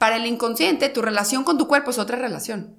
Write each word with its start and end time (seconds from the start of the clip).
Para 0.00 0.16
el 0.16 0.24
inconsciente, 0.24 0.88
tu 0.88 1.02
relación 1.02 1.44
con 1.44 1.58
tu 1.58 1.68
cuerpo 1.68 1.90
es 1.90 1.98
otra 1.98 2.16
relación. 2.16 2.74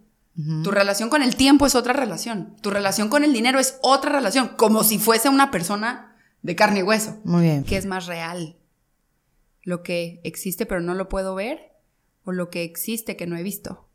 Tu 0.63 0.71
relación 0.71 1.11
con 1.11 1.21
el 1.21 1.35
tiempo 1.35 1.67
es 1.67 1.75
otra 1.75 1.93
relación. 1.93 2.55
Tu 2.63 2.71
relación 2.71 3.09
con 3.09 3.23
el 3.23 3.31
dinero 3.31 3.59
es 3.59 3.77
otra 3.83 4.11
relación. 4.11 4.53
Como 4.57 4.83
si 4.83 4.97
fuese 4.97 5.29
una 5.29 5.51
persona 5.51 6.15
de 6.41 6.55
carne 6.55 6.79
y 6.79 6.81
hueso. 6.81 7.19
Muy 7.23 7.43
bien. 7.43 7.63
¿Qué 7.63 7.77
es 7.77 7.85
más 7.85 8.07
real? 8.07 8.57
¿Lo 9.61 9.83
que 9.83 10.19
existe 10.23 10.65
pero 10.65 10.81
no 10.81 10.95
lo 10.95 11.09
puedo 11.09 11.35
ver? 11.35 11.73
¿O 12.23 12.31
lo 12.31 12.49
que 12.49 12.63
existe 12.63 13.15
que 13.15 13.27
no 13.27 13.37
he 13.37 13.43
visto? 13.43 13.87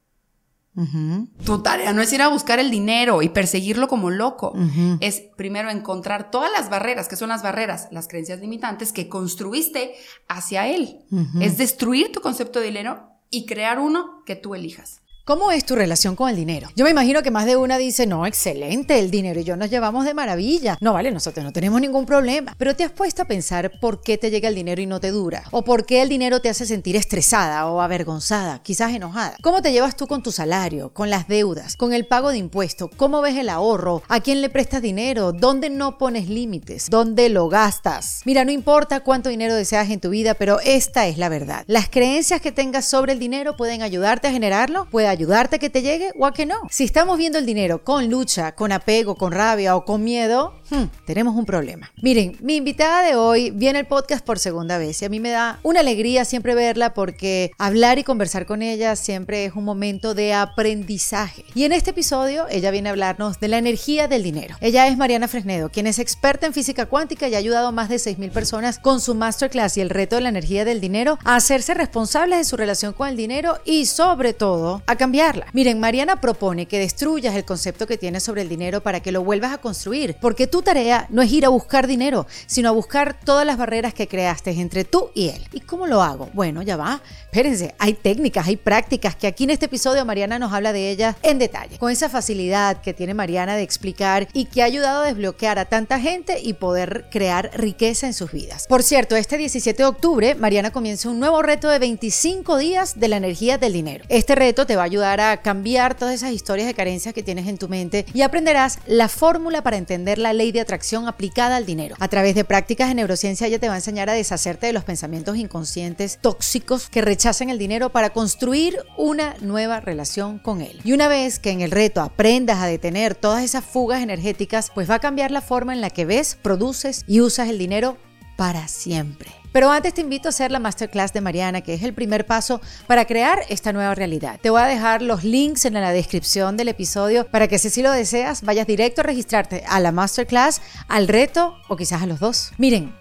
Tu 1.45 1.63
tarea 1.63 1.93
no 1.93 2.03
es 2.03 2.13
ir 2.13 2.23
a 2.23 2.29
buscar 2.29 2.61
el 2.61 2.71
dinero 2.71 3.23
y 3.23 3.31
perseguirlo 3.31 3.89
como 3.89 4.11
loco. 4.11 4.55
Es 5.01 5.25
primero 5.37 5.69
encontrar 5.69 6.31
todas 6.31 6.53
las 6.53 6.71
barreras, 6.71 7.09
que 7.09 7.17
son 7.17 7.31
las 7.31 7.43
barreras, 7.43 7.89
las 7.91 8.07
creencias 8.07 8.39
limitantes 8.39 8.93
que 8.93 9.09
construiste 9.09 9.95
hacia 10.29 10.69
él. 10.69 11.01
Es 11.41 11.59
destruir 11.59 12.13
tu 12.13 12.21
concepto 12.21 12.61
de 12.61 12.67
dinero 12.67 13.16
y 13.37 13.45
crear 13.45 13.79
uno 13.79 14.23
que 14.25 14.35
tú 14.35 14.55
elijas. 14.55 15.03
¿Cómo 15.27 15.51
es 15.51 15.67
tu 15.67 15.75
relación 15.75 16.15
con 16.15 16.31
el 16.31 16.37
dinero? 16.37 16.69
Yo 16.77 16.85
me 16.85 16.93
imagino 16.93 17.21
que 17.21 17.33
más 17.33 17.47
de 17.47 17.57
una 17.57 17.79
dice, 17.79 18.07
no, 18.07 18.27
excelente, 18.27 19.01
el 19.01 19.11
dinero 19.11 19.41
y 19.41 19.43
yo 19.43 19.57
nos 19.57 19.71
llevamos 19.71 20.05
de 20.05 20.15
maravilla. 20.15 20.79
No, 20.81 20.93
vale, 20.93 21.11
nosotros 21.11 21.45
no 21.45 21.53
tenemos 21.53 21.81
ningún 21.81 22.07
problema. 22.07 22.55
Pero 22.57 22.77
te 22.77 22.85
has 22.85 22.93
puesto 22.93 23.23
a 23.23 23.25
pensar 23.25 23.73
por 23.81 24.03
qué 24.03 24.19
te 24.19 24.31
llega 24.31 24.49
el 24.49 24.55
dinero 24.55 24.81
y 24.81 24.87
no 24.87 25.01
te 25.01 25.11
dura. 25.11 25.43
O 25.51 25.63
por 25.63 25.85
qué 25.85 26.01
el 26.01 26.09
dinero 26.09 26.39
te 26.39 26.49
hace 26.49 26.65
sentir 26.65 26.95
estresada 26.95 27.67
o 27.67 27.81
avergonzada, 27.81 28.63
quizás 28.63 28.95
enojada. 28.95 29.37
¿Cómo 29.43 29.63
te 29.63 29.73
llevas 29.73 29.97
tú 29.97 30.07
con 30.07 30.23
tu 30.23 30.31
salario, 30.31 30.91
con 30.91 31.11
las 31.11 31.27
deudas, 31.27 31.77
con 31.77 31.93
el 31.93 32.07
pago 32.07 32.31
de 32.31 32.39
impuestos? 32.39 32.91
¿Cómo 32.97 33.21
ves 33.21 33.37
el 33.37 33.49
ahorro? 33.49 34.05
¿A 34.07 34.21
quién 34.21 34.41
le 34.41 34.49
prestas 34.49 34.81
dinero? 34.81 35.33
¿Dónde 35.33 35.71
no 35.71 35.99
pones 35.99 36.29
límites? 36.29 36.89
¿Dónde 36.89 37.31
lo 37.31 37.49
gastas? 37.49 38.21
Mira, 38.27 38.45
no 38.45 38.53
importa 38.53 39.01
cuánto 39.01 39.29
dinero 39.29 39.57
deseas 39.57 39.91
en 39.91 39.99
tu 39.99 40.11
vida, 40.11 40.35
pero 40.35 40.61
esta 40.61 41.09
es 41.09 41.19
la 41.19 41.29
verdad. 41.29 41.65
Las 41.67 41.89
creencias 41.89 42.41
que 42.41 42.53
tengas 42.53 42.85
sobre 42.85 43.13
el 43.13 43.19
dinero 43.19 43.57
pueden 43.57 43.83
ayudarte 43.83 44.29
a 44.29 44.31
generarlo, 44.31 44.85
puede 44.89 45.16
ayudarte 45.17 45.57
a 45.57 45.59
que 45.59 45.71
te 45.71 45.83
llegue 45.83 46.13
o 46.17 46.27
a 46.27 46.33
que 46.33 46.47
no. 46.47 46.57
Si 46.71 46.85
estamos 46.85 47.19
viendo 47.19 47.39
el 47.39 47.47
dinero 47.47 47.83
con 47.83 48.09
lucha, 48.11 48.55
con 48.55 48.71
apego, 48.73 49.17
con 49.17 49.33
rabia 49.33 49.77
o 49.77 49.85
con 49.85 50.05
miedo, 50.05 50.55
hmm, 50.71 50.85
tenemos 51.05 51.35
un 51.37 51.45
problema. 51.45 51.91
Miren, 52.03 52.37
mi 52.41 52.57
invitada 52.57 53.03
de 53.03 53.17
hoy 53.17 53.51
viene 53.51 53.79
al 53.79 53.87
podcast 53.87 54.25
por 54.25 54.39
segunda 54.39 54.79
vez 54.79 55.01
y 55.03 55.05
a 55.05 55.09
mí 55.09 55.21
me 55.21 55.31
da 55.31 55.59
una 55.63 55.81
alegría 55.81 56.25
siempre 56.25 56.55
verla 56.55 56.95
porque 56.95 57.53
hablar 57.59 57.99
y 57.99 58.05
conversar 58.05 58.47
con 58.47 58.63
ella 58.63 58.97
siempre 58.97 59.45
es 59.45 59.55
un 59.55 59.65
momento 59.65 60.15
de 60.15 60.35
aprendizaje. 60.35 61.45
Y 61.55 61.65
en 61.65 61.73
este 61.73 61.91
episodio 61.91 62.47
ella 62.51 62.71
viene 62.71 62.89
a 62.89 62.93
hablarnos 62.93 63.41
de 63.41 63.49
la 63.49 63.59
energía 63.59 64.09
del 64.09 64.23
dinero. 64.23 64.57
Ella 64.61 64.89
es 64.89 64.97
Mariana 64.97 65.29
Fresnedo, 65.29 65.71
quien 65.71 65.87
es 65.87 65.99
experta 65.99 66.47
en 66.47 66.53
física 66.53 66.87
cuántica 66.87 67.29
y 67.29 67.35
ha 67.35 67.39
ayudado 67.39 67.69
a 67.69 67.73
más 67.73 67.89
de 67.89 67.97
6.000 67.97 68.31
personas 68.31 68.79
con 68.79 69.01
su 69.01 69.15
masterclass 69.15 69.77
y 69.77 69.81
el 69.81 69.91
reto 69.91 70.17
de 70.17 70.23
la 70.23 70.29
energía 70.29 70.65
del 70.65 70.81
dinero 70.81 71.19
a 71.25 71.37
hacerse 71.37 71.75
responsables 71.75 72.39
de 72.39 72.45
su 72.45 72.57
relación 72.57 72.93
con 72.93 73.09
el 73.09 73.17
dinero 73.17 73.59
y 73.65 73.87
sobre 73.87 74.33
todo 74.33 74.83
a 74.87 74.97
cambiarla. 74.97 75.47
Miren, 75.53 75.81
Mariana 75.81 76.21
propone 76.21 76.67
que 76.67 76.79
destruyas 76.79 77.35
el 77.35 77.45
concepto 77.45 77.87
que 77.87 77.99
tienes 77.99 78.23
sobre 78.23 78.43
el 78.43 78.49
dinero 78.49 78.83
para 78.83 79.01
que 79.01 79.13
lo 79.13 79.23
vuelvas 79.23 79.53
a 79.53 79.59
construir, 79.59 80.17
porque 80.21 80.47
tu 80.57 80.63
tarea 80.63 81.07
no 81.11 81.21
es 81.21 81.31
ir 81.33 81.45
a 81.45 81.51
buscar 81.51 81.87
dinero, 81.87 82.27
sino 82.47 82.71
a 82.71 82.73
buscar 82.73 83.21
todas 83.23 83.45
las 83.45 83.59
barreras 83.59 83.93
que 83.93 84.09
creaste 84.09 84.53
entre 84.53 84.85
tú 84.85 85.11
y 85.13 85.29
él. 85.29 85.47
¿Y 85.53 85.61
cómo 85.61 85.87
lo 85.87 86.01
hago? 86.01 86.31
Bueno, 86.33 86.63
ya 86.63 86.79
va. 86.79 87.03
Espérense, 87.25 87.75
hay 87.79 87.93
técnicas, 87.93 88.47
hay 88.47 88.57
prácticas 88.57 89.15
que 89.15 89.27
aquí 89.27 89.45
en 89.45 89.51
este 89.51 89.67
episodio 89.67 90.07
Mariana 90.07 90.39
nos 90.39 90.55
habla 90.55 90.73
de 90.73 90.91
ellas 90.91 91.17
en 91.23 91.39
detalle, 91.39 91.77
con 91.77 91.93
esa 91.93 92.09
facilidad 92.09 92.81
que 92.81 92.95
tiene 92.95 93.13
Mariana 93.13 93.55
de 93.55 93.63
explicar 93.63 94.29
y 94.33 94.47
que 94.47 94.63
ha 94.63 94.65
ayudado 94.65 95.03
a 95.03 95.07
desbloquear 95.07 95.59
a 95.59 95.67
tanta 95.67 96.01
gente 96.01 96.41
y 96.41 96.55
poder 96.55 97.05
crear 97.11 97.51
riqueza 97.53 98.07
en 98.07 98.15
sus 98.15 98.33
vidas. 98.33 98.67
Por 98.67 98.83
cierto, 98.83 99.15
este 99.15 99.37
17 99.37 99.83
de 99.83 99.87
octubre 99.87 100.35
Mariana 100.37 100.71
comienza 100.71 101.11
un 101.11 101.21
nuevo 101.21 101.43
reto 101.43 101.69
de 101.69 101.79
25 101.79 102.57
días 102.57 102.99
de 102.99 103.09
la 103.09 103.19
energía 103.19 103.59
del 103.59 103.75
dinero. 103.75 104.07
Este 104.09 104.35
reto 104.35 104.65
te 104.65 104.77
va 104.77 104.83
a 104.83 104.87
ayudar 104.87 105.21
a 105.21 105.43
cambiar 105.43 105.99
todas 105.99 106.15
esas 106.15 106.33
historias 106.33 106.67
de 106.67 106.73
carencias 106.73 107.13
que 107.13 107.23
tienes 107.23 107.47
en 107.47 107.59
tu 107.59 107.69
mente 107.69 108.07
y 108.15 108.23
aprenderás 108.23 108.79
la 108.87 109.11
fórmula 109.11 109.63
para 109.63 109.77
entender 109.77 110.17
la 110.17 110.33
ley 110.33 110.46
de 110.53 110.61
atracción 110.61 111.09
aplicada 111.09 111.57
al 111.57 111.67
dinero. 111.67 111.97
A 111.99 112.09
través 112.09 112.35
de 112.35 112.45
prácticas 112.45 112.89
de 112.89 112.95
neurociencia 112.95 113.47
ella 113.47 113.59
te 113.59 113.69
va 113.69 113.75
a 113.75 113.79
enseñar 113.79 114.11
a 114.11 114.15
deshacerte 114.15 114.67
de 114.67 114.73
los 114.73 114.85
pensamientos 114.85 115.37
inconscientes 115.37 116.19
tóxicos 116.21 116.89
que 116.89 117.03
rechazan 117.03 117.51
el 117.51 117.59
dinero 117.59 117.91
para 117.91 118.11
construir 118.11 118.79
una 118.97 119.35
nueva 119.41 119.81
relación 119.81 120.39
con 120.39 120.61
él. 120.61 120.81
Y 120.85 120.93
una 120.93 121.09
vez 121.09 121.39
que 121.39 121.51
en 121.51 121.61
el 121.61 121.71
reto 121.71 122.01
aprendas 122.01 122.59
a 122.59 122.67
detener 122.67 123.15
todas 123.15 123.45
esas 123.45 123.65
fugas 123.65 124.03
energéticas, 124.03 124.71
pues 124.75 124.91
va 124.91 124.97
a 124.97 125.01
cambiar 125.01 125.31
la 125.31 125.41
forma 125.41 125.73
en 125.73 125.81
la 125.81 125.91
que 125.91 126.05
ves, 126.05 126.39
produces 126.41 127.05
y 127.07 127.21
usas 127.21 127.49
el 127.49 127.59
dinero 127.59 127.99
para 128.37 128.69
siempre. 128.69 129.31
Pero 129.53 129.71
antes 129.71 129.95
te 129.95 130.03
invito 130.03 130.29
a 130.29 130.31
hacer 130.31 130.51
la 130.51 130.59
masterclass 130.59 131.15
de 131.15 131.23
Mariana, 131.23 131.63
que 131.63 131.73
es 131.73 131.83
el 131.83 131.95
primer 131.95 132.27
paso 132.27 132.61
para 132.87 133.07
crear 133.07 133.41
esta 133.49 133.73
nueva 133.73 133.95
realidad. 133.95 134.39
Te 134.43 134.51
voy 134.51 134.61
a 134.61 134.67
dejar 134.67 135.01
los 135.01 135.25
links 135.25 135.65
en 135.65 135.73
la 135.73 135.93
descripción 135.93 136.59
del 136.59 136.69
episodio 136.69 137.27
para 137.31 137.49
que 137.49 137.59
si 137.59 137.69
así 137.69 137.83
lo 137.83 137.91
deseas, 137.91 138.43
vayas 138.43 138.67
directo 138.67 139.01
a 139.01 139.05
registrarte 139.05 139.65
a 139.67 139.81
la 139.81 139.93
masterclass, 139.93 140.61
al 140.89 141.09
reto 141.09 141.57
o 141.69 141.77
quizás 141.77 142.03
a 142.03 142.07
los 142.07 142.21
dos. 142.21 142.53
Miren, 142.59 142.95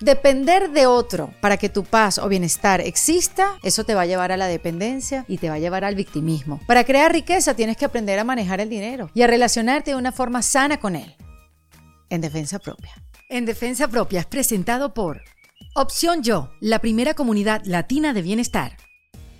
Depender 0.00 0.70
de 0.70 0.86
otro 0.86 1.34
para 1.42 1.58
que 1.58 1.68
tu 1.68 1.84
paz 1.84 2.16
o 2.16 2.26
bienestar 2.26 2.80
exista, 2.80 3.58
eso 3.62 3.84
te 3.84 3.94
va 3.94 4.02
a 4.02 4.06
llevar 4.06 4.32
a 4.32 4.38
la 4.38 4.46
dependencia 4.46 5.26
y 5.28 5.36
te 5.36 5.50
va 5.50 5.56
a 5.56 5.58
llevar 5.58 5.84
al 5.84 5.94
victimismo. 5.94 6.58
Para 6.66 6.84
crear 6.84 7.12
riqueza 7.12 7.52
tienes 7.52 7.76
que 7.76 7.84
aprender 7.84 8.18
a 8.18 8.24
manejar 8.24 8.62
el 8.62 8.70
dinero 8.70 9.10
y 9.12 9.20
a 9.20 9.26
relacionarte 9.26 9.90
de 9.90 9.98
una 9.98 10.10
forma 10.10 10.40
sana 10.40 10.80
con 10.80 10.96
él. 10.96 11.16
En 12.08 12.22
defensa 12.22 12.58
propia. 12.58 12.94
En 13.30 13.46
defensa 13.46 13.86
propia 13.88 14.20
es 14.20 14.26
presentado 14.26 14.92
por 14.92 15.22
Opción 15.76 16.22
Yo, 16.24 16.50
la 16.60 16.80
primera 16.80 17.14
comunidad 17.14 17.62
latina 17.64 18.12
de 18.12 18.22
bienestar. 18.22 18.76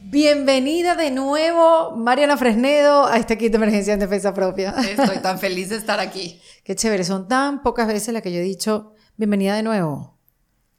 Bienvenida 0.02 0.94
de 0.94 1.10
nuevo, 1.10 1.96
Mariana 1.96 2.36
Fresnedo, 2.36 3.06
a 3.06 3.16
este 3.18 3.36
kit 3.36 3.50
de 3.50 3.56
emergencia 3.56 3.92
en 3.92 3.98
defensa 3.98 4.32
propia. 4.32 4.70
Estoy 4.70 5.18
tan 5.18 5.40
feliz 5.40 5.70
de 5.70 5.76
estar 5.76 5.98
aquí. 5.98 6.40
Qué 6.64 6.76
chévere, 6.76 7.02
son 7.04 7.26
tan 7.26 7.62
pocas 7.64 7.88
veces 7.88 8.14
las 8.14 8.22
que 8.22 8.32
yo 8.32 8.38
he 8.38 8.42
dicho, 8.44 8.94
bienvenida 9.16 9.56
de 9.56 9.64
nuevo. 9.64 10.16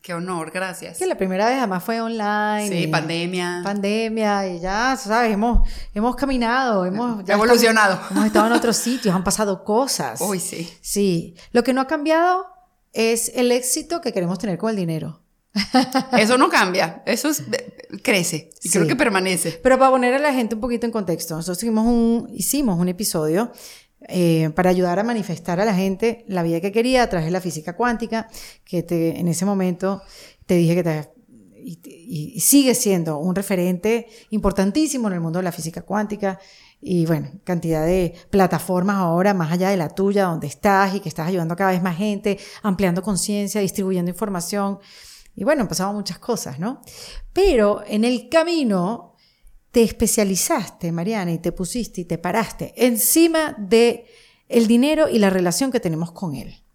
Qué 0.02 0.14
honor, 0.16 0.50
gracias. 0.52 0.98
Que 0.98 1.06
la 1.06 1.16
primera 1.16 1.48
vez 1.48 1.58
además 1.58 1.84
fue 1.84 2.00
online. 2.02 2.68
Sí, 2.70 2.88
pandemia. 2.88 3.60
Pandemia 3.64 4.48
y 4.48 4.60
ya, 4.62 4.96
sabes, 4.96 5.34
hemos, 5.34 5.68
hemos 5.94 6.16
caminado, 6.16 6.86
hemos 6.88 7.24
ya 7.26 7.34
evolucionado. 7.36 7.94
estamos- 7.96 8.12
hemos 8.12 8.26
estado 8.26 8.48
en 8.48 8.54
otros 8.54 8.78
sitios, 8.78 9.14
han 9.14 9.24
pasado 9.24 9.64
cosas. 9.66 10.20
Uy, 10.22 10.40
sí. 10.40 10.68
Sí, 10.82 11.36
lo 11.52 11.62
que 11.64 11.74
no 11.74 11.82
ha 11.82 11.88
cambiado 11.88 12.46
es 12.94 13.32
el 13.36 13.52
éxito 13.52 14.02
que 14.02 14.12
queremos 14.14 14.40
tener 14.40 14.58
con 14.58 14.70
el 14.72 14.76
dinero. 14.76 15.22
Eso 16.18 16.38
no 16.38 16.50
cambia, 16.50 17.04
eso 17.06 17.30
es- 17.30 17.44
crece 18.04 18.52
y 18.64 18.70
Sí. 18.70 18.78
creo 18.78 18.88
que 18.88 18.96
permanece. 18.96 19.60
Pero 19.62 19.78
para 19.78 19.92
poner 19.92 20.14
a 20.14 20.20
la 20.20 20.34
gente 20.34 20.56
un 20.56 20.62
poquito 20.62 20.86
en 20.86 20.92
contexto, 20.94 21.36
nosotros 21.36 21.62
hicimos 21.62 21.86
un, 21.86 22.30
hicimos 22.34 22.80
un 22.80 22.88
episodio 22.88 23.52
eh, 24.08 24.50
para 24.56 24.70
ayudar 24.72 24.98
a 24.98 25.04
manifestar 25.04 25.60
a 25.60 25.66
la 25.66 25.76
gente 25.76 26.26
la 26.28 26.42
vida 26.42 26.60
que 26.60 26.72
quería 26.72 27.04
a 27.04 27.08
través 27.10 27.26
de 27.26 27.32
la 27.32 27.40
física 27.42 27.76
cuántica, 27.76 28.28
que 28.66 28.82
te, 28.82 29.20
en 29.20 29.28
ese 29.28 29.46
momento 29.46 30.02
te 30.48 30.56
dije 30.56 30.74
que 30.74 30.84
te, 30.84 31.10
y, 31.64 31.80
y- 31.86 32.32
y 32.36 32.40
sigue 32.40 32.74
siendo 32.74 33.20
un 33.20 33.36
referente 33.36 34.08
importantísimo 34.32 35.08
en 35.10 35.14
el 35.16 35.20
mundo 35.22 35.38
de 35.40 35.44
la 35.44 35.52
física 35.52 35.84
cuántica. 35.84 36.40
Y 36.82 37.06
bueno, 37.06 37.30
cantidad 37.44 37.86
de 37.86 38.16
plataformas 38.32 38.98
ahora, 38.98 39.36
más 39.36 39.52
allá 39.52 39.70
de 39.70 39.78
la 39.78 39.90
tuya, 39.90 40.26
donde 40.26 40.48
estás 40.48 40.96
y 40.96 41.00
que 41.00 41.10
estás 41.10 41.28
ayudando 41.28 41.54
a 41.54 41.58
cada 41.58 41.72
vez 41.72 41.82
más 41.82 41.96
gente, 41.96 42.40
ampliando 42.64 43.04
conciencia, 43.04 43.62
distribuyendo 43.62 44.10
información. 44.10 44.80
Y 45.36 45.44
bueno, 45.44 45.68
pasado 45.68 45.94
muchas 45.94 46.18
cosas, 46.18 46.60
¿no? 46.60 46.82
Pero 47.34 47.84
en 47.86 48.04
el 48.04 48.30
camino 48.30 49.16
te 49.72 49.84
especializaste, 49.84 50.92
Mariana, 50.92 51.32
y 51.32 51.40
te 51.40 51.52
pusiste 51.52 52.02
y 52.02 52.06
te 52.06 52.18
paraste 52.18 52.74
encima 52.76 53.56
de 53.58 54.06
el 54.50 54.68
dinero 54.68 55.08
y 55.08 55.20
la 55.20 55.30
relación 55.30 55.72
que 55.72 55.80
tenemos 55.80 56.12
con 56.12 56.36
él. 56.36 56.66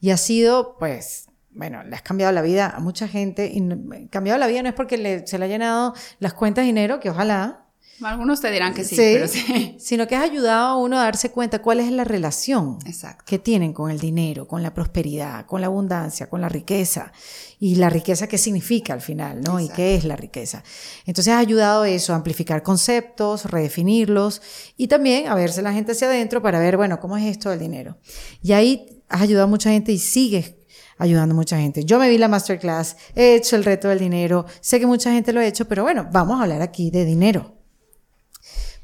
Y 0.00 0.10
ha 0.10 0.16
sido, 0.16 0.76
pues, 0.78 1.26
bueno, 1.50 1.82
le 1.82 1.94
has 1.94 2.02
cambiado 2.02 2.32
la 2.32 2.42
vida 2.42 2.68
a 2.68 2.80
mucha 2.80 3.08
gente. 3.08 3.50
Y 3.52 4.08
cambiado 4.08 4.38
la 4.38 4.46
vida 4.46 4.62
no 4.62 4.68
es 4.68 4.74
porque 4.74 5.24
se 5.26 5.38
le 5.38 5.44
ha 5.44 5.48
llenado 5.48 5.94
las 6.18 6.34
cuentas 6.34 6.62
de 6.62 6.66
dinero, 6.66 7.00
que 7.00 7.10
ojalá. 7.10 7.61
Algunos 8.00 8.40
te 8.40 8.50
dirán 8.50 8.74
que 8.74 8.84
sí, 8.84 8.96
pero 8.96 9.28
sí. 9.28 9.76
Sino 9.78 10.08
que 10.08 10.16
has 10.16 10.24
ayudado 10.24 10.68
a 10.68 10.76
uno 10.76 10.98
a 10.98 11.04
darse 11.04 11.30
cuenta 11.30 11.60
cuál 11.60 11.80
es 11.80 11.92
la 11.92 12.04
relación 12.04 12.78
que 13.26 13.38
tienen 13.38 13.72
con 13.72 13.90
el 13.90 14.00
dinero, 14.00 14.48
con 14.48 14.62
la 14.62 14.74
prosperidad, 14.74 15.46
con 15.46 15.60
la 15.60 15.68
abundancia, 15.68 16.28
con 16.28 16.40
la 16.40 16.48
riqueza. 16.48 17.12
Y 17.60 17.76
la 17.76 17.90
riqueza 17.90 18.26
qué 18.26 18.38
significa 18.38 18.92
al 18.92 19.00
final, 19.00 19.40
¿no? 19.40 19.60
Y 19.60 19.68
qué 19.68 19.94
es 19.94 20.04
la 20.04 20.16
riqueza. 20.16 20.64
Entonces 21.06 21.32
has 21.32 21.40
ayudado 21.40 21.82
a 21.82 21.88
eso, 21.88 22.12
a 22.12 22.16
amplificar 22.16 22.62
conceptos, 22.62 23.44
redefinirlos 23.44 24.42
y 24.76 24.88
también 24.88 25.28
a 25.28 25.34
verse 25.36 25.62
la 25.62 25.72
gente 25.72 25.92
hacia 25.92 26.08
adentro 26.08 26.42
para 26.42 26.58
ver, 26.58 26.76
bueno, 26.76 26.98
¿cómo 26.98 27.16
es 27.16 27.24
esto 27.24 27.50
del 27.50 27.60
dinero? 27.60 27.98
Y 28.42 28.52
ahí 28.52 29.02
has 29.08 29.22
ayudado 29.22 29.44
a 29.44 29.50
mucha 29.50 29.70
gente 29.70 29.92
y 29.92 29.98
sigues 29.98 30.54
ayudando 30.98 31.34
a 31.34 31.36
mucha 31.36 31.58
gente. 31.58 31.84
Yo 31.84 31.98
me 31.98 32.08
vi 32.08 32.18
la 32.18 32.28
masterclass, 32.28 32.96
he 33.14 33.36
hecho 33.36 33.54
el 33.54 33.64
reto 33.64 33.88
del 33.88 33.98
dinero, 33.98 34.46
sé 34.60 34.80
que 34.80 34.86
mucha 34.86 35.12
gente 35.12 35.32
lo 35.32 35.40
ha 35.40 35.46
hecho, 35.46 35.68
pero 35.68 35.84
bueno, 35.84 36.08
vamos 36.10 36.40
a 36.40 36.42
hablar 36.42 36.62
aquí 36.62 36.90
de 36.90 37.04
dinero. 37.04 37.61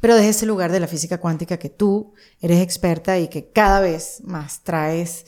Pero 0.00 0.15
desde 0.15 0.31
ese 0.31 0.47
lugar 0.47 0.73
de 0.73 0.81
la 0.81 0.87
física 0.87 1.19
cuántica 1.19 1.59
que 1.59 1.71
tú 1.71 2.15
eres 2.41 2.61
experta 2.61 3.19
y 3.19 3.29
que 3.29 3.50
cada 3.50 3.81
vez 3.81 4.21
más 4.25 4.62
traes 4.62 5.27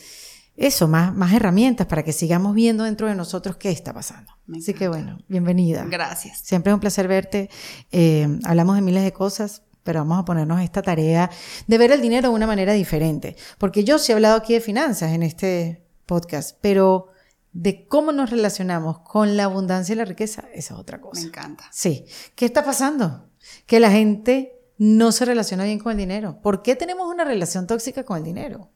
eso, 0.56 0.88
más, 0.88 1.14
más 1.14 1.32
herramientas 1.32 1.86
para 1.86 2.02
que 2.02 2.12
sigamos 2.12 2.54
viendo 2.54 2.84
dentro 2.84 3.06
de 3.06 3.14
nosotros 3.14 3.56
qué 3.56 3.70
está 3.70 3.94
pasando. 3.94 4.30
Así 4.54 4.74
que 4.74 4.88
bueno, 4.88 5.18
bienvenida. 5.26 5.86
Gracias. 5.88 6.40
Siempre 6.40 6.70
es 6.70 6.74
un 6.74 6.80
placer 6.80 7.08
verte. 7.08 7.48
Eh, 7.90 8.28
hablamos 8.44 8.76
de 8.76 8.82
miles 8.82 9.02
de 9.02 9.12
cosas, 9.12 9.62
pero 9.82 10.00
vamos 10.00 10.18
a 10.18 10.24
ponernos 10.24 10.60
esta 10.60 10.82
tarea 10.82 11.30
de 11.66 11.78
ver 11.78 11.92
el 11.92 12.02
dinero 12.02 12.28
de 12.28 12.34
una 12.34 12.46
manera 12.46 12.74
diferente. 12.74 13.36
Porque 13.56 13.84
yo 13.84 13.98
sí 13.98 14.12
he 14.12 14.14
hablado 14.14 14.36
aquí 14.36 14.52
de 14.52 14.60
finanzas 14.60 15.12
en 15.12 15.22
este 15.22 15.86
podcast, 16.04 16.58
pero 16.60 17.08
de 17.52 17.86
cómo 17.86 18.12
nos 18.12 18.28
relacionamos 18.30 19.00
con 19.00 19.36
la 19.38 19.44
abundancia 19.44 19.94
y 19.94 19.96
la 19.96 20.04
riqueza, 20.04 20.44
esa 20.52 20.74
es 20.74 20.80
otra 20.80 21.00
cosa. 21.00 21.22
Me 21.22 21.28
encanta. 21.28 21.64
Sí. 21.72 22.04
¿Qué 22.34 22.44
está 22.44 22.64
pasando? 22.64 23.30
Que 23.66 23.80
la 23.80 23.90
gente 23.90 24.59
no 24.80 25.12
se 25.12 25.26
relaciona 25.26 25.64
bien 25.64 25.78
con 25.78 25.92
el 25.92 25.98
dinero. 25.98 26.40
¿Por 26.40 26.62
qué 26.62 26.74
tenemos 26.74 27.06
una 27.06 27.22
relación 27.22 27.66
tóxica 27.66 28.04
con 28.04 28.16
el 28.16 28.24
dinero? 28.24 28.70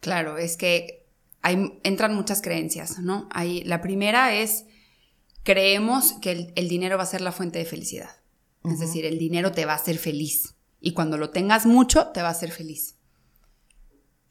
Claro, 0.00 0.36
es 0.36 0.58
que 0.58 1.06
hay, 1.40 1.80
entran 1.84 2.14
muchas 2.14 2.42
creencias, 2.42 2.98
¿no? 2.98 3.30
Hay, 3.32 3.64
la 3.64 3.80
primera 3.80 4.34
es, 4.34 4.66
creemos 5.44 6.12
que 6.20 6.52
el, 6.54 6.68
dinero 6.68 6.98
va 6.98 7.04
a 7.04 7.06
ser 7.06 7.22
la 7.22 7.32
fuente 7.32 7.58
de 7.58 7.64
felicidad. 7.64 8.10
Es 8.62 8.78
decir, 8.78 9.06
el 9.06 9.18
dinero 9.18 9.50
te 9.50 9.64
va 9.64 9.72
a 9.72 9.76
hacer 9.76 9.96
feliz. 9.96 10.54
Y 10.82 10.92
cuando 10.92 11.16
lo 11.16 11.30
tengas 11.30 11.64
mucho, 11.64 12.08
te 12.08 12.20
va 12.20 12.28
a 12.28 12.32
hacer 12.32 12.50
feliz. 12.50 12.96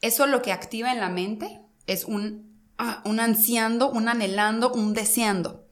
Eso 0.00 0.24
lo 0.28 0.40
que 0.40 0.52
activa 0.52 0.92
en 0.92 1.00
la 1.00 1.08
mente 1.08 1.60
es 1.88 2.04
un, 2.04 2.62
ah, 2.78 3.02
un 3.04 3.18
ansiando, 3.18 3.90
un 3.90 4.08
anhelando, 4.08 4.72
un 4.72 4.94
deseando. 4.94 5.66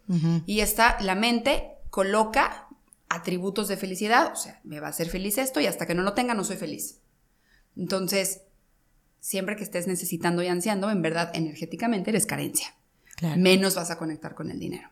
Y 0.44 0.58
está, 0.58 0.98
la 1.00 1.14
mente 1.14 1.76
coloca 1.90 2.65
atributos 3.16 3.68
de 3.68 3.76
felicidad, 3.76 4.32
o 4.32 4.36
sea, 4.36 4.60
me 4.64 4.80
va 4.80 4.86
a 4.88 4.90
hacer 4.90 5.08
feliz 5.08 5.38
esto 5.38 5.60
y 5.60 5.66
hasta 5.66 5.86
que 5.86 5.94
no 5.94 6.02
lo 6.02 6.14
tenga 6.14 6.34
no 6.34 6.44
soy 6.44 6.56
feliz. 6.56 7.00
Entonces, 7.76 8.42
siempre 9.20 9.56
que 9.56 9.64
estés 9.64 9.86
necesitando 9.86 10.42
y 10.42 10.48
ansiando, 10.48 10.90
en 10.90 11.02
verdad, 11.02 11.30
energéticamente 11.34 12.10
eres 12.10 12.26
carencia. 12.26 12.74
Menos 13.36 13.74
vas 13.74 13.90
a 13.90 13.98
conectar 13.98 14.34
con 14.34 14.50
el 14.50 14.58
dinero. 14.58 14.90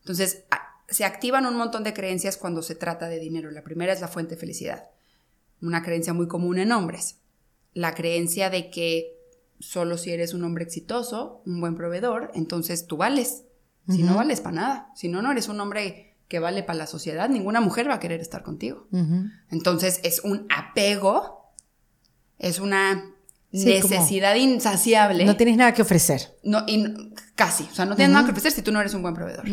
Entonces, 0.00 0.44
se 0.88 1.04
activan 1.04 1.46
un 1.46 1.56
montón 1.56 1.82
de 1.82 1.94
creencias 1.94 2.36
cuando 2.36 2.62
se 2.62 2.74
trata 2.74 3.08
de 3.08 3.18
dinero. 3.18 3.50
La 3.50 3.64
primera 3.64 3.92
es 3.92 4.00
la 4.00 4.08
fuente 4.08 4.34
de 4.34 4.40
felicidad. 4.40 4.90
Una 5.62 5.82
creencia 5.82 6.12
muy 6.12 6.28
común 6.28 6.58
en 6.58 6.72
hombres. 6.72 7.20
La 7.72 7.94
creencia 7.94 8.50
de 8.50 8.70
que 8.70 9.18
solo 9.58 9.96
si 9.96 10.12
eres 10.12 10.34
un 10.34 10.44
hombre 10.44 10.64
exitoso, 10.64 11.42
un 11.46 11.60
buen 11.60 11.74
proveedor, 11.74 12.30
entonces 12.34 12.86
tú 12.86 12.96
vales. 12.96 13.44
Si 13.88 14.02
no 14.02 14.16
vales 14.16 14.40
para 14.40 14.56
nada, 14.56 14.92
si 14.94 15.08
no, 15.08 15.20
no 15.20 15.30
eres 15.30 15.48
un 15.48 15.60
hombre 15.60 16.13
que 16.28 16.38
vale 16.38 16.62
para 16.62 16.78
la 16.78 16.86
sociedad, 16.86 17.28
ninguna 17.28 17.60
mujer 17.60 17.88
va 17.88 17.94
a 17.94 18.00
querer 18.00 18.20
estar 18.20 18.42
contigo. 18.42 18.88
Entonces 19.50 20.00
es 20.02 20.20
un 20.20 20.46
apego, 20.50 21.52
es 22.38 22.58
una 22.58 23.14
necesidad 23.52 24.34
insaciable. 24.34 25.24
No 25.24 25.36
tienes 25.36 25.56
nada 25.56 25.72
que 25.72 25.82
ofrecer. 25.82 26.36
No, 26.42 26.64
y, 26.66 27.12
casi, 27.34 27.64
o 27.64 27.74
sea, 27.74 27.84
no 27.84 27.96
tienes 27.96 28.12
nada 28.12 28.24
que 28.24 28.32
ofrecer 28.32 28.52
si 28.52 28.62
tú 28.62 28.72
no 28.72 28.80
eres 28.80 28.94
un 28.94 29.02
buen 29.02 29.14
proveedor. 29.14 29.44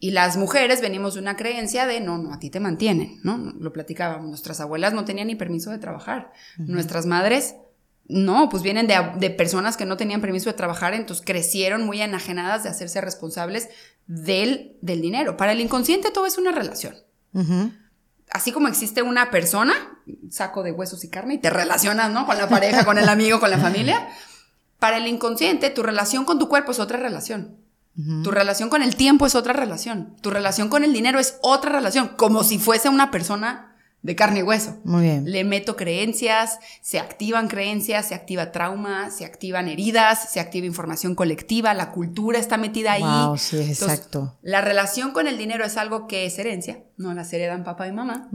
Y 0.00 0.10
las 0.10 0.36
mujeres 0.36 0.80
venimos 0.82 1.14
de 1.14 1.20
una 1.20 1.36
creencia 1.36 1.86
de, 1.86 2.00
no, 2.00 2.18
no, 2.18 2.34
a 2.34 2.38
ti 2.38 2.50
te 2.50 2.60
mantienen, 2.60 3.20
¿no? 3.22 3.38
Lo 3.38 3.72
platicábamos, 3.72 4.28
nuestras 4.28 4.60
abuelas 4.60 4.92
no 4.92 5.04
tenían 5.04 5.28
ni 5.28 5.36
permiso 5.36 5.70
de 5.70 5.78
trabajar. 5.78 6.32
Nuestras 6.58 7.06
madres 7.06 7.54
no, 8.06 8.50
pues 8.50 8.62
vienen 8.62 8.86
de, 8.86 9.30
personas 9.30 9.76
que 9.76 9.86
no 9.86 9.96
tenían 9.96 10.20
permiso 10.20 10.50
de 10.50 10.56
trabajar, 10.56 10.92
entonces 10.92 11.24
crecieron 11.24 11.86
muy 11.86 12.02
enajenadas 12.02 12.62
de 12.62 12.68
hacerse 12.68 13.00
responsables 13.00 13.70
del, 14.06 14.76
del 14.80 15.00
dinero. 15.00 15.36
Para 15.36 15.52
el 15.52 15.60
inconsciente 15.60 16.10
todo 16.10 16.26
es 16.26 16.38
una 16.38 16.52
relación. 16.52 16.94
Así 18.30 18.52
como 18.52 18.68
existe 18.68 19.02
una 19.02 19.30
persona, 19.30 19.74
saco 20.30 20.62
de 20.62 20.72
huesos 20.72 21.04
y 21.04 21.10
carne, 21.10 21.34
y 21.34 21.38
te 21.38 21.50
relacionas, 21.50 22.10
¿no? 22.10 22.26
Con 22.26 22.38
la 22.38 22.48
pareja, 22.48 22.84
con 22.84 22.98
el 22.98 23.08
amigo, 23.08 23.40
con 23.40 23.50
la 23.50 23.58
familia. 23.58 24.08
Para 24.78 24.98
el 24.98 25.06
inconsciente, 25.06 25.70
tu 25.70 25.82
relación 25.82 26.24
con 26.24 26.38
tu 26.38 26.48
cuerpo 26.48 26.72
es 26.72 26.78
otra 26.78 26.98
relación. 26.98 27.56
Tu 28.24 28.32
relación 28.32 28.70
con 28.70 28.82
el 28.82 28.96
tiempo 28.96 29.24
es 29.24 29.36
otra 29.36 29.52
relación. 29.52 30.16
Tu 30.20 30.30
relación 30.30 30.68
con 30.68 30.82
el 30.82 30.92
dinero 30.92 31.20
es 31.20 31.38
otra 31.42 31.70
relación, 31.70 32.08
como 32.16 32.42
si 32.42 32.58
fuese 32.58 32.88
una 32.88 33.12
persona 33.12 33.73
de 34.04 34.14
carne 34.14 34.40
y 34.40 34.42
hueso. 34.42 34.76
Muy 34.84 35.04
bien. 35.04 35.24
Le 35.24 35.44
meto 35.44 35.76
creencias, 35.76 36.58
se 36.82 37.00
activan 37.00 37.48
creencias, 37.48 38.06
se 38.06 38.14
activa 38.14 38.52
trauma, 38.52 39.10
se 39.10 39.24
activan 39.24 39.66
heridas, 39.66 40.30
se 40.30 40.40
activa 40.40 40.66
información 40.66 41.14
colectiva, 41.14 41.72
la 41.72 41.90
cultura 41.90 42.38
está 42.38 42.58
metida 42.58 42.92
ahí. 42.92 43.02
Wow, 43.02 43.38
sí, 43.38 43.56
exacto. 43.56 44.36
La 44.42 44.60
relación 44.60 45.12
con 45.12 45.26
el 45.26 45.38
dinero 45.38 45.64
es 45.64 45.78
algo 45.78 46.06
que 46.06 46.26
es 46.26 46.38
herencia, 46.38 46.84
no 46.98 47.14
las 47.14 47.32
heredan 47.32 47.64
papá 47.64 47.88
y 47.88 47.92
mamá, 47.92 48.28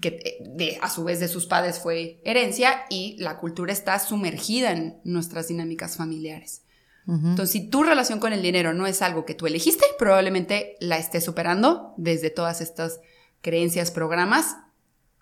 que 0.00 0.08
eh, 0.08 0.38
de, 0.56 0.78
a 0.82 0.90
su 0.90 1.04
vez 1.04 1.20
de 1.20 1.28
sus 1.28 1.46
padres 1.46 1.78
fue 1.78 2.20
herencia 2.24 2.82
y 2.90 3.16
la 3.20 3.38
cultura 3.38 3.72
está 3.72 4.00
sumergida 4.00 4.72
en 4.72 4.98
nuestras 5.04 5.46
dinámicas 5.46 5.96
familiares. 5.96 6.62
Entonces, 7.06 7.50
si 7.50 7.68
tu 7.68 7.84
relación 7.84 8.18
con 8.18 8.32
el 8.32 8.42
dinero 8.42 8.74
no 8.74 8.86
es 8.86 9.02
algo 9.02 9.24
que 9.24 9.34
tú 9.34 9.46
elegiste, 9.46 9.84
probablemente 9.98 10.76
la 10.80 10.98
estés 10.98 11.24
superando 11.24 11.94
desde 11.96 12.30
todas 12.30 12.60
estas 12.60 13.00
creencias, 13.40 13.90
programas 13.90 14.56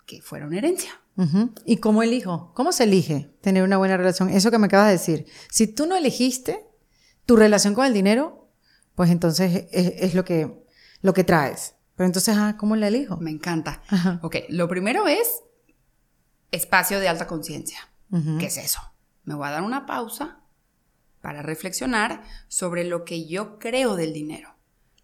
que 0.05 0.21
fueron 0.21 0.53
herencia. 0.53 0.91
¿Y 1.65 1.77
cómo 1.77 2.01
elijo? 2.01 2.51
¿Cómo 2.55 2.71
se 2.71 2.85
elige 2.85 3.31
tener 3.41 3.63
una 3.63 3.77
buena 3.77 3.95
relación? 3.95 4.29
Eso 4.29 4.49
que 4.49 4.57
me 4.57 4.67
acabas 4.67 4.87
de 4.87 4.93
decir. 4.93 5.25
Si 5.51 5.67
tú 5.67 5.85
no 5.85 5.95
elegiste 5.95 6.65
tu 7.25 7.35
relación 7.35 7.75
con 7.75 7.85
el 7.85 7.93
dinero, 7.93 8.49
pues 8.95 9.11
entonces 9.11 9.67
es, 9.71 10.15
lo, 10.15 10.25
que, 10.25 10.65
lo 11.01 11.13
que 11.13 11.23
traes. 11.23 11.75
Pero 11.95 12.07
entonces, 12.07 12.35
ah, 12.37 12.55
¿cómo 12.57 12.75
la 12.75 12.87
elijo? 12.87 13.17
Me 13.17 13.29
encanta. 13.29 13.83
Ok, 14.23 14.37
lo 14.49 14.67
primero 14.67 15.07
es 15.07 15.43
espacio 16.51 16.99
de 16.99 17.07
alta 17.07 17.27
conciencia. 17.27 17.79
¿Qué 18.39 18.47
es 18.47 18.57
eso? 18.57 18.81
Me 19.23 19.35
voy 19.35 19.47
a 19.47 19.51
dar 19.51 19.61
una 19.61 19.85
pausa 19.85 20.39
para 21.21 21.41
reflexionar 21.41 22.23
sobre 22.47 22.83
lo 22.83 23.05
que 23.05 23.27
yo 23.27 23.59
creo 23.59 23.95
del 23.95 24.11
dinero. 24.11 24.55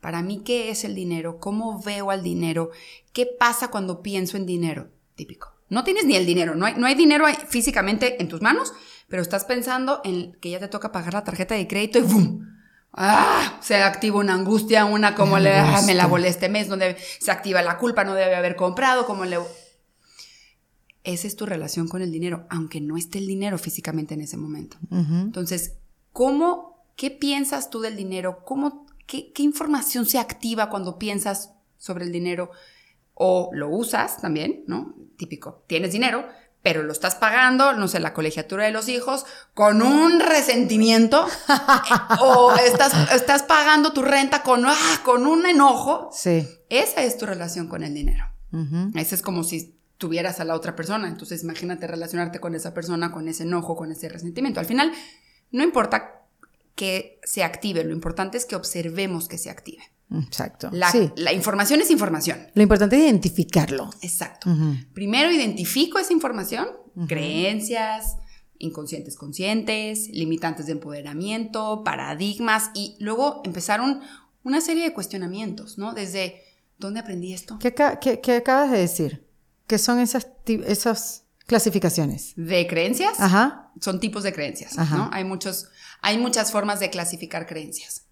Para 0.01 0.21
mí, 0.21 0.41
¿qué 0.43 0.69
es 0.69 0.83
el 0.83 0.95
dinero? 0.95 1.39
¿Cómo 1.39 1.81
veo 1.81 2.11
al 2.11 2.23
dinero? 2.23 2.71
¿Qué 3.13 3.25
pasa 3.25 3.69
cuando 3.69 4.01
pienso 4.01 4.37
en 4.37 4.45
dinero? 4.45 4.89
Típico. 5.17 5.51
No 5.69 5.83
tienes 5.83 6.05
ni 6.05 6.15
el 6.15 6.25
dinero, 6.25 6.55
no 6.55 6.65
hay, 6.65 6.75
no 6.75 6.87
hay 6.87 6.95
dinero 6.95 7.25
físicamente 7.49 8.21
en 8.21 8.29
tus 8.29 8.41
manos, 8.41 8.71
pero 9.09 9.21
estás 9.21 9.43
pensando 9.43 9.99
en 10.05 10.33
que 10.39 10.51
ya 10.51 10.59
te 10.59 10.69
toca 10.69 10.93
pagar 10.93 11.13
la 11.13 11.25
tarjeta 11.25 11.55
de 11.55 11.67
crédito 11.67 11.99
y 11.99 12.03
¡bum! 12.03 12.45
¡Ah! 12.93 13.59
Se 13.61 13.75
activa 13.75 14.19
una 14.19 14.33
angustia, 14.33 14.85
una 14.85 15.13
como 15.13 15.39
le, 15.39 15.53
ah, 15.53 15.81
me 15.85 15.93
la 15.93 16.07
volé 16.07 16.29
este 16.29 16.47
mes, 16.47 16.69
donde 16.69 16.95
se 17.19 17.31
activa 17.31 17.61
la 17.61 17.77
culpa, 17.77 18.05
no 18.05 18.13
debe 18.13 18.35
haber 18.35 18.55
comprado, 18.55 19.05
como 19.05 19.25
le... 19.25 19.37
Esa 21.03 21.27
es 21.27 21.35
tu 21.35 21.45
relación 21.45 21.87
con 21.87 22.01
el 22.01 22.11
dinero, 22.11 22.47
aunque 22.49 22.81
no 22.81 22.97
esté 22.97 23.19
el 23.19 23.27
dinero 23.27 23.57
físicamente 23.57 24.13
en 24.13 24.21
ese 24.21 24.35
momento. 24.35 24.77
Entonces, 24.91 25.75
¿cómo, 26.11 26.85
qué 26.97 27.11
piensas 27.11 27.69
tú 27.69 27.79
del 27.79 27.95
dinero? 27.95 28.43
¿Cómo, 28.45 28.85
qué, 29.05 29.31
qué 29.31 29.43
información 29.43 30.05
se 30.05 30.19
activa 30.19 30.69
cuando 30.69 30.97
piensas 30.97 31.53
sobre 31.77 32.03
el 32.03 32.11
dinero? 32.11 32.51
O 33.17 33.49
lo 33.53 33.69
usas 33.69 34.21
también, 34.21 34.63
¿no? 34.67 34.95
Típico, 35.17 35.63
tienes 35.67 35.91
dinero, 35.91 36.27
pero 36.61 36.83
lo 36.83 36.91
estás 36.91 37.15
pagando, 37.15 37.73
no 37.73 37.87
sé, 37.87 37.99
la 37.99 38.13
colegiatura 38.13 38.65
de 38.65 38.71
los 38.71 38.89
hijos, 38.89 39.25
con 39.53 39.81
un 39.81 40.19
resentimiento, 40.19 41.25
o 42.19 42.53
estás, 42.55 43.11
estás 43.13 43.43
pagando 43.43 43.93
tu 43.93 44.01
renta 44.01 44.43
con, 44.43 44.65
ah, 44.65 45.01
con 45.03 45.25
un 45.25 45.45
enojo. 45.45 46.09
Sí. 46.11 46.47
Esa 46.69 47.03
es 47.03 47.17
tu 47.17 47.25
relación 47.25 47.67
con 47.67 47.83
el 47.83 47.93
dinero. 47.93 48.25
Esa 48.95 49.13
es 49.13 49.21
como 49.21 49.43
si 49.43 49.77
tuvieras 49.97 50.39
a 50.39 50.45
la 50.45 50.55
otra 50.55 50.75
persona. 50.75 51.07
Entonces, 51.07 51.43
imagínate 51.43 51.87
relacionarte 51.87 52.39
con 52.39 52.55
esa 52.55 52.73
persona, 52.73 53.11
con 53.11 53.27
ese 53.27 53.43
enojo, 53.43 53.75
con 53.75 53.91
ese 53.91 54.09
resentimiento. 54.09 54.59
Al 54.59 54.65
final, 54.65 54.91
no 55.51 55.63
importa 55.63 56.21
que 56.75 57.19
se 57.23 57.43
active, 57.43 57.83
lo 57.83 57.93
importante 57.93 58.37
es 58.37 58.45
que 58.45 58.55
observemos 58.55 59.27
que 59.27 59.37
se 59.37 59.49
active. 59.49 59.83
Exacto. 60.09 60.69
La, 60.71 60.89
sí. 60.91 61.11
la 61.17 61.33
información 61.33 61.81
es 61.81 61.91
información. 61.91 62.47
Lo 62.53 62.61
importante 62.63 62.95
es 62.95 63.03
identificarlo. 63.03 63.89
Exacto. 64.01 64.49
Primero 64.93 65.29
identifico 65.31 65.99
esa 65.99 66.13
información, 66.13 66.67
creencias, 67.07 68.17
inconscientes 68.59 69.15
conscientes, 69.17 70.07
limitantes 70.09 70.65
de 70.65 70.71
empoderamiento, 70.73 71.83
paradigmas 71.83 72.71
y 72.73 72.95
luego 72.99 73.41
empezaron 73.43 74.01
una 74.43 74.61
serie 74.61 74.83
de 74.83 74.93
cuestionamientos, 74.93 75.77
¿no? 75.77 75.93
Desde, 75.93 76.41
¿dónde 76.77 76.99
aprendí 77.01 77.33
esto? 77.33 77.59
¿Qué, 77.59 77.75
qué- 78.01 78.21
qué 78.21 78.31
acabas 78.37 78.71
de 78.71 78.79
decir? 78.79 79.27
¿Qué 79.67 79.77
son 79.77 79.99
esas, 79.99 80.27
esas 80.65 81.25
clasificaciones? 81.45 82.33
De 82.37 82.65
creencias, 82.67 83.19
Ajá. 83.19 83.71
son 83.81 83.99
tipos 83.99 84.23
de 84.23 84.31
creencias, 84.33 84.77
Ajá. 84.77 84.95
¿no? 84.95 85.09
Hay, 85.11 85.23
muchos, 85.25 85.67
hay 86.01 86.17
muchas 86.17 86.51
formas 86.51 86.79
de 86.79 86.89
clasificar 86.89 87.45
creencias. 87.45 88.05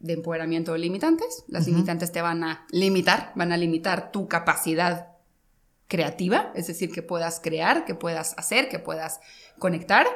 De 0.00 0.12
empoderamiento 0.14 0.72
de 0.72 0.78
limitantes. 0.78 1.44
Las 1.48 1.66
limitantes 1.66 2.12
te 2.12 2.20
van 2.20 2.44
a 2.44 2.66
limitar, 2.70 3.32
van 3.36 3.52
a 3.52 3.56
limitar 3.56 4.12
tu 4.12 4.28
capacidad 4.28 5.14
creativa, 5.88 6.52
es 6.54 6.66
decir, 6.66 6.90
que 6.90 7.02
puedas 7.02 7.40
crear, 7.40 7.84
que 7.84 7.94
puedas 7.94 8.34
hacer, 8.36 8.68
que 8.68 8.78
puedas 8.78 9.20
conectar. 9.58 10.06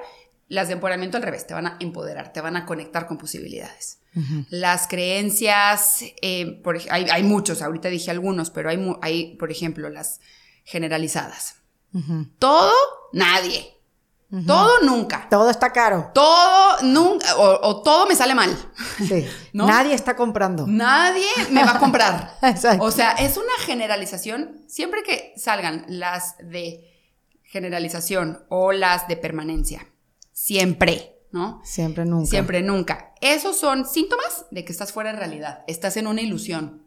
Las 0.49 0.68
de 0.68 0.75
empoderamiento 0.75 1.16
al 1.16 1.23
revés, 1.23 1.47
te 1.47 1.54
van 1.54 1.66
a 1.66 1.76
empoderar, 1.80 2.32
te 2.32 2.40
van 2.40 2.56
a 2.56 2.66
conectar 2.66 3.06
con 3.06 3.18
posibilidades. 3.18 4.00
Las 4.50 4.88
creencias, 4.88 6.02
eh, 6.23 6.61
por 6.64 6.76
hay, 6.90 7.06
hay 7.08 7.23
muchos, 7.23 7.62
ahorita 7.62 7.88
dije 7.88 8.11
algunos, 8.11 8.50
pero 8.50 8.68
hay, 8.68 8.97
hay, 9.00 9.37
por 9.37 9.52
ejemplo, 9.52 9.88
las 9.90 10.20
generalizadas. 10.64 11.56
Todo, 12.38 12.73
nadie. 13.12 13.77
Todo, 14.47 14.82
nunca. 14.82 15.26
Todo 15.30 15.49
está 15.49 15.73
caro. 15.73 16.11
Todo, 16.12 16.82
nunca, 16.82 17.35
o, 17.37 17.68
o 17.68 17.82
todo 17.82 18.06
me 18.06 18.14
sale 18.14 18.35
mal. 18.35 18.54
Sí. 18.99 19.26
¿No? 19.54 19.66
Nadie 19.66 19.94
está 19.94 20.16
comprando. 20.16 20.66
Nadie 20.66 21.26
me 21.50 21.64
va 21.64 21.76
a 21.76 21.78
comprar. 21.78 22.37
Exacto. 22.42 22.85
O 22.85 22.90
sea, 22.90 23.12
es 23.12 23.38
una 23.38 23.52
generalización. 23.64 24.62
Siempre 24.66 25.02
que 25.02 25.32
salgan 25.37 25.87
las 25.88 26.37
de 26.38 26.85
generalización 27.44 28.44
o 28.50 28.73
las 28.73 29.08
de 29.08 29.16
permanencia. 29.16 29.87
Siempre, 30.32 31.16
¿no? 31.32 31.62
Siempre, 31.64 32.04
nunca. 32.04 32.28
Siempre, 32.28 32.62
nunca. 32.62 33.14
Esos 33.23 33.58
son 33.58 33.87
síntomas 33.87 34.44
de 34.50 34.64
que 34.64 34.73
estás 34.73 34.92
fuera 34.92 35.12
de 35.12 35.18
realidad. 35.18 35.64
Estás 35.66 35.97
en 35.97 36.06
una 36.06 36.20
ilusión. 36.20 36.87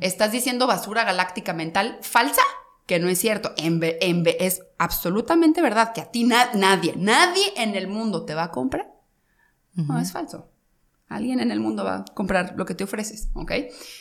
Estás 0.00 0.30
diciendo 0.30 0.68
basura 0.68 1.02
galáctica 1.02 1.52
mental 1.52 1.98
falsa, 2.00 2.42
que 2.88 2.98
no 2.98 3.08
es 3.08 3.18
cierto. 3.20 3.52
En 3.56 3.78
ve- 3.78 3.98
en 4.00 4.24
ve- 4.24 4.36
es 4.40 4.62
absolutamente 4.78 5.62
verdad 5.62 5.92
que 5.92 6.00
a 6.00 6.10
ti 6.10 6.24
na- 6.24 6.50
nadie, 6.54 6.94
nadie 6.96 7.44
en 7.56 7.76
el 7.76 7.86
mundo 7.86 8.24
te 8.24 8.34
va 8.34 8.44
a 8.44 8.50
comprar. 8.50 8.92
No, 9.74 10.00
es 10.00 10.10
falso. 10.10 10.50
Alguien 11.08 11.38
en 11.40 11.50
el 11.52 11.60
mundo 11.60 11.84
va 11.84 11.96
a 11.98 12.04
comprar 12.14 12.54
lo 12.56 12.64
que 12.66 12.74
te 12.74 12.84
ofreces, 12.84 13.28
¿ok? 13.34 13.52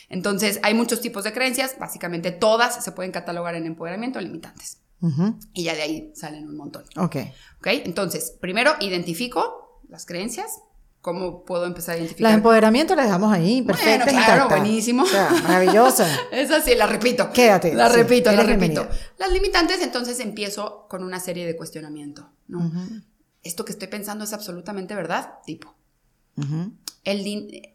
Entonces, 0.09 0.59
hay 0.63 0.73
muchos 0.73 1.01
tipos 1.01 1.23
de 1.23 1.31
creencias. 1.33 1.75
Básicamente, 1.79 2.31
todas 2.31 2.83
se 2.83 2.91
pueden 2.91 3.11
catalogar 3.11 3.53
en 3.55 3.65
empoderamiento 3.65 4.19
limitantes. 4.19 4.79
Y 5.53 5.63
ya 5.65 5.75
de 5.75 5.81
ahí 5.83 6.11
salen 6.15 6.47
un 6.47 6.57
montón. 6.57 6.83
Ok. 6.97 7.15
¿Ok? 7.59 7.67
Entonces, 7.85 8.35
primero 8.41 8.71
identifico 8.79 9.81
las 9.87 10.05
creencias. 10.05 10.47
¿Cómo 11.01 11.45
puedo 11.45 11.65
empezar 11.65 11.91
a 11.93 11.97
Las 11.97 12.01
identificar? 12.05 12.33
empoderamientos 12.33 12.97
las 12.97 13.05
dejamos 13.05 13.31
ahí, 13.33 13.61
perfectas, 13.61 14.05
Bueno, 14.05 14.19
claro, 14.25 14.43
intactas. 14.43 14.59
buenísimo. 14.59 15.03
O 15.03 15.05
sea, 15.05 15.29
maravillosa. 15.43 16.07
Esa 16.31 16.61
sí, 16.61 16.75
la 16.75 16.85
repito. 16.87 17.31
Quédate, 17.31 17.73
La 17.73 17.89
sí, 17.89 17.95
repito, 17.97 18.29
la 18.31 18.43
repito. 18.43 18.57
bienvenida. 18.57 18.89
Las 19.17 19.31
limitantes, 19.31 19.81
entonces 19.81 20.19
empiezo 20.19 20.85
con 20.89 21.03
una 21.03 21.19
serie 21.19 21.45
de 21.45 21.55
cuestionamiento, 21.55 22.29
¿no? 22.47 22.71
Esto 23.43 23.63
que 23.63 23.71
estoy 23.71 23.87
pensando 23.87 24.25
es 24.25 24.33
absolutamente 24.33 24.95
verdad, 24.95 25.35
tipo. 25.45 25.73
Ujú, 26.35 26.73
El 27.05 27.23
din- 27.23 27.73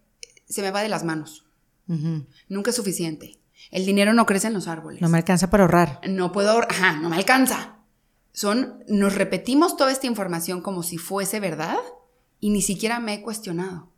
se 0.48 0.60
me 0.62 0.70
va 0.70 0.82
de 0.82 0.88
las 0.90 1.02
manos. 1.04 1.46
ujú. 1.88 2.26
Nunca 2.48 2.70
es 2.70 2.76
suficiente. 2.76 3.38
El 3.70 3.86
dinero 3.86 4.12
no 4.12 4.26
crece 4.26 4.48
en 4.48 4.54
los 4.54 4.68
árboles. 4.68 5.00
No 5.00 5.08
me 5.08 5.16
alcanza 5.18 5.48
para 5.48 5.62
ahorrar. 5.64 6.00
no 6.06 6.32
puedo, 6.32 6.52
ahor- 6.52 6.66
ajá, 6.68 6.94
no 7.00 7.08
me 7.08 7.16
alcanza. 7.16 7.76
Son, 8.32 8.82
nos 8.88 9.14
repetimos 9.14 9.76
toda 9.76 9.90
esta 9.92 10.06
información 10.06 10.60
como 10.60 10.82
si 10.82 10.98
fuese 10.98 11.40
verdad 11.40 11.78
y 12.42 12.50
ni 12.50 12.60
siquiera 12.60 12.98
me 12.98 13.14
he 13.14 13.22
cuestionado. 13.22 13.88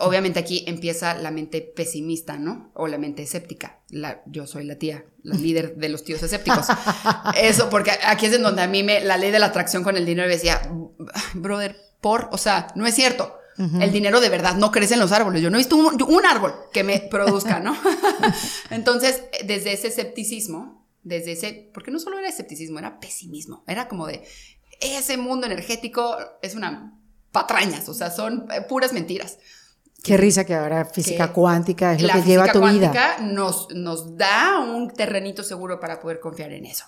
Obviamente 0.00 0.40
aquí 0.40 0.64
empieza 0.66 1.14
la 1.14 1.30
mente 1.30 1.60
pesimista, 1.60 2.36
¿no? 2.36 2.72
O 2.74 2.88
la 2.88 2.98
mente 2.98 3.22
escéptica. 3.22 3.78
La, 3.88 4.20
yo 4.26 4.48
soy 4.48 4.64
la 4.64 4.74
tía, 4.74 5.04
la 5.22 5.36
líder 5.36 5.76
de 5.76 5.88
los 5.88 6.02
tíos 6.02 6.20
escépticos. 6.24 6.66
Eso, 7.40 7.70
porque 7.70 7.92
aquí 8.04 8.26
es 8.26 8.32
en 8.32 8.42
donde 8.42 8.62
a 8.62 8.66
mí 8.66 8.82
me, 8.82 8.98
la 9.04 9.16
ley 9.16 9.30
de 9.30 9.38
la 9.38 9.46
atracción 9.46 9.84
con 9.84 9.96
el 9.96 10.04
dinero 10.04 10.28
decía, 10.28 10.60
brother, 11.34 11.76
por, 12.00 12.28
o 12.32 12.36
sea, 12.36 12.66
no 12.74 12.84
es 12.84 12.96
cierto. 12.96 13.38
El 13.56 13.92
dinero 13.92 14.20
de 14.20 14.28
verdad 14.28 14.56
no 14.56 14.72
crece 14.72 14.94
en 14.94 15.00
los 15.00 15.12
árboles. 15.12 15.40
Yo 15.40 15.48
no 15.48 15.56
he 15.56 15.60
visto 15.60 15.76
un, 15.76 16.02
un 16.02 16.26
árbol 16.26 16.52
que 16.72 16.82
me 16.82 16.98
produzca, 16.98 17.60
¿no? 17.60 17.76
Entonces, 18.70 19.22
desde 19.44 19.72
ese 19.72 19.86
escepticismo, 19.86 20.84
desde 21.04 21.30
ese, 21.30 21.70
porque 21.72 21.92
no 21.92 22.00
solo 22.00 22.18
era 22.18 22.28
escepticismo, 22.28 22.80
era 22.80 22.98
pesimismo. 22.98 23.62
Era 23.68 23.86
como 23.86 24.08
de, 24.08 24.24
ese 24.80 25.16
mundo 25.16 25.46
energético 25.46 26.16
es 26.42 26.56
una 26.56 26.98
patrañas, 27.34 27.88
o 27.88 27.94
sea, 27.94 28.10
son 28.10 28.46
eh, 28.50 28.62
puras 28.66 28.92
mentiras. 28.92 29.38
Qué 30.04 30.18
risa 30.18 30.44
que 30.44 30.54
ahora 30.54 30.84
física 30.84 31.28
Que 31.28 31.32
cuántica 31.32 31.94
es 31.94 32.02
lo 32.02 32.08
que 32.08 32.22
lleva 32.22 32.44
física 32.44 32.52
tu 32.52 32.68
vida. 32.68 32.90
cuántica 32.90 33.22
Nos, 33.22 33.68
nos 33.74 34.18
da 34.18 34.60
un 34.60 34.90
terrenito 34.90 35.42
seguro 35.42 35.80
para 35.80 35.98
poder 35.98 36.20
confiar 36.20 36.52
en 36.52 36.66
eso. 36.66 36.84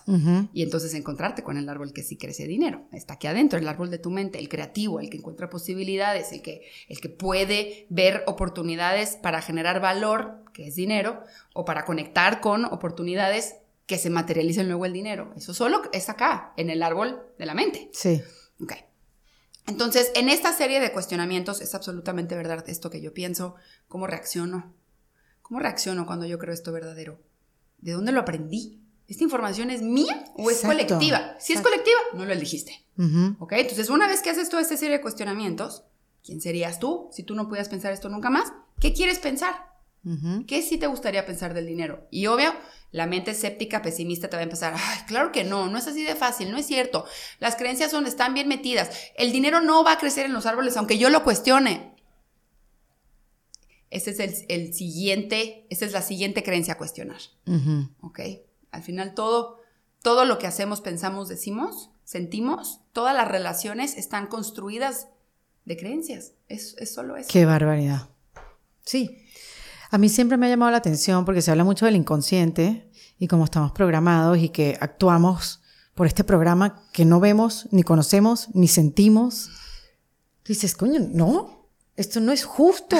Y 0.53 0.61
entonces 0.61 0.93
encontrarte 0.93 1.41
con 1.41 1.57
el 1.57 1.67
árbol 1.67 1.93
que 1.93 2.03
sí 2.03 2.15
crece 2.15 2.45
dinero. 2.45 2.83
Está 2.91 3.15
aquí 3.15 3.25
adentro, 3.25 3.57
el 3.57 3.67
árbol 3.67 3.89
de 3.89 3.97
tu 3.97 4.11
mente, 4.11 4.37
el 4.37 4.49
creativo, 4.49 4.99
el 4.99 5.09
que 5.09 5.17
encuentra 5.17 5.49
posibilidades, 5.49 6.31
el 6.31 6.43
que, 6.43 6.61
el 6.87 7.01
que 7.01 7.09
puede 7.09 7.87
ver 7.89 8.23
oportunidades 8.27 9.15
para 9.15 9.41
generar 9.41 9.81
valor, 9.81 10.43
que 10.53 10.67
es 10.67 10.75
dinero, 10.75 11.23
o 11.55 11.65
para 11.65 11.85
conectar 11.85 12.39
con 12.39 12.65
oportunidades 12.65 13.55
que 13.87 13.97
se 13.97 14.11
materialicen 14.11 14.67
luego 14.67 14.85
el 14.85 14.93
dinero. 14.93 15.33
Eso 15.35 15.55
solo 15.55 15.81
es 15.91 16.07
acá, 16.09 16.53
en 16.55 16.69
el 16.69 16.83
árbol 16.83 17.23
de 17.39 17.45
la 17.47 17.55
mente. 17.55 17.89
Sí. 17.93 18.21
Ok. 18.61 18.73
Entonces, 19.67 20.11
en 20.15 20.29
esta 20.29 20.53
serie 20.53 20.79
de 20.79 20.91
cuestionamientos 20.91 21.61
es 21.61 21.75
absolutamente 21.75 22.35
verdad 22.35 22.67
esto 22.67 22.89
que 22.89 23.01
yo 23.01 23.13
pienso, 23.13 23.55
cómo 23.87 24.07
reacciono. 24.07 24.73
¿Cómo 25.41 25.59
reacciono 25.59 26.05
cuando 26.05 26.25
yo 26.25 26.39
creo 26.39 26.53
esto 26.53 26.71
verdadero? 26.71 27.19
¿De 27.79 27.91
dónde 27.91 28.11
lo 28.11 28.21
aprendí? 28.21 28.81
¿Esta 29.07 29.23
información 29.23 29.69
es 29.69 29.81
mía 29.81 30.25
o 30.35 30.49
es 30.49 30.57
Exacto, 30.57 30.95
colectiva? 30.95 31.35
Si 31.39 31.53
es 31.53 31.61
colectiva, 31.61 31.99
no 32.13 32.25
lo 32.25 32.33
elegiste. 32.33 32.85
Ujú. 32.97 33.35
¿Ok? 33.39 33.53
Entonces, 33.53 33.89
una 33.89 34.07
vez 34.07 34.21
que 34.21 34.29
haces 34.29 34.49
toda 34.49 34.61
esta 34.61 34.75
serie 34.75 34.97
de 34.97 35.01
cuestionamientos, 35.01 35.83
¿quién 36.23 36.41
serías 36.41 36.79
tú 36.79 37.09
si 37.11 37.23
tú 37.23 37.35
no 37.35 37.47
pudieras 37.47 37.69
pensar 37.69 37.93
esto 37.93 38.09
nunca 38.09 38.29
más? 38.29 38.51
¿Qué 38.79 38.93
quieres 38.93 39.19
pensar? 39.19 39.76
¿Qué 40.47 40.61
sí 40.61 40.77
te 40.77 40.87
gustaría 40.87 41.25
pensar 41.25 41.53
del 41.53 41.67
dinero? 41.67 42.07
Y 42.11 42.27
obvio, 42.27 42.53
la 42.91 43.07
mente 43.07 43.31
escéptica, 43.31 43.81
pesimista 43.81 44.29
te 44.29 44.37
va 44.37 44.41
a 44.41 44.43
empezar, 44.43 44.73
ay, 44.75 44.99
claro 45.07 45.31
que 45.31 45.43
no, 45.43 45.67
no 45.67 45.77
es 45.77 45.87
así 45.87 46.03
de 46.03 46.15
fácil, 46.15 46.49
no 46.51 46.57
es 46.57 46.65
cierto. 46.65 47.05
Las 47.39 47.55
creencias 47.55 47.91
son, 47.91 48.07
están 48.07 48.33
bien 48.33 48.47
metidas. 48.47 48.89
El 49.15 49.31
dinero 49.31 49.59
no 49.59 49.83
va 49.83 49.93
a 49.93 49.97
crecer 49.97 50.25
en 50.25 50.33
los 50.33 50.45
árboles 50.45 50.77
aunque 50.77 50.97
yo 50.97 51.09
lo 51.09 51.23
cuestione. 51.23 51.95
Ese 53.89 54.11
es 54.11 54.19
el, 54.19 54.33
el 54.49 54.73
siguiente, 54.73 55.65
esa 55.69 55.85
es 55.85 55.91
la 55.91 56.01
siguiente 56.01 56.43
creencia 56.43 56.73
a 56.73 56.77
cuestionar. 56.77 57.19
Al 58.71 58.83
final 58.83 59.13
todo, 59.13 59.59
todo 60.01 60.25
lo 60.25 60.39
que 60.39 60.47
hacemos, 60.47 60.81
pensamos, 60.81 61.29
decimos, 61.29 61.89
sentimos, 62.03 62.81
todas 62.93 63.15
las 63.15 63.27
relaciones 63.27 63.97
están 63.97 64.27
construidas 64.27 65.07
de 65.65 65.77
creencias. 65.77 66.33
Es, 66.47 66.75
es 66.79 66.93
solo 66.93 67.17
eso. 67.17 67.29
Qué 67.31 67.45
barbaridad. 67.45 68.09
Sí. 68.83 69.26
A 69.89 69.97
mí 69.97 70.09
siempre 70.09 70.37
me 70.37 70.47
ha 70.47 70.49
llamado 70.49 70.71
la 70.71 70.77
atención 70.77 71.23
porque 71.25 71.41
se 71.41 71.51
habla 71.51 71.63
mucho 71.63 71.85
del 71.85 71.95
inconsciente 71.95 72.89
y 73.19 73.27
cómo 73.27 73.45
estamos 73.45 73.71
programados 73.71 74.37
y 74.37 74.49
que 74.49 74.77
actuamos 74.79 75.61
por 75.95 76.07
este 76.07 76.23
programa 76.23 76.83
que 76.91 77.05
no 77.05 77.19
vemos, 77.19 77.67
ni 77.71 77.83
conocemos, 77.83 78.49
ni 78.53 78.67
sentimos. 78.67 79.49
Dices, 80.45 80.75
coño, 80.75 80.99
no, 81.11 81.69
esto 81.95 82.19
no 82.19 82.31
es 82.31 82.43
justo. 82.45 82.95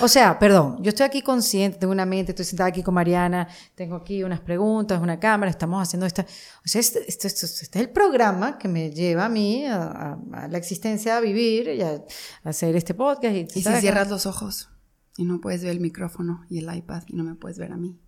O 0.00 0.08
sea, 0.08 0.38
perdón, 0.38 0.78
yo 0.82 0.90
estoy 0.90 1.06
aquí 1.06 1.22
consciente, 1.22 1.78
tengo 1.78 1.92
una 1.92 2.04
mente, 2.04 2.32
estoy 2.32 2.44
sentada 2.44 2.68
aquí 2.68 2.82
con 2.82 2.92
Mariana, 2.94 3.48
tengo 3.74 3.96
aquí 3.96 4.22
unas 4.24 4.40
preguntas, 4.40 5.00
una 5.00 5.18
cámara, 5.18 5.50
estamos 5.50 5.80
haciendo 5.82 6.04
esta... 6.06 6.22
O 6.22 6.68
sea, 6.68 6.80
este, 6.80 6.98
este- 7.08 7.28
este- 7.28 7.46
este 7.46 7.78
es 7.78 7.84
el 7.86 7.90
programa 7.90 8.58
que 8.58 8.68
me 8.68 8.90
lleva 8.90 9.24
a 9.24 9.28
mí 9.28 9.64
a, 9.66 9.82
a- 9.82 10.18
a 10.44 10.48
la 10.48 10.58
existencia, 10.58 11.16
a 11.16 11.20
vivir 11.20 11.68
y 11.68 11.80
a, 11.82 12.02
a 12.44 12.48
hacer 12.50 12.76
este 12.76 12.92
podcast. 12.94 13.34
Y, 13.34 13.46
Y 13.58 13.62
si 13.62 13.72
cierras 13.80 14.10
los 14.10 14.26
ojos 14.26 14.68
y 15.16 15.24
no 15.24 15.40
puedes 15.40 15.62
ver 15.62 15.72
el 15.72 15.80
micrófono 15.80 16.44
y 16.48 16.58
el 16.58 16.74
iPad 16.74 17.02
y 17.08 17.14
no 17.14 17.24
me 17.24 17.34
puedes 17.34 17.58
ver 17.58 17.72
a 17.72 17.76
mí. 17.76 17.98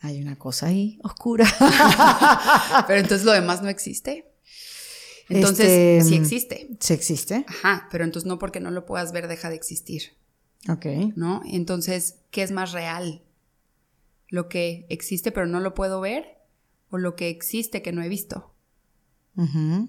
Hay 0.00 0.20
una 0.20 0.36
cosa 0.36 0.66
ahí 0.66 0.98
oscura. 1.02 1.46
Pero 2.86 3.00
entonces 3.00 3.24
lo 3.24 3.32
demás 3.32 3.62
no 3.62 3.68
existe. 3.68 4.30
Entonces, 5.30 5.66
Este, 5.66 6.02
sí 6.10 6.14
existe. 6.16 6.76
¿Sí 6.80 6.92
existe? 6.92 7.46
Ajá, 7.48 7.88
pero 7.90 8.04
entonces 8.04 8.28
no 8.28 8.38
porque 8.38 8.60
no 8.60 8.70
lo 8.70 8.84
puedas 8.84 9.10
ver 9.12 9.26
deja 9.26 9.48
de 9.48 9.54
existir, 9.56 10.02
Ok. 10.68 10.84
¿no? 11.16 11.40
Entonces, 11.46 12.16
¿qué 12.30 12.42
es 12.42 12.50
más 12.52 12.72
real? 12.72 13.22
¿Lo 14.28 14.50
que 14.50 14.84
existe 14.90 15.32
pero 15.32 15.46
no 15.46 15.60
lo 15.60 15.72
puedo 15.72 16.02
ver? 16.02 16.26
¿O 16.90 16.98
lo 16.98 17.16
que 17.16 17.30
existe 17.30 17.80
que 17.80 17.92
no 17.92 18.02
he 18.02 18.08
visto? 18.10 18.52
Ujú. 19.36 19.88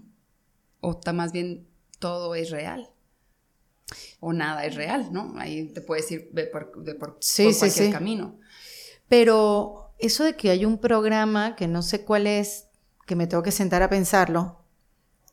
¿O 0.79 0.95
ta- 0.97 1.11
más 1.11 1.33
bien 1.33 1.67
todo 1.99 2.33
es 2.35 2.49
real? 2.49 2.89
O 4.19 4.33
nada 4.33 4.65
es 4.65 4.75
real, 4.75 5.09
¿no? 5.11 5.33
Ahí 5.37 5.65
te 5.73 5.81
puedes 5.81 6.09
ir 6.11 6.29
de 6.31 6.45
por, 6.47 6.83
de 6.83 6.95
por, 6.95 7.17
Sí, 7.19 7.45
por 7.45 7.53
sí, 7.53 7.59
cualquier 7.59 7.85
sí. 7.87 7.91
camino. 7.91 8.39
Pero 9.07 9.93
eso 9.99 10.23
de 10.23 10.35
que 10.35 10.49
hay 10.49 10.65
un 10.65 10.77
programa 10.77 11.55
que 11.55 11.67
no 11.67 11.81
sé 11.81 12.03
cuál 12.03 12.27
es, 12.27 12.65
que 13.05 13.15
me 13.15 13.27
tengo 13.27 13.43
que 13.43 13.51
sentar 13.51 13.83
a 13.83 13.89
pensarlo, 13.89 14.63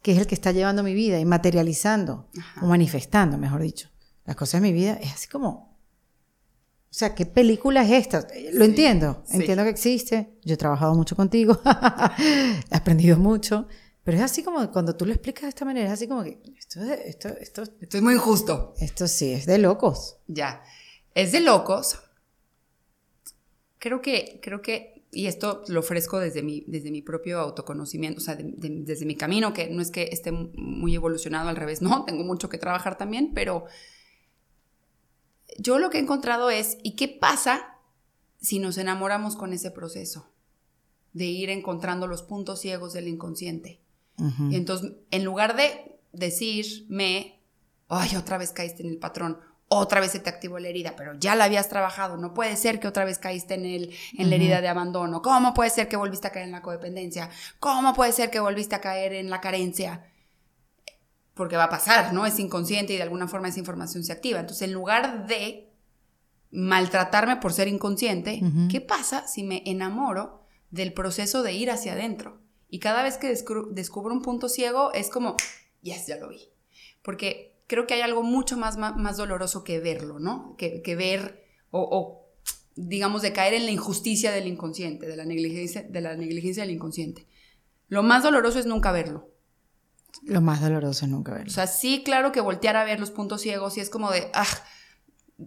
que 0.03 0.13
es 0.13 0.19
el 0.19 0.27
que 0.27 0.35
está 0.35 0.53
llevando 0.53 0.83
mi 0.83 0.95
vida 0.95 1.19
y 1.21 1.25
materializando, 1.25 2.29
o 2.61 2.67
manifestando, 2.67 3.39
mejor 3.39 3.63
dicho, 3.63 3.89
las 4.25 4.37
cosas 4.37 4.61
de 4.61 4.69
mi 4.69 4.73
vida, 4.75 4.99
es 5.01 5.13
así 5.13 5.29
como... 5.29 5.73
O 6.91 6.95
sea, 6.95 7.15
¿qué 7.15 7.25
película 7.25 7.83
es 7.83 7.91
esta? 7.93 8.21
Lo 8.53 8.65
Sí, 8.65 8.71
entiendo, 8.71 9.25
entiendo 9.31 9.65
que 9.65 9.71
existe, 9.71 10.35
yo 10.45 10.53
he 10.55 10.57
trabajado 10.59 10.95
mucho 10.95 11.17
contigo, 11.17 11.59
he 12.71 12.77
aprendido 12.77 13.17
mucho, 13.17 13.67
pero 14.05 14.17
es 14.19 14.23
así 14.25 14.43
como 14.43 14.71
cuando 14.73 14.97
tú 14.97 15.07
lo 15.07 15.13
explicas 15.13 15.43
de 15.43 15.49
esta 15.51 15.65
manera, 15.65 15.87
es 15.87 15.93
así 15.93 16.09
como 16.09 16.23
que 16.25 16.41
esto, 16.59 16.81
es- 16.81 17.01
esto, 17.07 17.29
esto, 17.29 17.63
Esto 17.81 17.97
es 17.97 18.03
muy 18.03 18.15
injusto. 18.15 18.75
esto 18.81 19.07
sí 19.09 19.33
es 19.33 19.47
de 19.47 19.59
locos. 19.59 20.17
Ya. 20.27 20.63
Es 21.15 21.33
de 21.33 21.41
locos. 21.41 21.99
Creo 23.79 24.01
que, 24.01 24.41
creo 24.43 24.63
que, 24.63 25.05
y 25.11 25.27
esto 25.27 25.63
lo 25.69 25.81
ofrezco 25.81 26.19
desde 26.21 26.43
mi, 26.43 26.65
desde 26.67 26.91
mi 26.91 27.03
propio 27.03 27.41
autoconocimiento, 27.41 28.21
o 28.21 28.25
sea, 28.25 28.35
de- 28.37 28.45
de- 28.57 28.83
desde 28.85 29.05
mi 29.07 29.17
camino, 29.17 29.53
que 29.53 29.69
no 29.69 29.83
es 29.83 29.91
que 29.91 30.05
esté 30.13 30.31
muy 30.33 30.95
evolucionado 30.95 31.49
al 31.49 31.57
revés, 31.57 31.83
no, 31.83 32.05
tengo 32.05 32.25
mucho 32.25 32.49
que 32.49 32.59
trabajar 32.59 32.97
también, 32.97 33.33
pero 33.35 33.67
yo 35.59 35.79
lo 35.79 35.91
que 35.91 35.99
he 35.99 36.01
encontrado 36.01 36.51
es, 36.51 36.79
¿y 36.83 36.97
qué 36.97 37.09
pasa 37.09 37.77
si 38.41 38.59
nos 38.59 38.79
enamoramos 38.79 39.37
con 39.37 39.53
ese 39.53 39.71
proceso? 39.71 40.29
De 41.13 41.27
ir 41.27 41.51
encontrando 41.51 42.07
los 42.07 42.23
puntos 42.23 42.61
ciegos 42.61 42.95
del 42.95 43.07
inconsciente. 43.09 43.81
Y 44.19 44.57
entonces, 44.57 44.93
en 45.11 45.25
lugar 45.25 45.57
de 45.57 45.99
decirme, 46.13 47.41
ay, 47.89 48.17
otra 48.17 48.39
vez 48.39 48.53
caíste 48.53 48.83
en 48.83 48.91
el 48.91 48.99
patrón, 48.99 49.39
otra 49.75 50.01
vez 50.01 50.13
se 50.13 50.19
te 50.19 50.29
activó 50.29 50.59
la 50.59 50.69
herida, 50.69 50.95
pero 50.97 51.15
ya 51.19 51.35
la 51.35 51.45
habías 51.45 51.69
trabajado, 51.69 52.19
no 52.19 52.35
puede 52.35 52.57
ser 52.57 52.79
que 52.79 52.89
otra 52.89 53.07
vez 53.07 53.19
caíste 53.19 53.55
en, 53.55 53.65
el, 53.65 53.95
en 54.19 54.29
la 54.29 54.37
herida 54.37 54.61
de 54.61 54.69
abandono, 54.69 55.23
¿cómo 55.23 55.55
puede 55.55 55.71
ser 55.71 55.89
que 55.89 55.97
volviste 55.97 56.27
a 56.27 56.31
caer 56.31 56.45
en 56.45 56.53
la 56.53 56.61
codependencia? 56.61 57.31
¿Cómo 57.59 57.95
puede 57.95 58.13
ser 58.13 58.31
que 58.31 58.39
volviste 58.39 58.75
a 58.75 58.83
caer 58.83 59.15
en 59.15 59.31
la 59.31 59.41
carencia? 59.41 60.05
Porque 61.33 61.57
va 61.57 61.65
a 61.65 61.71
pasar, 61.71 62.13
¿no? 62.13 62.27
Es 62.27 62.39
inconsciente 62.39 62.93
y 62.93 62.97
de 62.97 63.03
alguna 63.03 63.29
forma 63.29 63.49
esa 63.49 63.61
información 63.61 64.05
se 64.05 64.13
activa. 64.13 64.41
Entonces, 64.41 64.69
en 64.69 64.75
lugar 64.75 65.27
de 65.27 65.71
maltratarme 66.51 67.37
por 67.37 67.55
ser 67.55 67.67
inconsciente, 67.69 68.43
¿qué 68.71 68.83
pasa 68.83 69.27
si 69.27 69.43
me 69.43 69.63
enamoro 69.65 70.45
del 70.71 70.93
proceso 70.93 71.43
de 71.43 71.55
ir 71.55 71.71
hacia 71.71 71.95
adentro? 71.95 72.42
Y 72.73 72.79
cada 72.79 73.03
vez 73.03 73.19
que 73.19 73.29
descubro, 73.29 73.67
descubro 73.67 74.15
un 74.15 74.23
punto 74.23 74.49
ciego 74.49 74.95
es 74.95 75.11
como, 75.11 75.37
yes, 75.83 76.07
ya 76.07 76.17
lo 76.17 76.31
vi. 76.31 76.49
Porque 77.03 77.55
creo 77.67 77.87
que 77.87 77.93
hay 77.93 78.01
algo 78.01 78.23
mucho 78.23 78.57
más, 78.57 78.79
más, 78.79 78.97
más 78.97 79.19
doloroso 79.19 79.63
que 79.63 79.79
verlo, 79.79 80.19
¿no? 80.19 80.57
Que, 80.57 80.81
que 80.81 80.97
ver 80.97 81.45
o, 81.71 81.83
o, 81.83 82.33
digamos, 82.75 83.21
de 83.21 83.35
caer 83.35 83.53
en 83.53 83.67
la 83.67 83.73
injusticia 83.73 84.33
del 84.33 84.47
inconsciente, 84.47 85.07
de 85.07 85.19
la, 85.19 85.27
negligencia, 85.27 85.83
de 85.83 86.01
la 86.01 86.17
negligencia 86.17 86.63
del 86.63 86.73
inconsciente. 86.73 87.27
Lo 87.89 88.03
más 88.03 88.23
doloroso 88.23 88.59
es 88.59 88.65
nunca 88.65 88.91
verlo. 88.91 89.29
Lo 90.23 90.41
más 90.41 90.63
doloroso 90.63 91.05
es 91.05 91.11
nunca 91.11 91.35
verlo. 91.35 91.51
O 91.51 91.55
sea, 91.55 91.67
sí, 91.67 92.03
claro 92.03 92.33
que 92.33 92.41
voltear 92.41 92.79
a 92.79 92.85
ver 92.85 92.99
los 93.01 93.11
puntos 93.11 93.43
ciegos 93.43 93.77
y 93.77 93.81
es 93.81 93.91
como 93.91 94.11
de, 94.11 94.31
ah, 94.33 94.47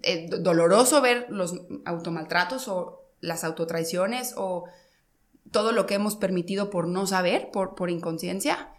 eh, 0.04 0.30
doloroso 0.30 1.02
ver 1.02 1.26
los 1.30 1.60
automaltratos 1.86 2.68
o 2.68 3.02
las 3.20 3.44
autotraiciones 3.44 4.36
o 4.38 4.66
todo 5.52 5.72
lo 5.72 5.86
que 5.86 5.94
hemos 5.96 6.16
permitido 6.16 6.70
por 6.70 6.88
no 6.88 7.06
saber, 7.08 7.50
por, 7.52 7.76
por 7.76 7.90
inconsciencia. 7.90 8.70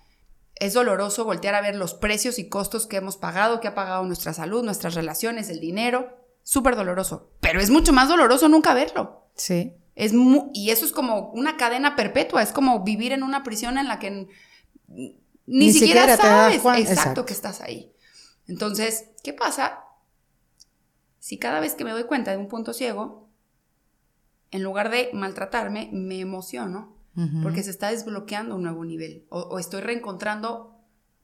Es 0.55 0.73
doloroso 0.73 1.25
voltear 1.25 1.55
a 1.55 1.61
ver 1.61 1.77
los 1.77 1.95
precios 1.95 2.39
y 2.39 2.49
costos 2.49 2.87
que 2.87 2.97
hemos 2.97 3.17
pagado, 3.17 3.61
que 3.61 3.69
ha 3.69 3.75
pagado 3.75 4.05
nuestra 4.05 4.33
salud, 4.33 4.65
nuestras 4.65 4.95
relaciones, 4.95 5.49
el 5.51 5.61
dinero. 5.61 6.17
Súper 6.43 6.77
doloroso. 6.77 7.31
Pero 7.41 7.61
es 7.61 7.71
mucho 7.71 7.93
más 7.93 8.09
doloroso 8.09 8.49
nunca 8.49 8.73
verlo. 8.73 9.27
Sí. 9.35 9.75
Es 9.95 10.13
mu- 10.13 10.51
y 10.55 10.71
eso 10.71 10.85
es 10.85 10.93
como 10.93 11.31
una 11.33 11.57
cadena 11.57 11.97
perpetua, 11.97 12.43
es 12.43 12.53
como 12.53 12.85
vivir 12.85 13.13
en 13.13 13.23
una 13.23 13.43
prisión 13.43 13.79
en 13.79 13.89
la 13.89 13.99
que 13.99 14.29
ni, 14.89 15.21
Ni 15.47 15.73
siquiera, 15.73 16.17
sabes 16.17 16.63
exacto. 16.91 17.25
que 17.25 17.33
estás 17.33 17.61
ahí. 17.61 17.93
Entonces, 18.47 19.07
¿qué 19.23 19.33
pasa 19.33 19.81
si 21.19 21.39
cada 21.39 21.61
vez 21.61 21.75
que 21.75 21.85
me 21.85 21.91
doy 21.91 22.05
cuenta 22.05 22.31
de 22.31 22.37
un 22.37 22.49
punto 22.49 22.73
ciego, 22.73 23.25
en 24.50 24.63
lugar 24.63 24.91
de 24.91 25.11
maltratarme, 25.13 25.91
me 25.93 26.21
emociono 26.21 26.95
porque 27.43 27.63
se 27.63 27.71
está 27.71 27.91
desbloqueando 27.91 28.56
un 28.56 28.63
nuevo 28.63 28.85
nivel 28.85 29.25
o, 29.30 29.41
o 29.41 29.59
estoy 29.59 29.80
reencontrando 29.80 30.76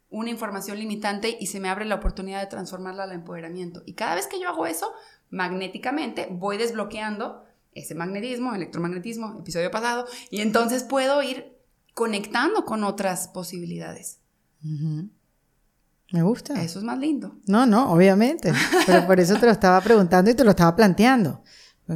una 0.09 0.31
información 0.31 0.79
limitante 0.79 1.37
y 1.39 1.49
se 1.49 1.61
me 1.61 1.69
abre 1.69 1.85
la 1.85 1.97
oportunidad 1.97 2.41
de 2.41 2.47
transformarla 2.47 3.05
al 3.05 3.13
empoderamiento. 3.13 3.83
Y 3.85 3.93
cada 3.93 4.15
vez 4.15 4.27
que 4.27 4.41
yo 4.41 4.49
hago 4.49 4.67
eso, 4.67 4.91
magnéticamente 5.31 6.29
voy 6.31 6.57
desbloqueando 6.57 7.45
ese 7.75 7.95
magnetismo, 7.95 8.55
electromagnetismo, 8.55 9.39
episodio 9.41 9.71
pasado, 9.71 10.07
y 10.31 10.41
entonces 10.41 10.85
puedo 10.85 11.23
ir 11.23 11.57
conectando 11.95 12.65
con 12.65 12.85
otras 12.85 13.29
posibilidades. 13.29 14.21
Me 16.13 16.23
gusta. 16.23 16.63
Eso 16.63 16.79
es 16.79 16.85
más 16.85 16.99
lindo. 16.99 17.37
No, 17.47 17.65
no, 17.65 17.91
obviamente. 17.91 18.53
Pero 18.87 19.07
por 19.07 19.19
eso 19.19 19.37
te 19.37 19.47
lo 19.47 19.53
estaba 19.53 19.81
preguntando 19.81 20.31
y 20.31 20.35
te 20.35 20.45
lo 20.45 20.51
estaba 20.51 20.77
planteando. 20.77 21.43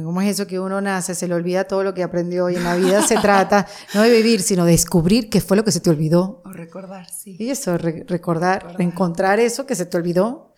¿Cómo 0.03 0.21
es 0.21 0.29
eso 0.29 0.47
que 0.47 0.59
uno 0.59 0.79
nace, 0.81 1.15
se 1.15 1.27
le 1.27 1.33
olvida 1.33 1.65
todo 1.65 1.83
lo 1.83 1.93
que 1.93 2.03
aprendió 2.03 2.49
y 2.49 2.55
en 2.55 2.63
la 2.63 2.75
vida 2.75 3.01
se 3.01 3.15
trata 3.17 3.67
no 3.93 4.01
de 4.01 4.11
vivir, 4.11 4.41
sino 4.41 4.65
de 4.65 4.71
descubrir 4.71 5.29
qué 5.29 5.41
fue 5.41 5.57
lo 5.57 5.63
que 5.63 5.71
se 5.71 5.79
te 5.79 5.89
olvidó? 5.89 6.41
O 6.45 6.51
recordar, 6.51 7.09
sí. 7.09 7.35
Y 7.39 7.49
eso, 7.49 7.77
re- 7.77 8.03
recordar, 8.07 8.75
reencontrar 8.77 9.39
eso 9.39 9.65
que 9.65 9.75
se 9.75 9.85
te 9.85 9.97
olvidó 9.97 10.53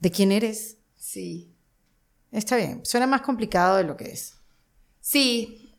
de 0.00 0.10
quién 0.10 0.32
eres. 0.32 0.78
Sí. 0.96 1.54
Está 2.30 2.56
bien, 2.56 2.80
suena 2.84 3.06
más 3.06 3.22
complicado 3.22 3.76
de 3.76 3.84
lo 3.84 3.96
que 3.96 4.10
es. 4.12 4.34
Sí, 5.00 5.74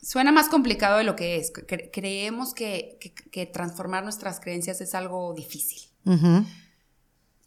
suena 0.00 0.32
más 0.32 0.48
complicado 0.48 0.98
de 0.98 1.04
lo 1.04 1.16
que 1.16 1.36
es. 1.36 1.52
Cre- 1.52 1.90
creemos 1.92 2.54
que, 2.54 2.96
que- 3.00 3.12
que 3.14 3.46
transformar 3.46 4.02
nuestras 4.04 4.40
creencias 4.40 4.80
es 4.80 4.94
algo 4.94 5.34
difícil. 5.34 5.82
Ujú. 6.04 6.44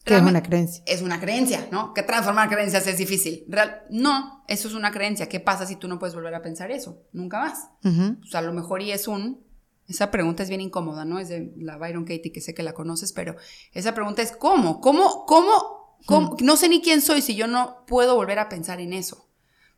Es 0.05 0.21
una 0.21 0.43
creencia. 0.43 0.83
Es 0.85 1.01
una 1.01 1.19
creencia, 1.19 1.67
¿no? 1.71 1.93
Que 1.93 2.03
transformar 2.03 2.47
creencias 2.49 2.85
es 2.87 2.97
difícil. 2.97 3.43
Real- 3.47 3.83
no, 3.89 4.43
eso 4.47 4.67
es 4.67 4.73
una 4.75 4.91
creencia. 4.91 5.27
¿Qué 5.27 5.39
pasa 5.39 5.65
si 5.65 5.75
tú 5.77 5.87
no 5.87 5.97
puedes 5.97 6.13
volver 6.13 6.35
a 6.35 6.41
pensar 6.43 6.69
eso? 6.71 7.03
Nunca 7.11 7.39
más. 7.39 7.69
Ujú. 7.83 8.19
Pues 8.19 8.35
a 8.35 8.41
lo 8.41 8.53
mejor 8.53 8.81
y 8.81 8.91
es 8.91 9.07
un... 9.07 9.43
Esa 9.87 10.09
pregunta 10.11 10.43
es 10.43 10.49
bien 10.49 10.61
incómoda, 10.61 11.05
¿no? 11.05 11.19
Es 11.19 11.29
de 11.29 11.53
la 11.57 11.77
Byron 11.77 12.05
Katie, 12.05 12.31
que 12.31 12.41
sé 12.41 12.53
que 12.53 12.63
la 12.63 12.73
conoces, 12.73 13.13
pero 13.13 13.35
esa 13.71 13.93
pregunta 13.93 14.21
es 14.21 14.31
¿cómo? 14.31 14.79
¿Cómo? 14.81 15.25
¿Cómo? 15.25 15.97
¿Cómo? 16.07 16.37
No 16.41 16.55
sé 16.57 16.69
ni 16.69 16.81
quién 16.81 17.01
soy 17.01 17.21
si 17.21 17.35
yo 17.35 17.47
no 17.47 17.83
puedo 17.87 18.15
volver 18.15 18.37
a 18.39 18.49
pensar 18.49 18.79
en 18.81 18.93
eso. 18.93 19.27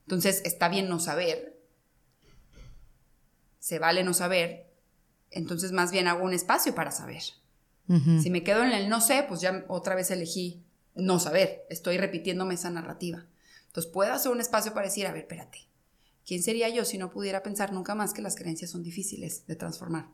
Entonces, 0.01 0.41
está 0.45 0.69
bien 0.69 0.87
no 0.89 0.99
saber. 0.99 1.57
Se 3.59 3.79
vale 3.79 4.03
no 4.03 4.13
saber. 4.13 4.71
Entonces, 5.29 5.71
más 5.73 5.91
bien 5.91 6.07
hago 6.07 6.23
un 6.23 6.33
espacio 6.33 6.73
para 6.73 6.91
saber. 6.91 7.21
Si 8.21 8.29
me 8.29 8.43
quedo 8.43 8.63
en 8.63 8.71
el 8.71 8.89
no 8.89 8.99
sé, 8.99 9.23
pues 9.27 9.39
ya 9.39 9.63
otra 9.69 9.95
vez 9.95 10.11
elegí 10.11 10.63
no 10.95 11.19
saber. 11.19 11.65
Estoy 11.69 11.97
repitiéndome 11.97 12.55
esa 12.55 12.69
narrativa. 12.69 13.25
Entonces 13.67 13.91
puedo 13.91 14.11
hacer 14.11 14.31
un 14.31 14.41
espacio 14.41 14.73
para 14.73 14.87
decir, 14.87 15.07
a 15.07 15.11
ver, 15.11 15.21
espérate. 15.21 15.69
¿Quién 16.25 16.43
sería 16.43 16.67
yo 16.67 16.83
si 16.83 16.97
no 16.97 17.09
pudiera 17.09 17.41
pensar 17.43 17.71
nunca 17.71 17.95
más 17.95 18.13
que 18.13 18.21
las 18.21 18.35
creencias 18.35 18.71
son 18.71 18.83
difíciles 18.83 19.47
de 19.47 19.55
transformar? 19.55 20.09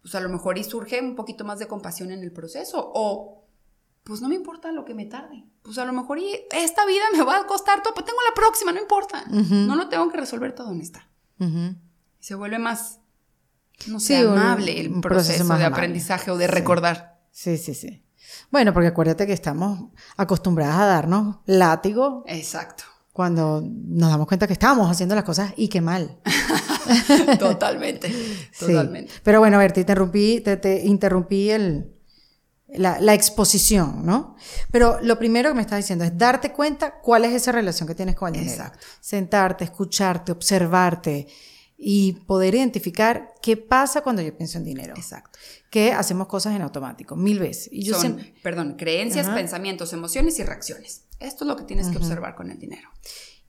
Pues 0.00 0.14
a 0.14 0.20
lo 0.20 0.30
mejor 0.30 0.56
y 0.56 0.64
surge 0.64 1.00
un 1.00 1.14
poquito 1.14 1.44
más 1.44 1.58
de 1.58 1.66
compasión 1.66 2.10
en 2.10 2.22
el 2.22 2.32
proceso. 2.32 2.92
O, 2.94 3.44
pues 4.02 4.22
no 4.22 4.28
me 4.28 4.36
importa 4.36 4.72
lo 4.72 4.84
que 4.84 4.94
me 4.94 5.04
tarde. 5.04 5.44
Pues 5.62 5.76
a 5.76 5.84
lo 5.84 5.92
mejor 5.92 6.18
y 6.18 6.30
esta 6.52 6.86
vida 6.86 7.04
me 7.12 7.22
va 7.22 7.40
a 7.40 7.46
costar 7.46 7.82
todo, 7.82 7.92
pero 7.92 8.06
tengo 8.06 8.20
la 8.26 8.34
próxima, 8.34 8.72
no 8.72 8.80
importa. 8.80 9.26
No 9.26 9.76
lo 9.76 9.88
tengo 9.88 10.08
que 10.08 10.16
resolver 10.16 10.54
todo 10.54 10.72
en 10.72 10.80
esta. 10.80 11.10
Se 12.20 12.34
vuelve 12.34 12.58
más, 12.58 13.00
no 13.88 14.00
Sí, 14.00 14.06
sé, 14.08 14.26
un- 14.26 14.38
amable 14.38 14.80
el 14.80 14.88
proceso 15.00 15.28
proceso, 15.28 15.44
más 15.44 15.58
de 15.58 15.64
amable. 15.66 15.84
aprendizaje 15.84 16.30
o 16.30 16.36
de 16.38 16.46
Sí. 16.46 16.50
recordar. 16.52 17.20
Sí, 17.30 17.56
sí, 17.58 17.74
sí. 17.74 18.02
Bueno, 18.50 18.72
porque 18.72 18.88
acuérdate 18.88 19.26
que 19.26 19.32
estamos 19.32 19.90
acostumbradas 20.16 20.76
a 20.78 20.86
darnos 20.86 21.36
látigo 21.46 22.24
Exacto. 22.26 22.84
cuando 23.12 23.62
nos 23.64 24.10
damos 24.10 24.26
cuenta 24.26 24.46
que 24.46 24.52
estábamos 24.52 24.90
haciendo 24.90 25.14
las 25.14 25.24
cosas 25.24 25.52
y 25.56 25.68
qué 25.68 25.80
mal. 25.80 26.18
Totalmente, 27.38 28.08
Sí. 28.52 28.66
totalmente. 28.66 29.12
Pero 29.22 29.40
bueno, 29.40 29.56
a 29.56 29.60
ver, 29.60 29.72
te 29.72 29.80
interrumpí, 29.80 30.40
te, 30.40 30.56
te 30.56 30.84
interrumpí 30.86 31.50
el, 31.50 31.92
la, 32.68 33.00
la 33.00 33.14
exposición, 33.14 34.04
¿no? 34.04 34.36
Pero 34.70 34.98
lo 35.02 35.18
primero 35.18 35.50
que 35.50 35.54
me 35.56 35.62
estás 35.62 35.78
diciendo 35.78 36.04
es 36.04 36.16
darte 36.16 36.52
cuenta 36.52 37.00
cuál 37.00 37.24
es 37.24 37.32
esa 37.32 37.52
relación 37.52 37.86
que 37.88 37.94
tienes 37.94 38.14
con 38.16 38.28
el 38.28 38.40
dinero. 38.40 38.52
Exacto. 38.64 38.84
Sentarte, 39.00 39.64
escucharte, 39.64 40.32
observarte 40.32 41.26
y 41.78 42.12
poder 42.26 42.54
identificar 42.54 43.34
qué 43.42 43.56
pasa 43.56 44.00
cuando 44.00 44.22
yo 44.22 44.34
pienso 44.36 44.56
en 44.58 44.64
dinero. 44.64 44.94
Exacto. 44.96 45.38
Que 45.70 45.92
hacemos 45.92 46.26
cosas 46.26 46.54
en 46.56 46.62
automático, 46.62 47.16
mil 47.16 47.38
veces. 47.38 47.68
Y 47.70 47.82
yo 47.84 47.92
Son, 47.94 48.00
siempre- 48.02 48.34
perdón, 48.42 48.76
creencias, 48.78 49.26
Ajá. 49.26 49.36
pensamientos, 49.36 49.92
emociones 49.92 50.38
y 50.38 50.44
reacciones. 50.44 51.04
Esto 51.20 51.44
es 51.44 51.48
lo 51.48 51.56
que 51.56 51.64
tienes 51.64 51.88
que 51.88 51.96
observar 51.98 52.34
con 52.34 52.50
el 52.50 52.58
dinero. 52.58 52.88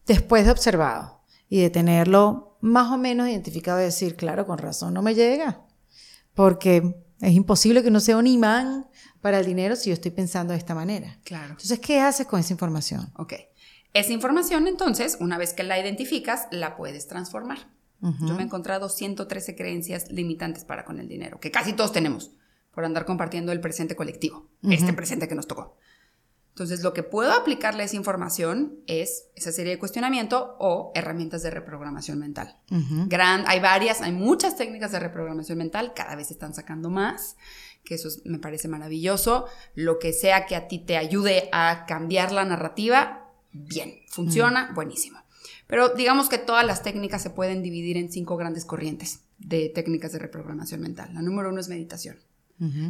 después 0.06 0.46
de 0.46 0.52
observado 0.52 1.22
y 1.50 1.60
de 1.62 1.70
tenerlo 1.70 2.58
más 2.62 2.92
o 2.94 2.98
menos 2.98 3.28
identificado 3.28 3.80
y 3.82 3.84
decir, 3.84 4.16
claro, 4.16 4.46
con 4.48 4.58
razón 4.58 4.94
no 4.94 5.02
me 5.02 5.14
llega, 5.16 5.66
porque 6.34 6.96
es 7.20 7.34
imposible 7.34 7.84
que 7.84 7.92
no 7.92 8.00
sea 8.00 8.18
un 8.18 8.28
imán 8.28 8.88
para 9.22 9.40
el 9.40 9.46
dinero 9.46 9.76
si 9.76 9.90
yo 9.90 9.94
estoy 9.94 10.12
pensando 10.12 10.54
de 10.54 10.60
esta 10.60 10.76
manera. 10.76 11.20
Claro. 11.26 11.52
Entonces, 11.52 11.80
¿qué 11.80 12.00
haces 12.00 12.26
con 12.28 12.40
esa 12.40 12.54
información? 12.54 13.12
Ok. 13.18 13.34
Esa 13.94 14.14
información, 14.14 14.68
entonces, 14.68 15.18
una 15.20 15.38
vez 15.38 15.54
que 15.54 15.64
la 15.64 15.80
identificas, 15.80 16.48
la 16.52 16.78
puedes 16.78 17.08
transformar. 17.08 17.68
Yo 18.02 18.36
me 18.36 18.42
he 18.42 18.46
encontrado 18.46 18.90
113 18.90 19.56
creencias 19.56 20.12
limitantes 20.12 20.64
para 20.66 20.86
con 20.86 21.00
el 21.00 21.08
dinero, 21.08 21.40
que 21.40 21.52
casi 21.52 21.74
todos 21.74 21.92
tenemos, 21.92 22.32
por 22.72 22.86
andar 22.86 23.06
compartiendo 23.06 23.52
el 23.52 23.60
presente 23.60 23.96
colectivo, 23.96 24.48
este 24.62 24.94
presente 24.94 25.28
que 25.28 25.36
nos 25.36 25.48
tocó. 25.48 25.78
Entonces, 26.58 26.82
lo 26.82 26.92
que 26.92 27.04
puedo 27.04 27.34
aplicarle 27.34 27.84
a 27.84 27.86
esa 27.86 27.98
información 27.98 28.80
es 28.88 29.28
esa 29.36 29.52
serie 29.52 29.74
de 29.74 29.78
cuestionamiento 29.80 30.56
o 30.58 30.92
herramientas 30.96 31.44
de 31.44 31.52
reprogramación 31.52 32.18
mental. 32.18 32.58
Gran, 33.08 33.44
hay 33.46 33.60
varias, 33.60 34.02
hay 34.02 34.12
muchas 34.12 34.58
técnicas 34.58 34.92
de 34.92 35.00
reprogramación 35.00 35.60
mental, 35.60 35.94
cada 35.96 36.16
vez 36.16 36.32
están 36.32 36.56
sacando 36.56 36.90
más, 36.90 37.38
que 37.84 37.94
eso 37.94 38.10
me 38.26 38.40
parece 38.40 38.68
maravilloso. 38.68 39.46
Lo 39.76 40.00
que 40.00 40.14
sea 40.14 40.48
que 40.48 40.56
a 40.56 40.68
ti 40.68 40.80
te 40.80 40.98
ayude 40.98 41.48
a 41.52 41.86
cambiar 41.88 42.32
la 42.32 42.44
narrativa, 42.44 43.30
bien, 43.52 44.00
funciona, 44.10 44.72
buenísimo. 44.74 45.20
Pero 45.68 45.90
digamos 45.90 46.30
que 46.30 46.38
todas 46.38 46.66
las 46.66 46.82
técnicas 46.82 47.22
se 47.22 47.30
pueden 47.30 47.62
dividir 47.62 47.98
en 47.98 48.12
cinco 48.12 48.38
grandes 48.38 48.66
corrientes 48.66 49.22
de 49.38 49.70
técnicas 49.70 50.14
de 50.14 50.20
reprogramación 50.20 50.82
mental. 50.82 51.12
La 51.14 51.22
número 51.22 51.50
uno 51.50 51.60
es 51.60 51.70
meditación. 51.70 52.18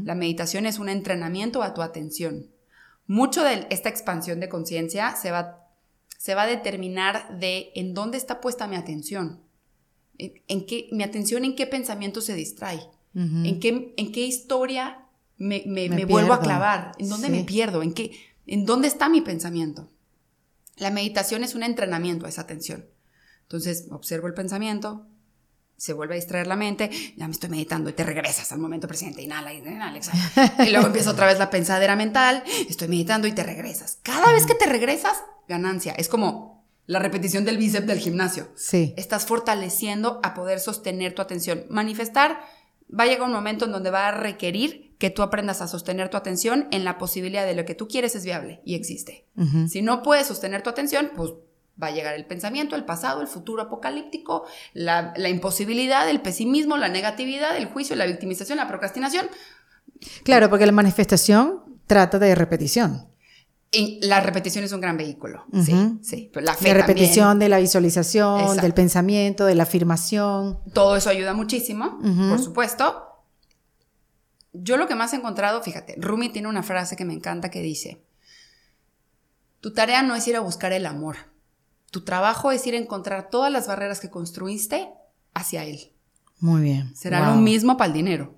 La 0.05 0.15
meditación 0.15 0.65
es 0.65 0.79
un 0.79 0.87
entrenamiento 0.87 1.61
a 1.61 1.73
tu 1.73 1.81
atención. 1.81 2.47
Mucho 3.05 3.43
de 3.43 3.67
esta 3.69 3.89
expansión 3.89 4.39
de 4.39 4.47
conciencia 4.47 5.13
se 5.17 5.29
va, 5.29 5.67
se 6.17 6.35
va 6.35 6.43
a 6.43 6.47
determinar 6.47 7.37
de 7.37 7.71
en 7.75 7.93
dónde 7.93 8.17
está 8.17 8.39
puesta 8.39 8.67
mi 8.67 8.77
atención. 8.77 9.41
En, 10.17 10.65
qué, 10.65 10.87
mi 10.93 11.03
atención 11.03 11.43
en 11.43 11.55
qué 11.55 11.67
pensamiento 11.67 12.21
se 12.21 12.33
distrae. 12.33 12.79
en, 13.13 13.59
qué, 13.59 13.93
en 13.97 14.11
qué 14.13 14.25
historia 14.25 14.99
me, 15.37 16.05
vuelvo 16.05 16.33
a 16.33 16.39
clavar. 16.39 16.93
En 16.97 17.09
dónde 17.09 17.27
me 17.27 17.43
pierdo. 17.43 17.83
En, 17.83 17.93
qué, 17.93 18.11
en 18.45 18.65
dónde 18.65 18.87
está 18.87 19.09
mi 19.09 19.19
pensamiento. 19.19 19.89
La 20.77 20.91
meditación 20.91 21.43
es 21.43 21.55
un 21.55 21.63
entrenamiento 21.63 22.25
a 22.25 22.29
esa 22.29 22.41
atención. 22.41 22.85
Entonces, 23.43 23.87
observo 23.91 24.27
el 24.27 24.33
pensamiento, 24.33 25.07
se 25.77 25.93
vuelve 25.93 26.15
a 26.15 26.17
distraer 26.17 26.47
la 26.47 26.55
mente, 26.55 26.89
ya 27.15 27.27
me 27.27 27.33
estoy 27.33 27.49
meditando 27.49 27.89
y 27.89 27.93
te 27.93 28.03
regresas 28.03 28.51
al 28.51 28.59
momento 28.59 28.87
presente, 28.87 29.21
inhala, 29.21 29.53
inhala, 29.53 29.97
exhala. 29.97 30.53
Y 30.67 30.71
luego 30.71 30.87
empieza 30.87 31.11
otra 31.11 31.27
vez 31.27 31.37
la 31.37 31.49
pensadera 31.49 31.95
mental, 31.95 32.43
estoy 32.67 32.87
meditando 32.87 33.27
y 33.27 33.31
te 33.31 33.43
regresas. 33.43 33.99
Cada 34.01 34.31
vez 34.31 34.45
que 34.45 34.55
te 34.55 34.65
regresas, 34.65 35.17
ganancia. 35.47 35.93
Es 35.93 36.09
como 36.09 36.65
la 36.87 36.99
repetición 36.99 37.45
del 37.45 37.57
bíceps 37.57 37.85
del 37.85 37.99
gimnasio. 37.99 38.49
Sí. 38.55 38.93
Estás 38.97 39.25
fortaleciendo 39.25 40.19
a 40.23 40.33
poder 40.33 40.59
sostener 40.59 41.13
tu 41.13 41.21
atención. 41.21 41.65
Manifestar 41.69 42.39
va 42.91 43.03
a 43.03 43.07
llegar 43.07 43.27
un 43.27 43.33
momento 43.33 43.65
en 43.65 43.71
donde 43.71 43.91
va 43.91 44.07
a 44.07 44.11
requerir 44.11 44.86
que 44.97 45.09
tú 45.09 45.21
aprendas 45.21 45.61
a 45.61 45.67
sostener 45.67 46.09
tu 46.09 46.17
atención 46.17 46.67
en 46.71 46.83
la 46.83 46.97
posibilidad 46.97 47.45
de 47.45 47.55
lo 47.55 47.65
que 47.65 47.75
tú 47.75 47.87
quieres 47.87 48.15
es 48.15 48.25
viable 48.25 48.61
y 48.65 48.75
existe. 48.75 49.25
Si 49.67 49.81
no 49.81 50.01
puedes 50.01 50.27
sostener 50.27 50.63
tu 50.63 50.69
atención, 50.69 51.11
pues 51.15 51.33
va 51.81 51.87
a 51.87 51.91
llegar 51.91 52.15
el 52.15 52.25
pensamiento, 52.25 52.75
el 52.75 52.85
pasado, 52.85 53.21
el 53.21 53.27
futuro 53.27 53.61
apocalíptico, 53.61 54.45
la, 54.73 55.13
imposibilidad, 55.29 56.09
el 56.09 56.21
pesimismo, 56.21 56.77
la 56.77 56.89
negatividad, 56.89 57.55
el 57.55 57.67
juicio, 57.67 57.95
la 57.95 58.07
victimización, 58.07 58.57
la 58.57 58.67
procrastinación. 58.67 59.27
Claro, 60.23 60.49
porque 60.49 60.65
la 60.65 60.71
manifestación 60.71 61.79
trata 61.85 62.17
de 62.19 62.33
repetición. 62.33 63.07
Y 63.69 63.99
la 64.01 64.21
repetición 64.21 64.63
es 64.63 64.71
un 64.71 64.81
gran 64.81 64.97
vehículo. 64.97 65.45
Sí, 65.63 65.99
sí. 66.01 66.31
la, 66.33 66.55
repetición 66.55 67.37
de 67.37 67.49
la 67.49 67.59
visualización, 67.59 68.57
del 68.57 68.73
pensamiento, 68.73 69.45
de 69.45 69.55
la 69.55 69.63
afirmación. 69.63 70.59
Todo 70.73 70.95
eso 70.95 71.09
ayuda 71.09 71.33
muchísimo, 71.33 71.99
por 72.29 72.39
supuesto. 72.39 73.06
Yo 74.53 74.77
lo 74.77 74.87
que 74.87 74.95
más 74.95 75.13
he 75.13 75.17
encontrado, 75.17 75.61
fíjate, 75.61 75.95
Rumi 75.97 76.29
tiene 76.29 76.47
una 76.47 76.63
frase 76.63 76.95
que 76.95 77.05
me 77.05 77.13
encanta 77.13 77.51
que 77.51 77.61
dice, 77.61 78.01
tu 79.61 79.73
tarea 79.73 80.03
no 80.03 80.15
es 80.15 80.27
ir 80.27 80.35
a 80.35 80.41
buscar 80.41 80.71
el 80.71 80.85
amor, 80.85 81.17
tu 81.91 82.03
trabajo 82.03 82.51
es 82.51 82.65
ir 82.67 82.73
a 82.73 82.77
encontrar 82.77 83.29
todas 83.29 83.51
las 83.51 83.67
barreras 83.67 83.99
que 83.99 84.09
construiste 84.09 84.89
hacia 85.33 85.63
él. 85.63 85.91
Muy 86.39 86.61
bien. 86.61 86.95
Será 86.95 87.31
lo 87.31 87.41
mismo 87.41 87.77
para 87.77 87.87
el 87.87 87.93
dinero. 87.93 88.35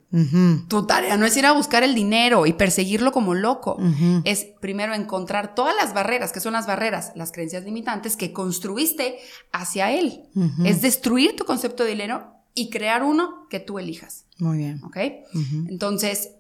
Tu 0.70 0.88
tarea 0.88 1.18
no 1.18 1.26
es 1.26 1.36
ir 1.36 1.46
a 1.46 1.52
buscar 1.52 1.84
el 1.84 1.94
dinero 1.94 2.46
y 2.46 2.54
perseguirlo 2.54 3.12
como 3.12 3.34
loco. 3.34 3.78
Es 4.24 4.46
primero 4.62 4.94
encontrar 4.94 5.54
todas 5.54 5.76
las 5.76 5.94
barreras, 5.94 6.32
que 6.32 6.40
son 6.40 6.54
las 6.54 6.66
barreras, 6.66 7.12
las 7.16 7.32
creencias 7.32 7.66
limitantes 7.66 8.16
que 8.16 8.32
construiste 8.32 9.18
hacia 9.52 9.92
él. 9.92 10.24
Es 10.64 10.82
destruir 10.82 11.36
tu 11.36 11.44
concepto 11.44 11.84
de 11.84 11.90
dinero 11.90 12.39
y 12.60 12.70
crear 12.70 13.04
uno 13.04 13.48
que 13.50 13.60
tú 13.60 13.80
elijas. 13.80 14.26
Muy 14.38 14.58
bien. 14.58 14.84
¿Ok? 14.84 14.98
Entonces, 15.70 16.32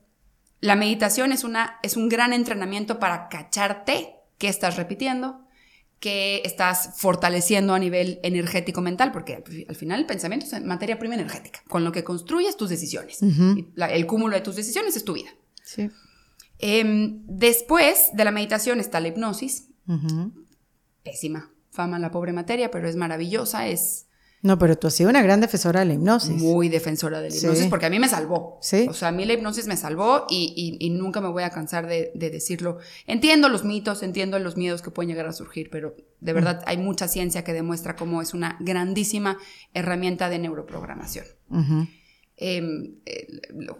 la 0.61 0.75
meditación 0.75 1.31
es, 1.31 1.43
una, 1.43 1.79
es 1.83 1.95
un 1.95 2.09
gran 2.09 2.33
entrenamiento 2.33 2.99
para 2.99 3.29
cacharte 3.29 4.15
qué 4.37 4.47
estás 4.47 4.77
repitiendo, 4.77 5.41
qué 5.99 6.41
estás 6.45 6.91
fortaleciendo 6.97 7.73
a 7.73 7.79
nivel 7.79 8.19
energético 8.23 8.81
mental, 8.81 9.11
porque 9.11 9.43
al 9.67 9.75
final 9.75 10.01
el 10.01 10.05
pensamiento 10.05 10.45
es 10.45 10.63
materia 10.63 10.99
prima 10.99 11.15
energética, 11.15 11.61
con 11.67 11.83
lo 11.83 11.91
que 11.91 12.03
construyes 12.03 12.57
tus 12.57 12.69
decisiones. 12.69 13.19
el 13.21 14.05
cúmulo 14.05 14.35
de 14.35 14.41
tus 14.41 14.55
decisiones 14.55 14.95
es 14.95 15.05
tu 15.05 15.13
vida. 15.13 15.29
Sí. 15.63 15.89
Em, 16.57 17.21
después 17.25 18.09
de 18.13 18.25
la 18.25 18.31
meditación 18.31 18.79
está 18.79 18.99
la 18.99 19.07
hipnosis. 19.07 19.69
Pésima 21.03 21.51
fama 21.71 21.99
la 21.99 22.11
pobre 22.11 22.33
materia, 22.33 22.71
pero 22.71 22.89
es 22.89 22.95
maravillosa, 22.95 23.67
es 23.67 24.08
no, 24.41 24.57
pero 24.57 24.77
tú 24.77 24.87
has 24.87 24.93
sido 24.93 25.09
una 25.09 25.21
gran 25.21 25.41
defensora 25.41 25.81
de 25.81 25.87
la 25.87 25.93
hipnosis. 25.95 26.41
Muy 26.41 26.69
defensora 26.69 27.19
de 27.19 27.29
la 27.29 27.35
hipnosis, 27.35 27.67
porque 27.67 27.87
a 27.87 27.89
mí 27.89 27.99
me 27.99 28.07
salvó. 28.07 28.57
Sí. 28.61 28.87
O 28.89 28.93
sea, 28.93 29.09
a 29.09 29.11
mí 29.11 29.25
la 29.25 29.33
hipnosis 29.33 29.67
me 29.67 29.75
salvó 29.75 30.27
y, 30.29 30.89
nunca 30.91 31.19
me 31.19 31.27
voy 31.27 31.43
a 31.43 31.49
cansar 31.49 31.87
de, 31.87 32.11
decirlo. 32.15 32.77
Entiendo 33.05 33.49
los 33.49 33.65
mitos, 33.65 34.01
entiendo 34.01 34.39
los 34.39 34.55
miedos 34.55 34.81
que 34.81 34.91
pueden 34.91 35.09
llegar 35.09 35.27
a 35.27 35.33
surgir, 35.33 35.69
pero 35.69 35.95
de 36.21 36.33
verdad 36.33 36.63
hay 36.65 36.77
mucha 36.77 37.07
ciencia 37.09 37.43
que 37.43 37.53
demuestra 37.53 37.95
cómo 37.95 38.21
es 38.21 38.33
una 38.33 38.55
grandísima 38.61 39.37
herramienta 39.73 40.29
de 40.29 40.39
neuroprogramación. 40.39 41.25
Em, 42.41 42.95
eh, 43.05 43.27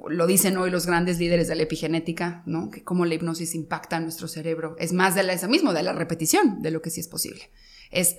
lo, 0.10 0.28
dicen 0.28 0.58
hoy 0.58 0.70
los 0.70 0.86
grandes 0.86 1.18
líderes 1.18 1.48
de 1.48 1.56
la 1.56 1.64
epigenética, 1.64 2.44
¿no? 2.46 2.70
Que 2.70 2.84
cómo 2.84 3.06
la 3.06 3.14
hipnosis 3.14 3.56
impacta 3.56 3.96
en 3.96 4.04
nuestro 4.04 4.28
cerebro. 4.28 4.76
Es 4.78 4.92
más 4.92 5.16
de 5.16 5.24
la, 5.24 5.32
eso 5.32 5.48
mismo, 5.48 5.72
de 5.72 5.84
la 5.84 5.94
repetición 5.94 6.62
de 6.62 6.72
lo 6.72 6.82
que 6.82 6.90
sí 6.90 7.00
es 7.00 7.08
posible. 7.08 7.50
Es, 7.92 8.18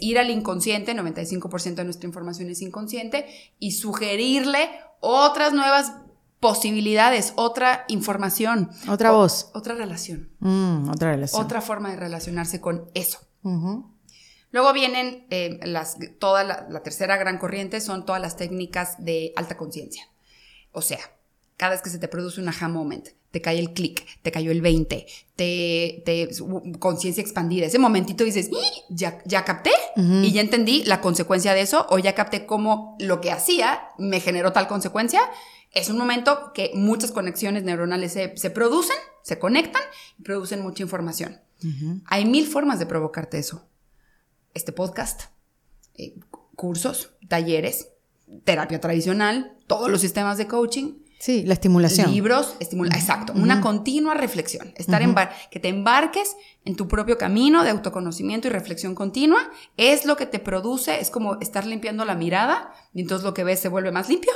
ir 0.00 0.18
al 0.18 0.30
inconsciente, 0.30 0.94
95% 0.94 1.74
de 1.74 1.84
nuestra 1.84 2.06
información 2.06 2.50
es 2.50 2.62
inconsciente, 2.62 3.26
y 3.58 3.72
sugerirle 3.72 4.70
otras 5.00 5.52
nuevas 5.52 5.92
posibilidades, 6.40 7.32
otra 7.36 7.84
información. 7.88 8.70
Otra 8.88 9.10
voz. 9.10 9.50
Otra 9.54 9.74
relación. 9.74 10.30
Mm, 10.38 10.88
otra 10.90 11.12
relación. 11.12 11.44
Otra 11.44 11.60
forma 11.60 11.90
de 11.90 11.96
relacionarse 11.96 12.60
con 12.60 12.90
eso. 12.94 13.18
Luego 14.50 14.72
vienen 14.72 15.26
eh, 15.30 15.58
las, 15.62 15.96
toda 16.18 16.44
la, 16.44 16.82
tercera 16.82 17.16
gran 17.16 17.38
corriente, 17.38 17.80
son 17.80 18.06
todas 18.06 18.20
las 18.20 18.36
técnicas 18.36 19.02
de 19.04 19.32
alta 19.36 19.56
conciencia. 19.56 20.08
O 20.72 20.80
sea, 20.80 20.98
cada 21.56 21.72
vez 21.72 21.82
que 21.82 21.90
se 21.90 21.98
te 21.98 22.08
produce 22.08 22.40
un 22.40 22.48
aha 22.48 22.68
moment, 22.68 23.08
te 23.30 23.42
cae 23.42 23.58
el 23.58 23.72
clic, 23.74 24.06
te 24.22 24.32
cayó 24.32 24.50
el 24.50 24.62
20, 24.62 25.06
te, 25.36 26.02
te 26.04 26.28
conciencia 26.78 27.20
expandida. 27.20 27.66
Ese 27.66 27.78
momentito 27.78 28.24
dices, 28.24 28.50
ya, 28.88 29.22
ya 29.26 29.44
capté 29.44 29.70
y 29.96 30.32
ya 30.32 30.40
entendí 30.40 30.84
la 30.84 31.00
consecuencia 31.00 31.52
de 31.54 31.60
eso 31.60 31.86
o 31.90 31.98
ya 31.98 32.14
capté 32.14 32.46
cómo 32.46 32.96
lo 33.00 33.20
que 33.20 33.30
hacía 33.30 33.88
me 33.98 34.20
generó 34.20 34.52
tal 34.52 34.66
consecuencia. 34.66 35.20
Es 35.72 35.90
un 35.90 35.98
momento 35.98 36.52
que 36.54 36.70
muchas 36.74 37.12
conexiones 37.12 37.64
neuronales 37.64 38.12
se, 38.12 38.50
producen, 38.50 38.96
se 39.22 39.38
conectan 39.38 39.82
y 40.18 40.22
producen 40.22 40.62
mucha 40.62 40.82
información. 40.82 41.40
Hay 42.06 42.24
mil 42.24 42.46
formas 42.46 42.78
de 42.78 42.86
provocarte 42.86 43.38
eso. 43.38 43.68
Este 44.54 44.72
podcast, 44.72 45.24
eh, 45.96 46.14
cursos, 46.56 47.10
talleres, 47.28 47.90
terapia 48.44 48.80
tradicional, 48.80 49.56
todos 49.66 49.90
los 49.90 50.00
sistemas 50.00 50.38
de 50.38 50.46
coaching 50.46 50.94
Sí, 51.18 51.42
la 51.44 51.54
estimulación. 51.54 52.12
Libros, 52.12 52.54
estimula, 52.60 52.94
exacto, 52.94 53.32
una 53.34 53.60
continua 53.60 54.14
reflexión, 54.14 54.72
estar 54.76 55.02
en 55.02 55.16
que 55.50 55.58
te 55.58 55.68
embarques 55.68 56.36
en 56.64 56.76
tu 56.76 56.86
propio 56.86 57.18
camino 57.18 57.64
de 57.64 57.70
autoconocimiento 57.70 58.46
y 58.46 58.50
reflexión 58.50 58.94
continua, 58.94 59.50
es 59.76 60.04
lo 60.04 60.16
que 60.16 60.26
te 60.26 60.38
produce, 60.38 61.00
es 61.00 61.10
como 61.10 61.40
estar 61.40 61.66
limpiando 61.66 62.04
la 62.04 62.14
mirada 62.14 62.72
y 62.94 63.00
entonces 63.00 63.24
lo 63.24 63.34
que 63.34 63.42
ves 63.42 63.58
se 63.58 63.68
vuelve 63.68 63.90
más 63.90 64.08
limpio. 64.08 64.32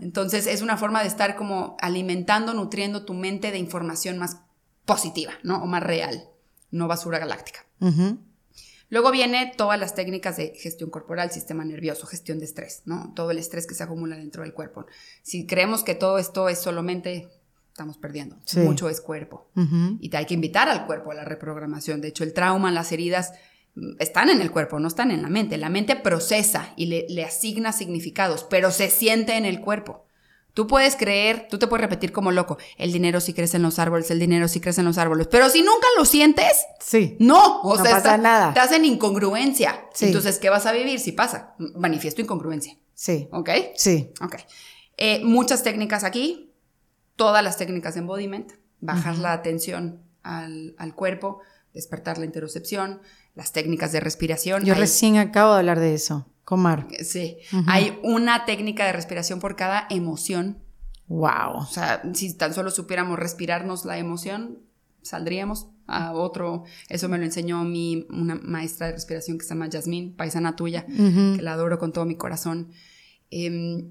Entonces 0.00 0.46
es 0.46 0.62
una 0.62 0.76
forma 0.76 1.02
de 1.02 1.08
estar 1.08 1.34
como 1.34 1.76
alimentando, 1.80 2.54
nutriendo 2.54 3.04
tu 3.04 3.12
mente 3.12 3.50
de 3.50 3.58
información 3.58 4.16
más 4.16 4.36
positiva, 4.84 5.32
¿no? 5.42 5.62
O 5.64 5.66
más 5.66 5.82
real, 5.82 6.28
no 6.70 6.86
basura 6.86 7.18
galáctica. 7.18 7.66
Luego 8.90 9.10
viene 9.10 9.52
todas 9.56 9.78
las 9.78 9.94
técnicas 9.94 10.36
de 10.36 10.54
gestión 10.56 10.90
corporal, 10.90 11.30
sistema 11.30 11.64
nervioso, 11.64 12.06
gestión 12.06 12.38
de 12.38 12.46
estrés, 12.46 12.82
¿no? 12.86 13.12
Todo 13.14 13.30
el 13.30 13.38
estrés 13.38 13.66
que 13.66 13.74
se 13.74 13.82
acumula 13.82 14.16
dentro 14.16 14.42
del 14.42 14.54
cuerpo. 14.54 14.86
Si 15.22 15.46
creemos 15.46 15.84
que 15.84 15.94
todo 15.94 16.18
esto 16.18 16.48
es 16.48 16.58
solamente, 16.58 17.28
estamos 17.70 17.98
perdiendo. 17.98 18.36
Mucho 18.56 18.88
es 18.88 19.00
cuerpo. 19.00 19.50
Y 20.00 20.08
te 20.08 20.16
hay 20.16 20.26
que 20.26 20.34
invitar 20.34 20.68
al 20.68 20.86
cuerpo 20.86 21.10
a 21.10 21.14
la 21.14 21.24
reprogramación. 21.24 22.00
De 22.00 22.08
hecho, 22.08 22.24
el 22.24 22.32
trauma, 22.32 22.70
las 22.70 22.90
heridas 22.90 23.32
mm, 23.74 23.96
están 23.98 24.30
en 24.30 24.40
el 24.40 24.50
cuerpo, 24.50 24.80
no 24.80 24.88
están 24.88 25.10
en 25.10 25.22
la 25.22 25.28
mente. 25.28 25.58
La 25.58 25.68
mente 25.68 25.94
procesa 25.94 26.72
y 26.76 26.86
le, 26.86 27.06
le 27.10 27.24
asigna 27.24 27.72
significados, 27.72 28.44
pero 28.44 28.70
se 28.70 28.88
siente 28.88 29.36
en 29.36 29.44
el 29.44 29.60
cuerpo. 29.60 30.07
Tú 30.54 30.66
puedes 30.66 30.96
creer, 30.96 31.46
tú 31.48 31.58
te 31.58 31.66
puedes 31.68 31.82
repetir 31.82 32.10
como 32.10 32.32
loco, 32.32 32.58
el 32.78 32.92
dinero 32.92 33.20
sí 33.20 33.32
crece 33.32 33.58
en 33.58 33.62
los 33.62 33.78
árboles, 33.78 34.10
el 34.10 34.18
dinero 34.18 34.48
sí 34.48 34.60
crece 34.60 34.80
en 34.80 34.86
los 34.86 34.98
árboles, 34.98 35.28
pero 35.30 35.48
si 35.50 35.62
nunca 35.62 35.86
lo 35.96 36.04
sientes, 36.04 36.66
Sí. 36.80 37.16
no, 37.20 37.60
o 37.62 37.76
No 37.76 37.82
sea, 37.84 37.96
pasa 37.96 37.96
está- 37.98 38.18
nada. 38.18 38.48
estás 38.48 38.72
en 38.72 38.84
incongruencia. 38.84 39.84
Sí. 39.94 40.06
Entonces, 40.06 40.38
¿qué 40.38 40.50
vas 40.50 40.66
a 40.66 40.72
vivir 40.72 40.98
si 40.98 41.12
pasa? 41.12 41.54
Manifiesto 41.58 42.22
incongruencia, 42.22 42.76
Sí. 42.94 43.28
¿ok? 43.30 43.50
Sí. 43.76 44.12
Ok. 44.20 44.34
Eh, 44.96 45.20
muchas 45.22 45.62
técnicas 45.62 46.02
aquí, 46.02 46.52
todas 47.14 47.44
las 47.44 47.56
técnicas 47.56 47.94
de 47.94 48.00
embodiment, 48.00 48.50
bajar 48.80 49.16
la 49.18 49.32
atención 49.32 50.02
al, 50.24 50.74
al 50.78 50.94
cuerpo, 50.94 51.40
despertar 51.72 52.18
la 52.18 52.24
interocepción, 52.24 53.00
las 53.36 53.52
técnicas 53.52 53.92
de 53.92 54.00
respiración. 54.00 54.64
Yo 54.64 54.74
recién 54.74 55.18
acabo 55.18 55.52
de 55.52 55.58
hablar 55.60 55.78
de 55.78 55.94
eso, 55.94 56.26
con 56.48 56.60
Mar. 56.60 56.86
Sí, 57.04 57.36
hay 57.66 57.98
una 58.02 58.46
técnica 58.46 58.86
de 58.86 58.92
respiración 58.92 59.38
por 59.38 59.54
cada 59.54 59.86
emoción. 59.90 60.56
Wow. 61.08 61.58
O 61.58 61.66
sea, 61.66 62.00
si 62.14 62.32
tan 62.38 62.54
solo 62.54 62.70
supiéramos 62.70 63.18
respirarnos 63.18 63.84
la 63.84 63.98
emoción, 63.98 64.60
saldríamos 65.02 65.66
a 65.86 66.12
otro. 66.14 66.64
Eso 66.88 67.10
me 67.10 67.18
lo 67.18 67.24
enseñó 67.24 67.64
mi, 67.64 68.06
una 68.08 68.34
maestra 68.36 68.86
de 68.86 68.94
respiración 68.94 69.36
que 69.36 69.44
se 69.44 69.50
llama 69.50 69.68
Yasmín, 69.68 70.14
paisana 70.16 70.56
tuya, 70.56 70.86
que 70.86 71.42
la 71.42 71.52
adoro 71.52 71.78
con 71.78 71.92
todo 71.92 72.06
mi 72.06 72.14
corazón. 72.16 72.70
Em, 73.30 73.90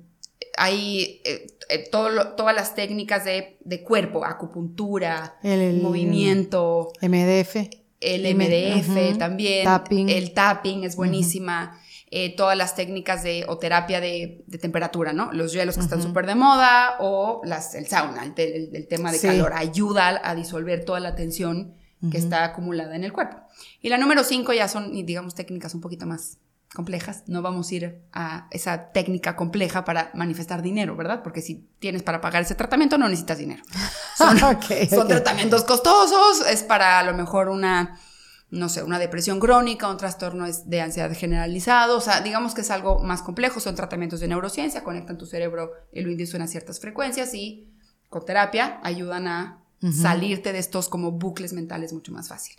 hay 0.58 1.22
eh, 1.26 1.46
eh, 1.70 1.88
todo 1.92 2.10
lo- 2.10 2.30
todas 2.34 2.56
las 2.56 2.74
técnicas 2.74 3.24
de, 3.24 3.58
de 3.64 3.84
cuerpo, 3.84 4.26
acupuntura, 4.26 5.38
El- 5.44 5.60
el- 5.62 5.82
movimiento, 5.82 6.92
MDF. 7.02 7.70
el 8.00 8.26
MDF 8.36 9.10
ujú. 9.12 9.18
también, 9.20 9.64
Tapping. 9.66 10.10
el 10.10 10.34
tapping 10.34 10.84
es 10.84 10.96
buenísima, 10.96 11.80
eh, 12.10 12.36
todas 12.36 12.58
las 12.58 12.74
técnicas 12.76 13.22
de 13.24 13.46
o 13.48 13.58
terapia 13.58 14.00
de, 14.00 14.44
de 14.48 14.58
temperatura, 14.58 15.12
¿no? 15.14 15.32
Los 15.34 15.52
hielos 15.54 15.76
que 15.76 15.82
están 15.82 16.02
súper 16.02 16.26
de 16.26 16.36
moda 16.36 16.96
o 17.00 17.42
las, 17.44 17.76
el 17.76 17.88
sauna, 17.88 18.24
el, 18.24 18.34
te- 18.34 18.56
el- 18.56 18.76
el 18.76 18.88
tema 18.88 19.12
de 19.12 19.18
Sí. 19.20 19.28
calor, 19.28 19.52
ayuda 19.54 20.22
a 20.24 20.34
disolver 20.36 20.86
toda 20.86 21.00
la 21.02 21.16
tensión 21.16 21.74
que 22.12 22.18
está 22.18 22.44
acumulada 22.46 22.96
en 22.96 23.04
el 23.04 23.12
cuerpo. 23.12 23.38
Y 23.82 23.90
la 23.90 23.98
número 23.98 24.24
cinco 24.24 24.54
ya 24.54 24.68
son, 24.68 24.94
digamos, 25.06 25.34
técnicas 25.36 25.74
un 25.74 25.82
poquito 25.82 26.06
más 26.06 26.38
complejas. 26.74 27.24
No 27.28 27.42
vamos 27.42 27.72
a 27.72 27.76
ir 27.76 28.02
a 28.14 28.48
esa 28.52 28.92
técnica 28.92 29.36
compleja 29.36 29.84
para 29.84 30.12
manifestar 30.14 30.62
dinero, 30.62 30.96
¿verdad? 30.96 31.24
Porque 31.24 31.42
si 31.42 31.68
tienes 31.80 32.04
para 32.04 32.22
pagar 32.22 32.44
ese 32.44 32.54
tratamiento 32.56 32.98
no 32.98 33.08
necesitas 33.10 33.40
dinero. 33.40 33.64
Son, 34.18 34.36
Ok, 34.44 34.66
son 34.90 35.00
ok. 35.02 35.08
tratamientos 35.08 35.64
costosos, 35.64 36.46
es 36.50 36.64
para 36.64 37.00
a 37.00 37.04
lo 37.04 37.14
mejor 37.14 37.50
una, 37.50 38.00
no 38.50 38.70
sé, 38.70 38.82
una 38.84 38.98
depresión 39.00 39.40
crónica, 39.40 39.90
un 39.90 39.98
trastorno 39.98 40.46
es- 40.46 40.70
de 40.70 40.80
ansiedad 40.82 41.12
generalizado, 41.14 41.98
o 41.98 42.02
sea, 42.02 42.22
digamos 42.22 42.54
que 42.54 42.62
es 42.62 42.72
algo 42.72 43.00
más 43.00 43.22
complejo, 43.22 43.60
son 43.60 43.76
tratamientos 43.76 44.20
de 44.22 44.28
neurociencia, 44.30 44.84
conectan 44.84 45.18
tu 45.18 45.26
cerebro 45.26 45.72
y 45.92 46.02
lo 46.02 46.10
inducen 46.12 46.42
a 46.42 46.48
ciertas 46.48 46.80
frecuencias 46.80 47.34
y 47.34 47.68
con 48.10 48.24
terapia 48.26 48.80
ayudan 48.84 49.28
a 49.28 49.64
salirte 49.92 50.54
de 50.54 50.60
estos 50.60 50.90
como 50.90 51.12
bucles 51.12 51.54
mentales 51.54 51.94
mucho 51.94 52.12
más 52.12 52.30
fácil. 52.30 52.56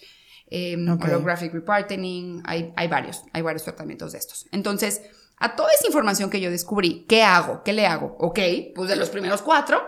Eh. 0.51 0.77
Holographic 1.16 1.53
reparting, 1.53 2.42
hay, 2.44 2.72
hay 2.77 2.88
varios, 2.88 3.24
hay 3.33 3.42
varios 3.42 3.64
tratamientos 3.64 4.12
de 4.12 4.18
estos. 4.18 4.46
Entonces, 4.53 5.03
a 5.38 5.57
toda 5.57 5.70
esa 5.72 5.87
información 5.87 6.31
que 6.31 6.40
yo 6.40 6.51
descubrí, 6.51 7.07
¿qué 7.09 7.22
hago? 7.22 7.62
¿Qué 7.64 7.72
le 7.72 7.87
hago? 7.87 8.14
Ok, 8.20 8.38
pues 8.74 8.88
de 8.88 8.96
los 8.96 9.09
primeros 9.11 9.42
cuatro, 9.42 9.81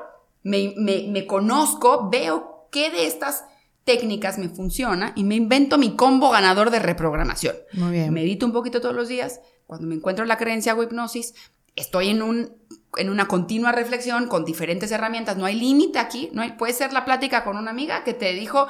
me, 0.43 0.75
me- 0.77 1.07
me 1.09 1.27
conozco, 1.27 2.09
veo 2.11 2.69
qué 2.73 2.91
de 2.91 3.07
estas 3.07 3.45
técnicas 3.85 4.39
me 4.39 4.49
funciona 4.49 5.13
y 5.17 5.25
me 5.25 5.35
invento 5.35 5.79
mi 5.79 5.97
combo 5.97 6.31
ganador 6.31 6.71
de 6.71 6.79
reprogramación. 6.79 7.57
Muy 7.73 7.93
bien. 7.93 8.13
Medito 8.13 8.47
un 8.47 8.53
poquito 8.53 8.81
todos 8.81 8.95
los 8.95 9.09
días. 9.09 9.41
Cuando 9.67 9.87
me 9.87 9.95
encuentro 9.95 10.25
la 10.25 10.37
creencia 10.37 10.75
o 10.75 10.83
hipnosis, 10.83 11.35
estoy 11.77 12.09
en, 12.09 12.23
un, 12.23 12.57
en 12.97 13.09
una 13.11 13.27
continua 13.29 13.73
reflexión 13.73 14.27
con 14.29 14.45
diferentes 14.45 14.91
herramientas. 14.93 15.37
No 15.37 15.45
hay 15.47 15.55
límite 15.55 15.99
aquí. 15.99 16.29
No 16.33 16.43
hay, 16.43 16.53
puede 16.53 16.73
ser 16.73 16.93
la 16.93 17.05
plática 17.05 17.45
con 17.45 17.57
una 17.57 17.71
amiga 17.71 18.05
que 18.05 18.15
te 18.15 18.33
dijo, 18.33 18.67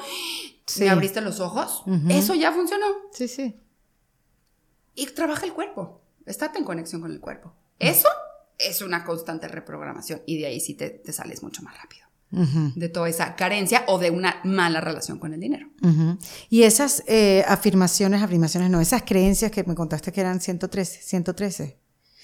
Sí. 0.66 0.84
me 0.84 0.90
abriste 0.90 1.20
los 1.20 1.40
ojos. 1.40 1.82
Eso 2.08 2.34
ya 2.34 2.52
funcionó. 2.52 2.86
Sí, 3.12 3.26
sí. 3.26 3.56
Y 4.94 5.06
trabaja 5.06 5.46
el 5.46 5.52
cuerpo. 5.52 6.02
Estate 6.26 6.58
en 6.58 6.64
conexión 6.64 7.00
con 7.00 7.10
el 7.10 7.20
cuerpo. 7.20 7.52
Eso 7.78 8.08
es 8.58 8.82
una 8.82 9.04
constante 9.04 9.48
reprogramación 9.48 10.22
y 10.26 10.38
de 10.38 10.46
ahí 10.46 10.60
sí 10.60 10.74
te, 10.74 10.90
te 10.90 11.12
sales 11.12 11.42
mucho 11.42 11.62
más 11.62 11.76
rápido. 11.80 12.06
De 12.30 12.88
toda 12.88 13.08
esa 13.08 13.34
carencia 13.34 13.84
o 13.88 13.98
de 13.98 14.10
una 14.10 14.40
mala 14.44 14.80
relación 14.80 15.18
con 15.18 15.34
el 15.34 15.40
dinero. 15.40 15.68
Y 16.48 16.62
esas 16.62 17.02
eh, 17.06 17.44
afirmaciones, 17.48 18.22
afirmaciones 18.22 18.70
no, 18.70 18.80
esas 18.80 19.02
creencias 19.02 19.50
que 19.50 19.64
me 19.64 19.74
contaste 19.74 20.12
que 20.12 20.20
eran 20.20 20.40
113, 20.40 21.02
113. 21.02 21.78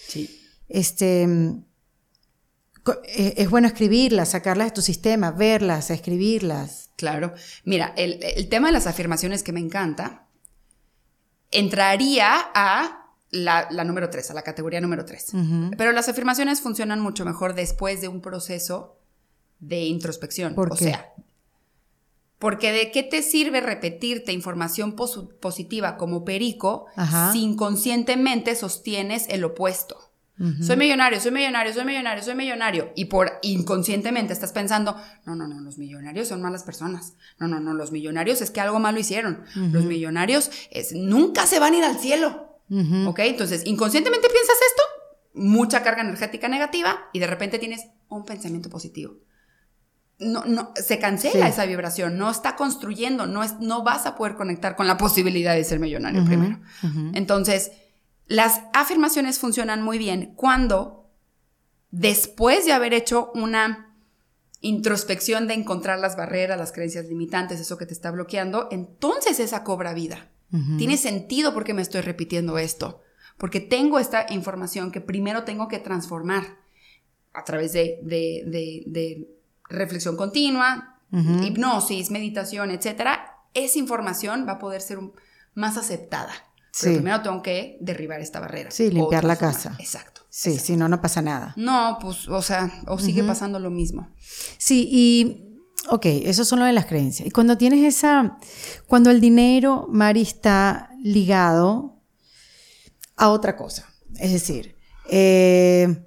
Sí. 0.06 0.40
Este, 0.68 1.26
mm, 1.26 1.64
eh, 3.04 3.34
es 3.36 3.50
bueno 3.50 3.66
escribirlas, 3.66 4.30
sacarlas 4.30 4.68
de 4.68 4.72
tu 4.72 4.82
sistema, 4.82 5.32
verlas, 5.32 5.90
escribirlas. 5.90 6.90
Claro. 6.96 7.34
Mira, 7.64 7.92
el, 7.96 8.20
el 8.22 8.48
tema 8.48 8.68
de 8.68 8.72
las 8.72 8.86
afirmaciones 8.86 9.42
que 9.42 9.52
me 9.52 9.60
encanta 9.60 10.28
entraría 11.50 12.32
a 12.54 13.06
la, 13.30 13.68
la 13.70 13.84
número 13.84 14.10
3, 14.10 14.30
a 14.30 14.34
la 14.34 14.42
categoría 14.42 14.80
número 14.80 15.04
3. 15.04 15.34
Ujú. 15.34 15.70
Pero 15.76 15.92
las 15.92 16.08
afirmaciones 16.08 16.60
funcionan 16.60 17.00
mucho 17.00 17.24
mejor 17.24 17.54
después 17.54 18.00
de 18.00 18.08
un 18.08 18.20
proceso 18.20 19.00
de 19.58 19.84
introspección. 19.84 20.54
¿Por 20.54 20.72
o 20.72 20.76
qué? 20.76 20.84
sea, 20.84 21.12
porque 22.38 22.72
de 22.72 22.90
qué 22.90 23.02
te 23.02 23.22
sirve 23.22 23.60
repetirte 23.60 24.32
información 24.32 24.94
positiva 24.94 25.96
como 25.96 26.24
perico 26.24 26.86
Ajá. 26.96 27.32
si 27.32 27.42
inconscientemente 27.42 28.54
sostienes 28.54 29.26
el 29.28 29.44
opuesto. 29.44 30.06
Soy 30.60 30.76
millonario, 30.76 31.18
soy 31.18 31.30
millonario, 31.30 31.72
soy 31.72 31.86
millonario, 31.86 32.22
soy 32.22 32.34
millonario. 32.34 32.92
Y 32.94 33.06
por 33.06 33.38
inconscientemente 33.40 34.34
estás 34.34 34.52
pensando, 34.52 34.94
no, 35.24 35.34
no, 35.34 35.48
no, 35.48 35.60
los 35.60 35.78
millonarios 35.78 36.28
son 36.28 36.42
malas 36.42 36.62
personas. 36.62 37.14
No, 37.38 37.48
no, 37.48 37.58
no, 37.58 37.72
los 37.72 37.90
millonarios 37.90 38.42
es 38.42 38.50
que 38.50 38.60
algo 38.60 38.78
malo 38.78 38.98
hicieron. 39.00 39.44
Los 39.72 39.86
millonarios 39.86 40.50
es, 40.70 40.92
nunca 40.92 41.46
se 41.46 41.58
van 41.58 41.72
a 41.72 41.78
ir 41.78 41.84
al 41.84 41.98
cielo. 41.98 42.60
¿Ok? 43.06 43.20
Entonces, 43.20 43.62
inconscientemente 43.64 44.28
piensas 44.28 44.56
esto, 44.56 44.82
mucha 45.32 45.82
carga 45.82 46.02
energética 46.02 46.48
negativa 46.48 47.08
y 47.14 47.18
de 47.18 47.28
repente 47.28 47.58
tienes 47.58 47.86
un 48.08 48.26
pensamiento 48.26 48.68
positivo. 48.68 49.14
No, 50.18 50.44
no, 50.46 50.72
se 50.76 50.98
cancela 50.98 51.46
Sí. 51.46 51.52
esa 51.52 51.66
vibración, 51.66 52.16
no 52.16 52.30
está 52.30 52.56
construyendo, 52.56 53.26
no, 53.26 53.42
es, 53.44 53.60
no 53.60 53.82
vas 53.84 54.06
a 54.06 54.14
poder 54.16 54.34
conectar 54.34 54.74
con 54.74 54.86
la 54.86 54.96
posibilidad 54.96 55.54
de 55.54 55.62
ser 55.64 55.78
millonario 55.78 56.24
primero. 56.24 56.58
Entonces, 57.12 57.72
las 58.26 58.62
afirmaciones 58.72 59.38
funcionan 59.38 59.82
muy 59.82 59.98
bien 59.98 60.32
cuando, 60.34 61.10
después 61.90 62.64
de 62.64 62.72
haber 62.72 62.94
hecho 62.94 63.30
una 63.34 63.94
introspección 64.60 65.46
de 65.46 65.54
encontrar 65.54 65.98
las 65.98 66.16
barreras, 66.16 66.58
las 66.58 66.72
creencias 66.72 67.06
limitantes, 67.06 67.60
eso 67.60 67.76
que 67.78 67.86
te 67.86 67.92
está 67.92 68.10
bloqueando, 68.10 68.68
entonces 68.70 69.38
esa 69.38 69.64
cobra 69.64 69.92
vida. 69.94 70.30
Tiene 70.78 70.96
sentido 70.96 71.52
porque 71.52 71.74
me 71.74 71.82
estoy 71.82 72.00
repitiendo 72.00 72.56
esto, 72.56 73.02
porque 73.36 73.60
tengo 73.60 73.98
esta 73.98 74.24
información 74.30 74.90
que 74.92 75.02
primero 75.02 75.42
tengo 75.44 75.68
que 75.68 75.78
transformar 75.78 76.44
a 77.34 77.44
través 77.44 77.74
de, 77.74 77.98
de- 78.02 78.44
de- 78.46 78.82
de 78.86 79.28
reflexión 79.68 80.16
continua, 80.16 80.98
hipnosis, 81.12 82.10
meditación, 82.10 82.70
etcétera. 82.70 83.32
Esa 83.54 83.78
información 83.78 84.44
va 84.46 84.52
a 84.52 84.58
poder 84.58 84.80
ser 84.82 84.98
un- 84.98 85.12
más 85.54 85.76
aceptada. 85.76 86.32
Pero 86.78 86.92
Sí. 86.92 86.96
primero 86.98 87.22
tengo 87.22 87.40
que 87.42 87.78
derribar 87.80 88.20
esta 88.20 88.38
barrera. 88.40 88.70
Sí, 88.70 88.90
limpiar 88.90 89.24
la 89.24 89.36
casa. 89.36 89.74
Exacto. 89.78 90.22
Sí, 90.28 90.50
exacto. 90.50 90.66
si 90.66 90.76
no, 90.76 90.88
no 90.88 91.00
pasa 91.00 91.22
nada. 91.22 91.54
No, 91.56 91.96
pues, 92.02 92.28
o 92.28 92.42
sea, 92.42 92.70
o 92.86 92.98
sigue 92.98 93.24
pasando 93.24 93.58
lo 93.58 93.70
mismo. 93.70 94.10
Sí, 94.58 94.86
y 94.92 95.58
ok, 95.88 96.04
eso 96.04 96.44
son 96.44 96.58
lo 96.58 96.66
de 96.66 96.74
las 96.74 96.84
creencias. 96.84 97.26
Y 97.26 97.30
cuando 97.30 97.56
tienes 97.56 97.82
esa, 97.82 98.36
cuando 98.86 99.10
el 99.10 99.22
dinero, 99.22 99.86
Mari, 99.90 100.20
está 100.20 100.90
ligado 101.02 102.02
a 103.16 103.30
otra 103.30 103.56
cosa. 103.56 103.88
Es 104.18 104.32
decir, 104.32 104.76
eh, 105.08 106.04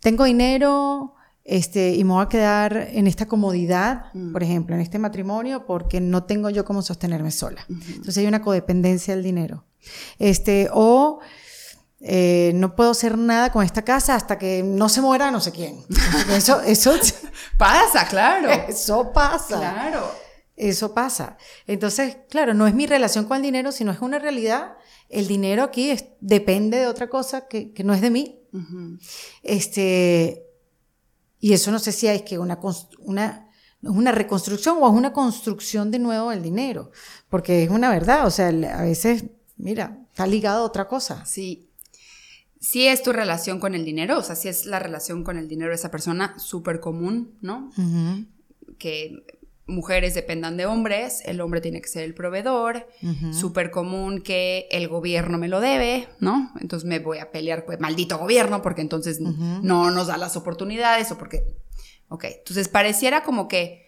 tengo 0.00 0.24
dinero 0.24 1.12
este, 1.48 1.94
y 1.94 2.02
me 2.04 2.12
voy 2.14 2.24
a 2.24 2.28
quedar 2.28 2.88
en 2.92 3.06
esta 3.06 3.26
comodidad, 3.26 4.06
por 4.32 4.42
ejemplo, 4.42 4.74
en 4.74 4.80
este 4.82 4.98
matrimonio, 4.98 5.64
porque 5.64 6.00
no 6.00 6.24
tengo 6.24 6.50
yo 6.50 6.64
cómo 6.64 6.82
sostenerme 6.82 7.30
sola. 7.30 7.64
Entonces 7.68 8.18
hay 8.18 8.26
una 8.26 8.42
codependencia 8.42 9.14
del 9.14 9.22
dinero. 9.22 9.64
Este, 10.18 10.68
o 10.72 11.20
eh, 12.00 12.52
no 12.56 12.74
puedo 12.76 12.90
hacer 12.90 13.16
nada 13.16 13.52
con 13.52 13.64
esta 13.64 13.82
casa 13.82 14.14
hasta 14.16 14.38
que 14.38 14.62
no 14.64 14.88
se 14.88 15.00
muera 15.00 15.30
no 15.30 15.40
sé 15.40 15.52
quién. 15.52 15.84
Eso, 16.30 16.60
eso, 16.66 16.92
Pasa, 17.56 18.06
claro. 18.08 18.50
eso 18.68 19.12
pasa. 19.12 19.56
claro. 19.58 20.10
Eso 20.56 20.94
pasa. 20.94 21.36
Entonces, 21.66 22.16
claro, 22.30 22.54
no 22.54 22.66
es 22.66 22.74
mi 22.74 22.86
relación 22.86 23.26
con 23.26 23.36
el 23.36 23.42
dinero, 23.42 23.72
sino 23.72 23.92
es 23.92 24.00
una 24.00 24.18
realidad. 24.18 24.72
El 25.10 25.28
dinero 25.28 25.62
aquí 25.62 25.90
es- 25.90 26.06
depende 26.20 26.78
de 26.78 26.86
otra 26.86 27.08
cosa 27.10 27.46
que, 27.46 27.72
que 27.72 27.84
no 27.84 27.92
es 27.94 28.00
de 28.00 28.10
mí. 28.10 28.40
Este, 29.42 30.45
y 31.40 31.52
eso 31.52 31.70
no 31.70 31.78
sé 31.78 31.92
si 31.92 32.06
es 32.06 32.22
que 32.22 32.38
una, 32.38 32.58
una, 33.00 33.48
una 33.82 34.12
reconstrucción 34.12 34.78
o 34.80 34.88
es 34.88 34.94
una 34.94 35.12
construcción 35.12 35.90
de 35.90 35.98
nuevo 35.98 36.30
del 36.30 36.42
dinero. 36.42 36.90
Porque 37.28 37.64
es 37.64 37.70
una 37.70 37.90
verdad. 37.90 38.26
O 38.26 38.30
sea, 38.30 38.48
a 38.48 38.82
veces, 38.82 39.24
mira, 39.56 39.98
está 40.10 40.26
ligado 40.26 40.62
a 40.62 40.66
otra 40.66 40.88
cosa. 40.88 41.24
Sí. 41.26 41.68
si 42.58 42.86
es 42.86 43.02
tu 43.02 43.12
relación 43.12 43.60
con 43.60 43.74
el 43.74 43.84
dinero, 43.84 44.18
o 44.18 44.22
sea, 44.22 44.34
si 44.34 44.48
es 44.48 44.66
la 44.66 44.78
relación 44.78 45.22
con 45.22 45.36
el 45.36 45.46
dinero 45.48 45.70
de 45.70 45.76
esa 45.76 45.90
persona, 45.90 46.38
súper 46.38 46.80
común, 46.80 47.36
¿no? 47.42 47.70
Que 48.78 49.24
mujeres 49.66 50.14
dependan 50.14 50.56
de 50.56 50.66
hombres, 50.66 51.22
el 51.24 51.40
hombre 51.40 51.60
tiene 51.60 51.80
que 51.80 51.88
ser 51.88 52.04
el 52.04 52.14
proveedor, 52.14 52.86
súper 53.32 53.70
común 53.70 54.20
que 54.20 54.68
el 54.70 54.88
gobierno 54.88 55.38
me 55.38 55.48
lo 55.48 55.60
debe, 55.60 56.08
¿no? 56.20 56.52
Entonces 56.60 56.88
me 56.88 57.00
voy 57.00 57.18
a 57.18 57.30
pelear, 57.32 57.64
pues 57.64 57.80
maldito 57.80 58.18
gobierno, 58.18 58.62
porque 58.62 58.80
entonces 58.80 59.20
no 59.20 59.90
nos 59.90 60.06
da 60.06 60.16
las 60.16 60.36
oportunidades 60.36 61.10
o 61.12 61.18
porque... 61.18 61.44
Ok, 62.08 62.24
entonces 62.24 62.68
pareciera 62.68 63.24
como 63.24 63.48
que 63.48 63.84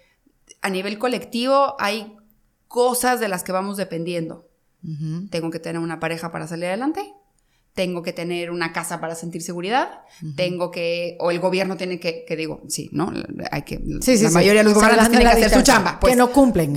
a 0.61 0.71
nivel 0.71 0.99
colectivo 0.99 1.77
hay 1.79 2.17
cosas 2.67 3.21
de 3.21 3.29
las 3.29 3.45
que 3.45 3.53
vamos 3.53 3.77
dependiendo. 3.77 4.49
Tengo 5.31 5.51
que 5.51 5.61
tener 5.61 5.81
una 5.81 6.01
pareja 6.01 6.33
para 6.33 6.49
salir 6.49 6.67
adelante, 6.67 7.13
tengo 7.79 8.03
que 8.03 8.13
tener 8.13 8.51
una 8.51 8.73
casa 8.73 9.01
para 9.01 9.15
sentir 9.15 9.41
seguridad, 9.41 10.01
tengo 10.35 10.73
que, 10.73 11.17
o 11.21 11.31
el 11.31 11.39
gobierno 11.39 11.77
tiene 11.77 12.01
que, 12.01 12.25
que 12.25 12.35
digo, 12.35 12.61
sí, 12.67 12.89
¿no? 12.91 13.13
Hay 13.53 13.63
que, 13.63 13.79
la 13.79 14.31
mayoría 14.31 14.63
de 14.63 14.65
los 14.65 14.75
gobernantes 14.75 15.11
tienen 15.11 15.29
que 15.29 15.45
hacer 15.45 15.59
su 15.61 15.63
chamba. 15.63 16.01
Pues. 16.01 16.13
Que 16.13 16.17
no 16.17 16.33
cumplen. 16.33 16.77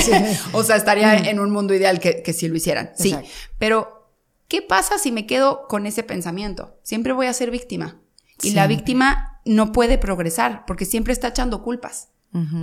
o 0.52 0.62
sea, 0.62 0.76
estaría 0.76 1.16
en 1.16 1.40
un 1.40 1.50
mundo 1.50 1.72
ideal 1.72 2.00
que, 2.00 2.20
que 2.20 2.34
sí 2.34 2.48
lo 2.48 2.56
hicieran. 2.56 2.90
Sí, 2.98 3.16
pero 3.58 4.10
¿qué 4.46 4.60
pasa 4.60 4.98
si 4.98 5.10
me 5.10 5.24
quedo 5.24 5.66
con 5.68 5.86
ese 5.86 6.02
pensamiento? 6.02 6.78
Siempre 6.82 7.14
voy 7.14 7.28
a 7.28 7.32
ser 7.32 7.50
víctima. 7.50 8.02
Y 8.42 8.50
la 8.50 8.66
víctima 8.66 9.40
no 9.46 9.72
puede 9.72 9.96
progresar 9.96 10.64
porque 10.66 10.84
siempre 10.84 11.14
está 11.14 11.28
echando 11.28 11.62
culpas 11.62 12.10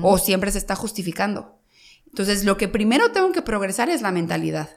o 0.04 0.20
siempre 0.20 0.52
se 0.52 0.60
está 0.60 0.76
justificando. 0.76 1.58
Entonces, 2.06 2.44
lo 2.44 2.56
que 2.56 2.68
primero 2.68 3.12
tengo 3.12 3.32
que 3.32 3.42
progresar 3.42 3.90
es 3.90 4.04
la 4.04 4.12
mentalidad 4.12 4.70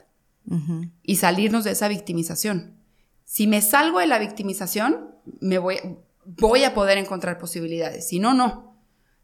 y 1.03 1.17
salirnos 1.17 1.63
de 1.63 1.73
esa 1.73 1.87
victimización. 1.89 2.81
Si 3.25 3.47
me 3.47 3.61
salgo 3.61 3.99
de 3.99 4.07
la 4.07 4.19
victimización, 4.19 5.11
me 5.39 5.57
voy, 5.57 5.77
voy 6.25 6.63
a 6.63 6.73
poder 6.73 6.97
encontrar 6.97 7.37
posibilidades. 7.37 8.07
Si 8.07 8.19
no, 8.19 8.33
no. 8.33 8.77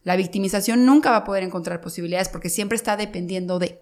La 0.04 0.16
victimización 0.16 0.86
nunca 0.86 1.12
va 1.12 1.18
a 1.18 1.24
poder 1.24 1.44
encontrar 1.44 1.82
posibilidades 1.82 2.30
porque 2.30 2.50
siempre 2.50 2.76
está 2.76 2.98
dependiendo 2.98 3.60
de. 3.60 3.82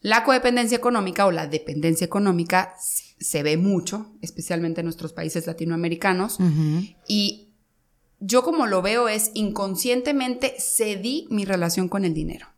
La 0.00 0.24
codependencia 0.24 0.76
económica 0.76 1.26
o 1.26 1.30
la 1.30 1.46
dependencia 1.46 2.04
económica 2.04 2.74
se 2.78 3.42
ve 3.44 3.56
mucho, 3.56 4.16
especialmente 4.20 4.80
en 4.80 4.86
nuestros 4.86 5.12
países 5.12 5.46
latinoamericanos. 5.46 6.38
Y 7.06 7.52
yo 8.18 8.42
como 8.42 8.66
lo 8.66 8.82
veo 8.82 9.08
es 9.08 9.30
inconscientemente 9.34 10.56
cedí 10.58 11.26
mi 11.30 11.44
relación 11.44 11.88
con 11.88 12.04
el 12.04 12.14
dinero. 12.14 12.48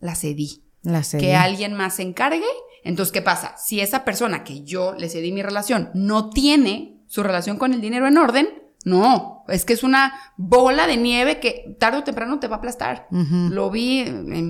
La 0.00 0.16
cedí. 0.16 0.64
La 0.82 1.04
cedí. 1.04 1.22
Que 1.22 1.34
alguien 1.34 1.74
más 1.74 1.96
se 1.96 2.02
encargue 2.02 2.46
entonces, 2.84 3.12
¿qué 3.12 3.22
pasa? 3.22 3.56
Si 3.56 3.80
esa 3.80 4.04
persona 4.04 4.44
que 4.44 4.64
yo 4.64 4.94
le 4.94 5.08
cedí 5.08 5.32
mi 5.32 5.42
relación 5.42 5.90
no 5.94 6.30
tiene 6.30 7.02
su 7.06 7.22
relación 7.22 7.56
con 7.56 7.72
el 7.72 7.80
dinero 7.80 8.06
en 8.06 8.18
orden, 8.18 8.48
no, 8.84 9.44
es 9.48 9.64
que 9.64 9.72
es 9.72 9.82
una 9.82 10.14
bola 10.36 10.86
de 10.86 10.96
nieve 10.96 11.40
que 11.40 11.76
tarde 11.78 11.98
o 11.98 12.04
temprano 12.04 12.38
te 12.38 12.46
va 12.46 12.56
a 12.56 12.58
aplastar. 12.58 13.08
Lo 13.10 13.70
vi 13.70 14.00
en 14.00 14.46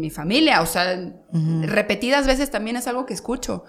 mi, 0.00 0.10
familia, 0.10 0.62
o 0.62 0.66
sea, 0.66 1.00
repetidas 1.62 2.26
veces 2.26 2.50
también 2.50 2.76
es 2.76 2.86
algo 2.86 3.06
que 3.06 3.14
escucho. 3.14 3.64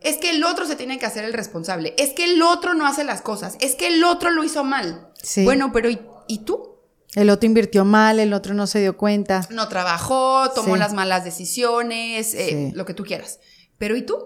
Es 0.00 0.18
que 0.18 0.30
el 0.30 0.42
otro 0.42 0.66
se 0.66 0.74
tiene 0.74 0.98
que 0.98 1.06
hacer 1.06 1.24
el 1.24 1.32
responsable. 1.32 1.94
Es 1.96 2.12
que 2.12 2.24
el 2.24 2.42
otro 2.42 2.74
no 2.74 2.86
hace 2.86 3.04
las 3.04 3.22
cosas. 3.22 3.56
Es 3.60 3.76
que 3.76 3.86
el 3.86 4.02
otro 4.02 4.30
lo 4.30 4.42
hizo 4.42 4.64
mal. 4.64 5.12
Bueno, 5.44 5.70
pero 5.72 5.88
¿y 6.26 6.38
tú? 6.38 6.71
El 7.14 7.28
otro 7.30 7.46
invirtió 7.46 7.84
mal, 7.84 8.20
el 8.20 8.32
otro 8.32 8.54
no 8.54 8.66
se 8.66 8.80
dio 8.80 8.96
cuenta. 8.96 9.46
No 9.50 9.68
trabajó, 9.68 10.50
tomó 10.54 10.76
las 10.76 10.94
malas 10.94 11.24
decisiones, 11.24 12.34
eh, 12.34 12.72
lo 12.74 12.86
que 12.86 12.94
tú 12.94 13.04
quieras. 13.04 13.40
Pero 13.78 13.96
¿y 13.96 14.02
tú? 14.02 14.16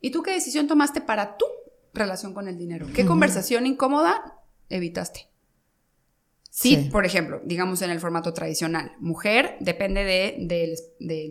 ¿Y 0.00 0.10
tú 0.10 0.22
qué 0.22 0.32
decisión 0.32 0.68
tomaste 0.68 1.00
para 1.00 1.36
tu 1.36 1.46
relación 1.92 2.34
con 2.34 2.46
el 2.46 2.56
dinero? 2.56 2.86
¿Qué 2.94 3.04
conversación 3.04 3.66
incómoda 3.66 4.38
evitaste? 4.68 5.28
Sí, 6.50 6.88
por 6.90 7.06
ejemplo, 7.06 7.40
digamos 7.44 7.82
en 7.82 7.90
el 7.90 8.00
formato 8.00 8.32
tradicional, 8.34 8.92
mujer 8.98 9.56
depende 9.60 10.04
de, 10.04 10.76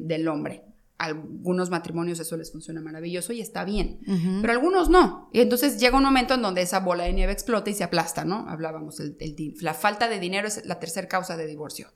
del 0.01 0.27
hombre 0.27 0.63
algunos 0.97 1.69
matrimonios 1.69 2.19
eso 2.19 2.37
les 2.37 2.51
funciona 2.51 2.81
maravilloso 2.81 3.31
y 3.33 3.41
está 3.41 3.63
bien, 3.63 3.99
pero 4.41 4.53
algunos 4.53 4.89
no. 4.89 5.29
Y 5.31 5.41
entonces 5.41 5.79
llega 5.79 5.97
un 5.97 6.03
momento 6.03 6.33
en 6.33 6.41
donde 6.41 6.61
esa 6.61 6.79
bola 6.79 7.03
de 7.03 7.13
nieve 7.13 7.31
explota 7.31 7.69
y 7.69 7.73
se 7.73 7.83
aplasta, 7.83 8.25
¿no? 8.25 8.45
Hablábamos, 8.49 8.99
el, 8.99 9.17
la 9.61 9.73
falta 9.73 10.07
de 10.07 10.19
dinero 10.19 10.47
es 10.47 10.65
la 10.65 10.79
tercera 10.79 11.07
causa 11.07 11.37
de 11.37 11.45
divorcio, 11.45 11.93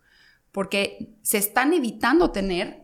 porque 0.51 1.15
se 1.21 1.37
están 1.37 1.73
evitando 1.73 2.31
tener 2.31 2.81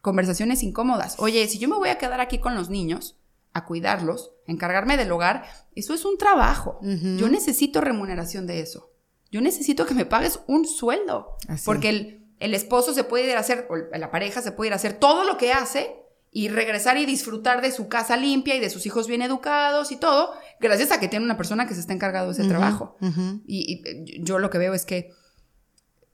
conversaciones 0.00 0.62
incómodas. 0.62 1.16
Oye, 1.18 1.46
si 1.48 1.58
yo 1.58 1.68
me 1.68 1.76
voy 1.76 1.88
a 1.88 1.98
quedar 1.98 2.20
aquí 2.20 2.38
con 2.38 2.54
los 2.54 2.70
niños, 2.70 3.18
a 3.52 3.64
cuidarlos, 3.64 4.32
a 4.46 4.52
encargarme 4.52 4.96
del 4.96 5.10
hogar, 5.10 5.44
eso 5.74 5.94
es 5.94 6.04
un 6.04 6.18
trabajo. 6.18 6.78
Yo 6.82 7.28
necesito 7.28 7.80
remuneración 7.80 8.46
de 8.46 8.60
eso. 8.60 8.92
Yo 9.30 9.40
necesito 9.40 9.86
que 9.86 9.94
me 9.94 10.06
pagues 10.06 10.40
un 10.46 10.66
sueldo, 10.66 11.36
porque 11.64 11.88
el 11.88 12.27
el 12.40 12.54
esposo 12.54 12.94
se 12.94 13.04
puede 13.04 13.30
ir 13.30 13.36
a 13.36 13.40
hacer, 13.40 13.66
o 13.68 13.76
la 13.76 14.10
pareja 14.10 14.42
se 14.42 14.52
puede 14.52 14.68
ir 14.68 14.72
a 14.72 14.76
hacer 14.76 14.94
todo 14.94 15.24
lo 15.24 15.36
que 15.36 15.52
hace 15.52 15.96
y 16.30 16.48
regresar 16.48 16.96
y 16.98 17.06
disfrutar 17.06 17.62
de 17.62 17.72
su 17.72 17.88
casa 17.88 18.16
limpia 18.16 18.54
y 18.54 18.60
de 18.60 18.70
sus 18.70 18.86
hijos 18.86 19.08
bien 19.08 19.22
educados 19.22 19.90
y 19.92 19.96
todo, 19.96 20.32
gracias 20.60 20.92
a 20.92 21.00
que 21.00 21.08
tiene 21.08 21.24
una 21.24 21.36
persona 21.36 21.66
que 21.66 21.74
se 21.74 21.80
está 21.80 21.92
encargado 21.92 22.26
de 22.26 22.32
ese 22.34 22.48
trabajo. 22.48 22.96
y, 23.46 24.22
yo 24.22 24.38
lo 24.38 24.50
que 24.50 24.58
veo 24.58 24.74
es 24.74 24.84
que 24.84 25.12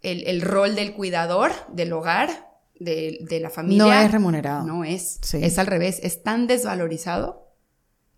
el, 0.02 0.40
rol 0.40 0.74
del 0.74 0.94
cuidador 0.94 1.52
del 1.68 1.92
hogar, 1.92 2.52
de, 2.78 3.38
la 3.40 3.50
familia... 3.50 3.84
No 3.84 3.92
es 3.92 4.12
remunerado. 4.12 4.64
No 4.66 4.84
es. 4.84 5.20
Es 5.32 5.58
al 5.58 5.66
revés. 5.66 6.00
Es 6.02 6.22
tan 6.22 6.46
desvalorizado 6.46 7.48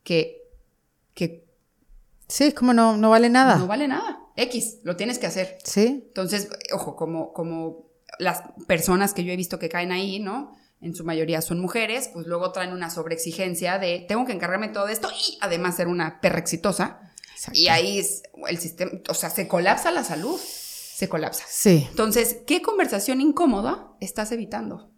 que... 0.03 0.42
que 1.14 1.47
sí, 2.27 2.45
es 2.45 2.55
como 2.55 2.73
no, 2.73 2.97
no 2.97 3.11
vale 3.11 3.31
nada. 3.31 3.57
No 3.57 3.66
vale 3.66 3.88
nada. 3.88 4.21
X, 4.37 4.81
lo 4.83 4.97
tienes 4.97 5.19
que 5.19 5.27
hacer. 5.27 5.59
Sí. 5.64 6.05
Entonces, 6.09 6.51
ojo, 6.73 6.97
como, 6.97 7.33
como 7.33 7.86
las 8.19 8.42
personas 8.66 9.14
que 9.14 9.25
yo 9.25 9.33
he 9.33 9.37
visto 9.37 9.59
que 9.59 9.69
caen 9.69 9.92
ahí, 9.92 10.19
¿no? 10.19 10.57
En 10.81 10.95
su 10.95 11.05
mayoría 11.05 11.40
son 11.40 11.61
mujeres, 11.61 12.11
pues 12.12 12.27
luego 12.27 12.53
traen 12.53 12.73
una 12.73 12.90
sobreexigencia 12.90 13.79
de 13.79 14.05
tengo 14.07 14.27
que 14.27 14.33
encargarme 14.33 14.69
de 14.69 14.75
todo 14.75 14.88
esto 14.88 15.09
y 15.11 15.38
además 15.40 15.77
ser 15.77 15.88
una 15.88 16.21
perra 16.21 16.38
exitosa. 16.38 17.01
Y 17.53 17.69
ahí 17.69 17.99
es, 17.99 18.23
el 18.49 18.59
sistema, 18.59 18.92
o 19.09 19.14
sea, 19.14 19.31
se 19.31 19.47
colapsa 19.47 19.90
la 19.90 20.05
salud, 20.05 20.38
se 20.38 21.09
colapsa. 21.09 21.45
Sí. 21.49 21.87
Entonces, 21.90 22.38
¿qué 22.47 22.62
conversación 22.62 23.21
incómoda 23.21 23.95
estás 24.01 24.33
evitando? 24.33 24.90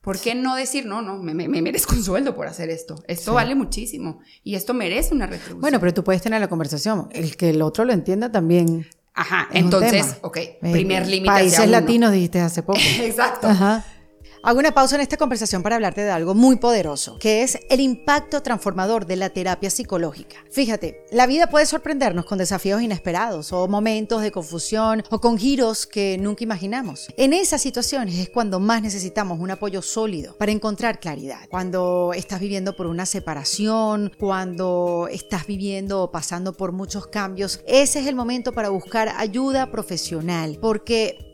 ¿Por 0.00 0.18
qué 0.18 0.34
no 0.34 0.56
decir, 0.56 0.86
no, 0.86 1.02
no, 1.02 1.18
me, 1.18 1.34
merezco 1.34 1.94
un 1.94 2.02
sueldo 2.02 2.34
por 2.34 2.46
hacer 2.46 2.70
esto? 2.70 3.02
Esto 3.06 3.34
vale 3.34 3.54
muchísimo 3.54 4.20
y 4.42 4.54
esto 4.54 4.72
merece 4.72 5.14
una 5.14 5.26
retribución. 5.26 5.60
Bueno, 5.60 5.78
pero 5.78 5.92
tú 5.92 6.02
puedes 6.02 6.22
tener 6.22 6.40
la 6.40 6.48
conversación. 6.48 7.08
El 7.12 7.36
que 7.36 7.50
el 7.50 7.60
otro 7.60 7.84
lo 7.84 7.92
entienda 7.92 8.32
también. 8.32 8.86
Ajá, 9.14 9.48
entonces, 9.52 10.16
ok, 10.22 10.38
primer 10.60 11.06
límite. 11.06 11.26
Países 11.26 11.68
latinos 11.68 12.12
dijiste 12.12 12.40
hace 12.40 12.62
poco. 12.62 12.78
Exacto. 13.00 13.48
Ajá. 13.48 13.84
Hago 14.42 14.58
una 14.58 14.72
pausa 14.72 14.94
en 14.94 15.02
esta 15.02 15.18
conversación 15.18 15.62
para 15.62 15.76
hablarte 15.76 16.02
de 16.02 16.10
algo 16.10 16.34
muy 16.34 16.56
poderoso, 16.56 17.18
que 17.18 17.42
es 17.42 17.58
el 17.68 17.78
impacto 17.78 18.42
transformador 18.42 19.04
de 19.04 19.16
la 19.16 19.28
terapia 19.28 19.68
psicológica. 19.68 20.36
Fíjate, 20.50 21.04
la 21.10 21.26
vida 21.26 21.48
puede 21.48 21.66
sorprendernos 21.66 22.24
con 22.24 22.38
desafíos 22.38 22.80
inesperados 22.80 23.52
o 23.52 23.68
momentos 23.68 24.22
de 24.22 24.30
confusión 24.30 25.04
o 25.10 25.20
con 25.20 25.36
giros 25.36 25.86
que 25.86 26.16
nunca 26.18 26.42
imaginamos. 26.42 27.08
En 27.18 27.34
esas 27.34 27.60
situaciones 27.60 28.18
es 28.18 28.30
cuando 28.30 28.60
más 28.60 28.80
necesitamos 28.80 29.40
un 29.40 29.50
apoyo 29.50 29.82
sólido 29.82 30.34
para 30.38 30.52
encontrar 30.52 31.00
claridad. 31.00 31.46
Cuando 31.50 32.12
estás 32.14 32.40
viviendo 32.40 32.74
por 32.74 32.86
una 32.86 33.04
separación, 33.04 34.10
cuando 34.18 35.06
estás 35.10 35.46
viviendo 35.46 36.04
o 36.04 36.10
pasando 36.10 36.54
por 36.54 36.72
muchos 36.72 37.08
cambios, 37.08 37.60
ese 37.66 38.00
es 38.00 38.06
el 38.06 38.14
momento 38.14 38.52
para 38.52 38.70
buscar 38.70 39.12
ayuda 39.18 39.70
profesional, 39.70 40.56
porque 40.62 41.29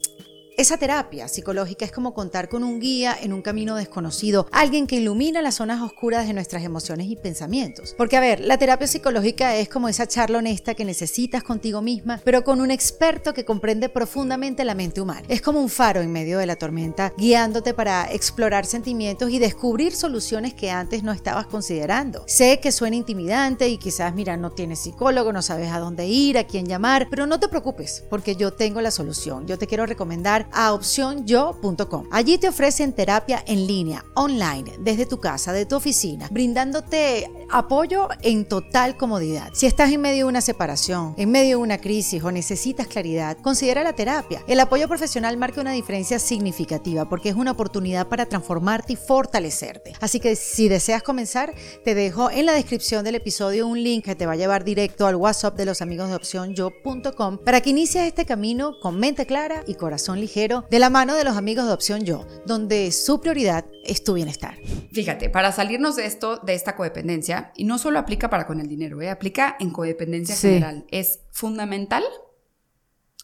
esa 0.57 0.79
terapia 0.79 1.29
psicológica 1.29 1.85
es 1.85 1.92
como 1.92 2.14
contar 2.14 2.49
con 2.49 2.64
un 2.64 2.81
guía 2.81 3.14
en 3.21 3.35
un 3.35 3.42
camino 3.42 3.77
desconocido, 3.77 4.49
alguien 4.53 4.87
que 4.87 4.97
ilumina 4.97 5.42
las 5.42 5.57
zonas 5.57 5.83
oscuras 5.83 6.27
de 6.27 6.33
nuestras 6.33 6.64
emociones 6.64 7.09
y 7.09 7.16
pensamientos. 7.16 7.95
Porque 7.99 8.16
a 8.16 8.21
ver, 8.21 8.40
la 8.40 8.57
terapia 8.57 8.87
psicológica 8.87 9.55
es 9.57 9.69
como 9.69 9.90
esa 9.90 10.09
charla 10.09 10.38
honesta 10.38 10.75
que 10.75 10.87
necesitas 10.87 11.42
contigo 11.42 11.83
misma, 11.83 12.23
pero 12.25 12.42
con 12.42 12.62
un 12.62 12.71
experto 12.71 13.35
que 13.35 13.45
comprende 13.45 13.90
profundamente 13.90 14.64
la 14.64 14.75
mente 14.75 15.03
humana. 15.03 15.27
Es 15.29 15.42
como 15.42 15.61
un 15.61 15.69
faro 15.69 16.01
en 16.01 16.11
medio 16.11 16.38
de 16.38 16.47
la 16.47 16.57
tormenta, 16.57 17.12
guiándote 17.19 17.75
para 17.75 18.11
explorar 18.11 18.65
sentimientos 18.65 19.31
y 19.31 19.38
descubrir 19.38 19.94
soluciones 19.94 20.54
que 20.54 20.71
antes 20.71 21.02
no 21.02 21.13
estabas 21.13 21.46
considerando. 21.48 22.25
Sé 22.27 22.61
que 22.61 22.73
suena 22.73 22.96
intimidante 22.96 23.69
y 23.69 23.77
quizás, 23.77 24.15
mira, 24.15 24.38
no 24.38 24.52
tienes 24.52 24.79
psicólogo, 24.79 25.35
no 25.35 25.42
sabes 25.42 25.71
a 25.71 25.81
dónde 25.81 26.07
ir, 26.07 26.38
a 26.38 26.46
quién 26.46 26.65
llamar, 26.65 27.09
pero 27.11 27.27
no 27.27 27.38
te 27.38 27.48
preocupes, 27.48 28.04
porque 28.09 28.37
yo 28.37 28.54
tengo 28.54 28.81
la 28.81 28.90
solución. 28.90 29.46
Yo 29.46 29.59
te 29.59 29.67
quiero 29.67 29.85
recomendar 29.85 30.46
a 30.53 30.73
opcionyo.com. 30.73 32.09
Allí 32.11 32.38
te 32.38 32.49
ofrecen 32.49 32.92
terapia 32.92 33.42
en 33.47 33.67
línea, 33.67 34.05
online, 34.15 34.73
desde 34.81 35.07
tu 35.07 35.19
casa, 35.19 35.53
de 35.53 35.67
tu 35.67 35.77
oficina, 35.77 36.29
brindándote 36.31 37.31
apoyo 37.51 38.09
en 38.23 38.47
total 38.47 38.97
comodidad. 38.97 39.51
Si 39.55 39.67
estás 39.67 39.92
en 39.92 40.01
medio 40.01 40.25
de 40.25 40.31
una 40.31 40.40
separación, 40.40 41.15
en 41.17 41.31
medio 41.31 41.59
de 41.59 41.63
una 41.63 41.79
crisis 41.79 42.23
o 42.23 42.31
necesitas 42.31 42.87
claridad, 42.87 43.37
considera 43.38 43.83
la 43.83 43.94
terapia. 43.94 44.42
El 44.47 44.61
apoyo 44.61 44.88
profesional 44.88 45.37
marca 45.37 45.61
una 45.61 45.73
diferencia 45.73 46.19
significativa 46.19 47.09
porque 47.09 47.29
es 47.29 47.35
una 47.35 47.53
oportunidad 47.53 48.09
para 48.09 48.27
transformarte 48.27 48.94
y 48.94 48.97
fortalecerte. 48.97 49.92
Así 50.01 50.21
que 50.21 50.37
si 50.37 50.69
deseas 50.69 51.03
comenzar, 51.03 51.55
te 51.85 51.94
dejo 51.94 52.31
en 52.31 52.47
la 52.47 52.53
descripción 52.53 53.05
del 53.05 53.15
episodio 53.17 53.67
un 53.67 53.83
link 53.83 54.05
que 54.05 54.15
te 54.15 54.27
va 54.27 54.33
a 54.33 54.37
llevar 54.37 54.65
directo 54.65 55.07
al 55.07 55.17
WhatsApp 55.17 55.57
de 55.57 55.67
los 55.67 55.83
amigos 55.83 56.09
de 56.09 56.17
opciónyo.com 56.17 57.38
para 57.38 57.61
que 57.61 57.71
inicies 57.71 58.07
este 58.07 58.27
camino 58.27 58.79
con 58.81 58.99
mente 58.99 59.27
clara 59.27 59.63
y 59.67 59.75
corazón 59.75 60.21
ligero 60.21 60.35
de 60.37 60.78
la 60.78 60.90
mano 60.90 61.14
de 61.14 61.24
los 61.24 61.38
amigos 61.38 61.66
de 61.66 61.72
Opción 61.72 62.04
Yo, 62.04 62.26
donde 62.44 62.92
su 62.92 63.20
prioridad 63.20 63.64
es 63.84 64.04
tu 64.04 64.12
bienestar. 64.12 64.58
Fíjate, 64.92 65.30
para 65.30 65.50
salirnos 65.50 65.96
de 65.96 66.04
esto, 66.04 66.37
de 66.37 66.52
esta 66.52 66.76
codependencia, 66.76 67.52
y 67.56 67.64
no 67.64 67.78
solo 67.78 67.98
aplica 67.98 68.28
para 68.28 68.46
con 68.46 68.60
el 68.60 68.68
dinero, 68.68 69.00
¿eh? 69.00 69.08
aplica 69.08 69.56
en 69.58 69.70
codependencia 69.70 70.37
general, 70.37 70.84
es 70.90 71.20
fundamental 71.32 72.04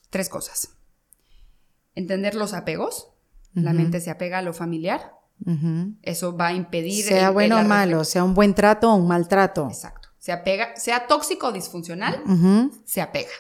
tres 0.09 0.31
cosas. 0.31 0.71
Entender 1.95 2.35
los 2.35 2.55
apegos, 2.55 3.11
la 3.53 3.75
mente 3.75 4.01
se 4.01 4.11
apega 4.11 4.39
a 4.39 4.43
lo 4.43 4.55
familiar, 4.55 5.13
eso 6.01 6.35
va 6.35 6.47
a 6.47 6.53
impedir... 6.55 7.05
Sea 7.05 7.29
bueno 7.29 7.61
o 7.61 7.63
malo, 7.63 8.05
sea 8.05 8.25
un 8.25 8.33
buen 8.33 8.55
trato 8.55 8.91
o 8.91 8.95
un 8.95 9.07
mal 9.07 9.29
trato. 9.29 9.69
Exacto. 9.69 10.09
Se 10.19 10.33
apega, 10.33 10.77
sea 10.77 11.07
tóxico 11.07 11.49
o 11.49 11.53
disfuncional, 11.53 12.23
se 12.87 13.03
apega. 13.03 13.33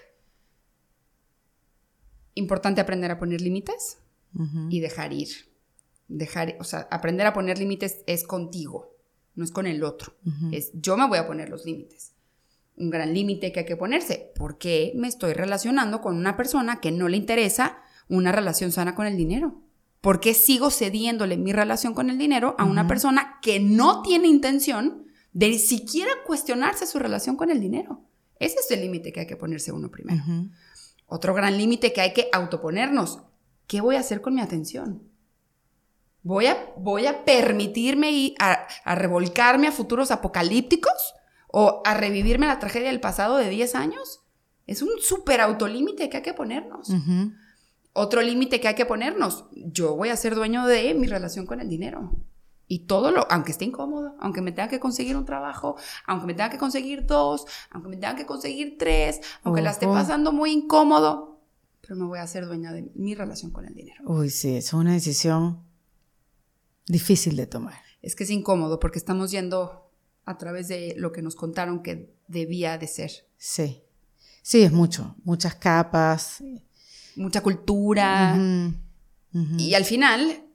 Importante 2.35 2.80
aprender 2.80 3.11
a 3.11 3.18
poner 3.18 3.41
límites 3.41 3.99
y 4.70 4.80
dejar 4.80 5.12
ir. 5.12 5.28
Dejar, 6.09 6.57
o 6.61 6.64
sea, 6.64 6.89
aprender 6.91 7.26
a 7.26 7.33
poner 7.33 7.59
límites 7.59 8.03
es 8.07 8.24
contigo, 8.24 8.97
no 9.35 9.45
es 9.45 9.51
con 9.51 9.66
el 9.66 9.83
otro. 9.85 10.14
Es 10.51 10.70
yo 10.74 10.97
me 10.97 11.09
voy 11.09 11.18
a 11.18 11.26
poner 11.26 11.49
los 11.49 11.64
límites. 11.64 12.12
Un 12.76 12.91
gran 12.91 13.12
límite 13.12 13.53
que 13.53 13.61
hay 13.61 13.66
que 13.66 13.76
ponerse. 13.76 14.33
¿Por 14.35 14.59
qué 14.59 14.93
me 14.97 15.09
estoy 15.09 15.35
relacionando 15.35 16.01
con 16.01 16.16
una 16.16 16.37
persona 16.37 16.80
que 16.80 16.91
no 16.91 17.09
le 17.09 17.16
interesa 17.16 17.78
una 18.09 18.33
relación 18.33 18.72
sana 18.72 18.95
con 18.95 19.07
el 19.07 19.16
dinero? 19.16 19.62
¿Por 20.01 20.18
qué 20.18 20.35
sigo 20.35 20.70
cediéndole 20.70 21.37
mi 21.37 21.53
relación 21.53 21.95
con 21.95 22.11
el 22.11 22.18
dinero 22.18 22.57
a 22.59 22.64
una 22.64 22.89
persona 22.89 23.39
que 23.41 23.61
no 23.61 24.03
tiene 24.03 24.26
intención 24.28 25.07
de 25.33 25.59
siquiera 25.59 26.11
cuestionarse 26.26 26.87
su 26.87 26.99
relación 26.99 27.37
con 27.37 27.51
el 27.51 27.61
dinero? 27.61 28.03
Ese 28.41 28.57
es 28.59 28.70
el 28.72 28.80
límite 28.80 29.12
que 29.12 29.20
hay 29.20 29.26
que 29.26 29.37
ponerse 29.37 29.70
uno 29.70 29.91
primero. 29.91 30.20
Otro 31.12 31.34
gran 31.34 31.58
límite 31.58 31.92
que 31.92 32.00
hay 32.00 32.14
que 32.14 32.30
autoponernos. 32.32 33.18
¿Qué 33.66 33.82
voy 33.82 33.96
a 33.96 34.00
hacer 34.00 34.22
con 34.22 34.34
mi 34.34 34.40
atención? 34.40 35.02
¿Voy 36.22 36.46
a, 36.46 36.72
voy 36.78 37.04
a 37.04 37.26
permitirme 37.26 38.10
ir 38.12 38.34
a, 38.38 38.66
revolcarme 38.94 39.66
a 39.66 39.72
futuros 39.72 40.10
apocalípticos? 40.10 41.14
¿O 41.48 41.82
a 41.84 41.92
revivirme 41.92 42.46
la 42.46 42.58
tragedia 42.58 42.88
del 42.88 43.00
pasado 43.00 43.36
de 43.36 43.50
10 43.50 43.74
años? 43.74 44.22
Es 44.66 44.80
un 44.80 44.88
súper 45.02 45.42
autolímite 45.42 46.08
que 46.08 46.16
hay 46.16 46.22
que 46.22 46.32
ponernos. 46.32 46.88
Otro 47.92 48.22
límite 48.22 48.58
que 48.62 48.68
hay 48.68 48.74
que 48.74 48.86
ponernos. 48.86 49.44
Yo 49.52 49.94
voy 49.94 50.08
a 50.08 50.16
ser 50.16 50.34
dueño 50.34 50.66
de 50.66 50.94
mi 50.94 51.08
relación 51.08 51.44
con 51.44 51.60
el 51.60 51.68
dinero. 51.68 52.10
Y 52.74 52.86
todo 52.86 53.10
lo, 53.10 53.30
aunque 53.30 53.52
esté 53.52 53.66
incómodo, 53.66 54.16
aunque 54.18 54.40
me 54.40 54.50
tenga 54.50 54.66
que 54.66 54.80
conseguir 54.80 55.14
un 55.14 55.26
trabajo, 55.26 55.76
aunque 56.06 56.26
me 56.26 56.32
tenga 56.32 56.48
que 56.48 56.56
conseguir 56.56 57.04
dos, 57.04 57.44
aunque 57.70 57.90
me 57.90 57.96
tenga 57.96 58.16
que 58.16 58.24
conseguir 58.24 58.76
tres, 58.78 59.20
aunque 59.42 59.60
la 59.60 59.72
esté 59.72 59.86
pasando 59.86 60.32
muy 60.32 60.52
incómodo, 60.52 61.38
pero 61.82 61.96
me 61.96 62.06
voy 62.06 62.18
a 62.18 62.22
hacer 62.22 62.46
dueña 62.46 62.72
de 62.72 62.90
mi 62.94 63.14
relación 63.14 63.50
con 63.50 63.66
el 63.66 63.74
dinero. 63.74 64.02
Uy, 64.06 64.30
sí, 64.30 64.56
es 64.56 64.72
una 64.72 64.94
decisión 64.94 65.62
difícil 66.86 67.36
de 67.36 67.46
tomar. 67.46 67.78
Es 68.00 68.16
que 68.16 68.24
es 68.24 68.30
incómodo 68.30 68.80
porque 68.80 68.98
estamos 68.98 69.30
yendo 69.30 69.90
a 70.24 70.38
través 70.38 70.66
de 70.68 70.94
lo 70.96 71.12
que 71.12 71.20
nos 71.20 71.36
contaron 71.36 71.82
que 71.82 72.16
debía 72.26 72.78
de 72.78 72.86
ser. 72.86 73.10
Sí, 73.36 73.82
sí, 74.40 74.62
es 74.62 74.72
mucho, 74.72 75.14
muchas 75.24 75.56
capas. 75.56 76.42
Mucha 77.16 77.42
cultura. 77.42 78.34
Y 79.58 79.74
al 79.74 79.84
final... 79.84 80.46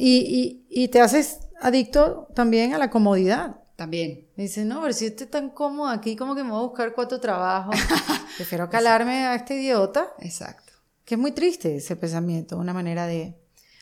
Y, 0.00 0.64
y, 0.70 0.84
y 0.84 0.88
te 0.88 1.00
haces 1.00 1.47
adicto 1.60 2.28
también 2.34 2.74
a 2.74 2.78
la 2.78 2.90
comodidad. 2.90 3.56
También. 3.78 4.26
Dice, 4.36 4.64
no, 4.64 4.80
pero 4.80 4.92
si 4.92 5.06
estoy 5.06 5.28
tan 5.28 5.50
cómodo 5.50 5.88
aquí, 5.88 6.16
como 6.16 6.34
que 6.34 6.42
me 6.42 6.50
voy 6.50 6.58
a 6.58 6.66
buscar 6.66 6.94
cuatro 6.94 7.20
trabajos. 7.20 7.76
Prefiero 8.36 8.68
calarme 8.68 9.26
a 9.26 9.36
este 9.36 9.54
idiota. 9.54 10.08
Exacto. 10.18 10.72
Que 11.04 11.14
es 11.14 11.20
muy 11.20 11.30
triste 11.30 11.76
ese 11.76 11.94
pensamiento, 11.94 12.58
una 12.58 12.72
manera 12.72 13.06
de... 13.06 13.36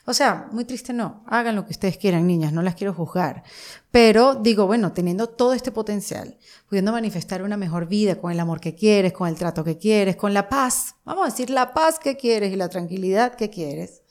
O 0.05 0.13
sea, 0.13 0.49
muy 0.53 0.67
triste 0.67 0.93
no. 0.93 1.25
Hagan 1.27 1.57
lo 1.57 1.65
que 1.65 1.73
ustedes 1.73 1.97
quieran, 1.97 2.27
niñas, 2.27 2.53
no 2.53 2.61
las 2.61 2.75
quiero 2.75 2.93
juzgar. 2.93 3.43
Pero 3.91 4.35
digo, 4.35 4.67
bueno, 4.67 4.93
teniendo 4.93 5.29
todo 5.29 5.55
este 5.55 5.73
potencial, 5.73 6.37
pudiendo 6.69 6.93
manifestar 6.93 7.43
una 7.43 7.57
mejor 7.57 7.89
vida 7.89 8.17
con 8.17 8.31
el 8.31 8.39
amor 8.39 8.61
que 8.61 8.75
quieres, 8.75 9.15
con 9.15 9.29
el 9.29 9.35
trato 9.35 9.65
que 9.65 9.79
quieres, 9.79 10.17
con 10.17 10.35
la 10.35 10.51
paz, 10.51 10.95
vamos 11.05 11.23
a 11.27 11.31
decir 11.31 11.49
la 11.49 11.73
paz 11.73 11.99
que 11.99 12.19
quieres 12.19 12.53
y 12.53 12.57
la 12.57 12.69
tranquilidad 12.69 13.35
que 13.35 13.49
quieres, 13.49 14.03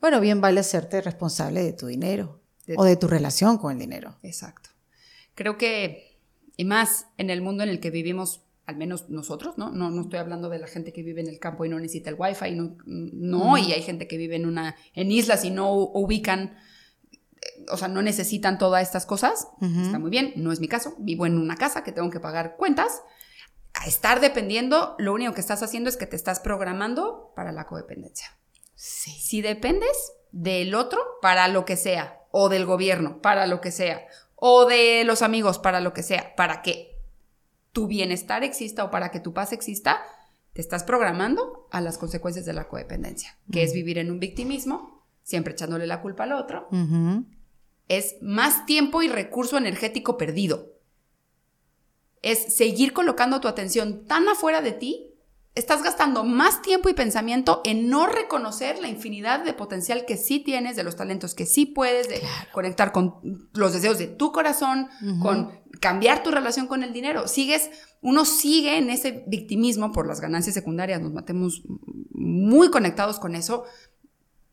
bueno, 0.00 0.20
bien 0.20 0.40
vale 0.40 0.60
hacerte 0.60 1.00
responsable 1.00 1.62
de 1.62 1.72
tu 1.72 1.86
dinero 1.86 2.40
o 2.76 2.84
de 2.84 2.96
tu 2.96 3.06
relación 3.06 3.58
con 3.58 3.72
el 3.72 3.78
dinero. 3.78 4.16
Exacto. 4.22 4.70
Creo 5.34 5.58
que, 5.58 6.18
y 6.56 6.64
más 6.64 7.06
en 7.18 7.30
el 7.30 7.42
mundo 7.42 7.62
en 7.62 7.68
el 7.68 7.80
que 7.80 7.90
vivimos, 7.90 8.42
al 8.64 8.76
menos 8.76 9.08
nosotros, 9.10 9.58
¿no? 9.58 9.70
No, 9.70 9.90
no 9.90 10.02
estoy 10.02 10.18
hablando 10.18 10.48
de 10.48 10.58
la 10.58 10.66
gente 10.66 10.92
que 10.92 11.02
vive 11.02 11.20
en 11.20 11.28
el 11.28 11.38
campo 11.38 11.64
y 11.64 11.68
no 11.68 11.78
necesita 11.78 12.10
el 12.10 12.16
wifi, 12.18 12.52
no, 12.52 12.76
no 12.84 13.58
y 13.58 13.72
hay 13.72 13.82
gente 13.82 14.08
que 14.08 14.16
vive 14.16 14.36
en, 14.36 14.46
una, 14.46 14.76
en 14.94 15.12
islas 15.12 15.44
y 15.44 15.50
no 15.50 15.72
ubican, 15.72 16.56
eh, 17.40 17.66
o 17.70 17.76
sea, 17.76 17.88
no 17.88 18.02
necesitan 18.02 18.58
todas 18.58 18.82
estas 18.82 19.06
cosas. 19.06 19.48
Está 19.60 19.98
muy 19.98 20.10
bien, 20.10 20.32
no 20.36 20.52
es 20.52 20.58
mi 20.58 20.68
caso. 20.68 20.96
Vivo 20.98 21.26
en 21.26 21.38
una 21.38 21.56
casa 21.56 21.84
que 21.84 21.92
tengo 21.92 22.10
que 22.10 22.20
pagar 22.20 22.56
cuentas. 22.56 23.02
A 23.74 23.86
estar 23.86 24.20
dependiendo, 24.20 24.96
lo 24.98 25.12
único 25.12 25.34
que 25.34 25.40
estás 25.42 25.62
haciendo 25.62 25.90
es 25.90 25.98
que 25.98 26.06
te 26.06 26.16
estás 26.16 26.40
programando 26.40 27.32
para 27.36 27.52
la 27.52 27.66
codependencia. 27.66 28.38
Sí. 28.74 29.10
Si 29.10 29.42
dependes 29.42 30.12
del 30.32 30.74
otro 30.74 30.98
para 31.20 31.46
lo 31.48 31.64
que 31.64 31.76
sea, 31.76 32.20
o 32.38 32.50
del 32.50 32.66
gobierno 32.66 33.22
para 33.22 33.46
lo 33.46 33.62
que 33.62 33.70
sea, 33.70 34.06
o 34.34 34.66
de 34.66 35.04
los 35.04 35.22
amigos 35.22 35.58
para 35.58 35.80
lo 35.80 35.94
que 35.94 36.02
sea, 36.02 36.36
para 36.36 36.60
que 36.60 36.94
tu 37.72 37.86
bienestar 37.86 38.44
exista 38.44 38.84
o 38.84 38.90
para 38.90 39.10
que 39.10 39.20
tu 39.20 39.32
paz 39.32 39.54
exista, 39.54 40.02
te 40.52 40.60
estás 40.60 40.84
programando 40.84 41.66
a 41.70 41.80
las 41.80 41.96
consecuencias 41.96 42.44
de 42.44 42.52
la 42.52 42.68
codependencia, 42.68 43.38
que 43.50 43.62
es 43.62 43.72
vivir 43.72 43.96
en 43.96 44.10
un 44.10 44.20
victimismo, 44.20 45.02
siempre 45.22 45.54
echándole 45.54 45.86
la 45.86 46.02
culpa 46.02 46.24
al 46.24 46.32
otro. 46.32 46.68
Es 47.88 48.16
más 48.20 48.66
tiempo 48.66 49.00
y 49.00 49.08
recurso 49.08 49.56
energético 49.56 50.18
perdido. 50.18 50.74
Es 52.20 52.54
seguir 52.54 52.92
colocando 52.92 53.40
tu 53.40 53.48
atención 53.48 54.04
tan 54.04 54.28
afuera 54.28 54.60
de 54.60 54.72
ti 54.72 55.05
estás 55.56 55.82
gastando 55.82 56.22
más 56.22 56.60
tiempo 56.60 56.90
y 56.90 56.94
pensamiento 56.94 57.62
en 57.64 57.88
no 57.88 58.06
reconocer 58.06 58.78
la 58.78 58.88
infinidad 58.88 59.42
de 59.42 59.54
potencial 59.54 60.04
que 60.04 60.18
sí 60.18 60.38
tienes, 60.38 60.76
de 60.76 60.84
los 60.84 60.96
talentos 60.96 61.34
que 61.34 61.46
sí 61.46 61.64
puedes, 61.64 62.08
de 62.08 62.22
conectar 62.52 62.92
con 62.92 63.48
los 63.54 63.72
deseos 63.72 63.98
de 63.98 64.06
tu 64.06 64.32
corazón, 64.32 64.88
con 65.20 65.50
cambiar 65.80 66.22
tu 66.22 66.30
relación 66.30 66.66
con 66.66 66.82
el 66.82 66.92
dinero. 66.92 67.26
Sigues, 67.26 67.70
uno 68.02 68.26
sigue 68.26 68.76
en 68.76 68.90
ese 68.90 69.24
victimismo 69.26 69.92
por 69.92 70.06
las 70.06 70.20
ganancias 70.20 70.54
secundarias, 70.54 71.00
nos 71.00 71.12
matemos 71.12 71.62
muy 72.12 72.70
conectados 72.70 73.18
con 73.18 73.34
eso. 73.34 73.64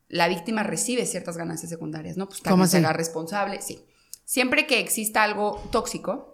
La 0.07 0.29
víctima 0.29 0.63
recibe 0.63 1.05
ciertas 1.05 1.35
ganancias 1.35 1.69
secundarias, 1.69 2.15
¿no? 2.15 2.27
Pues 2.29 2.39
que 2.39 2.67
se 2.67 2.77
haga 2.77 2.93
responsable, 2.93 3.61
sí. 3.61 3.85
Siempre 4.23 4.65
que 4.67 4.79
exista 4.79 5.23
algo 5.23 5.61
tóxico, 5.69 6.32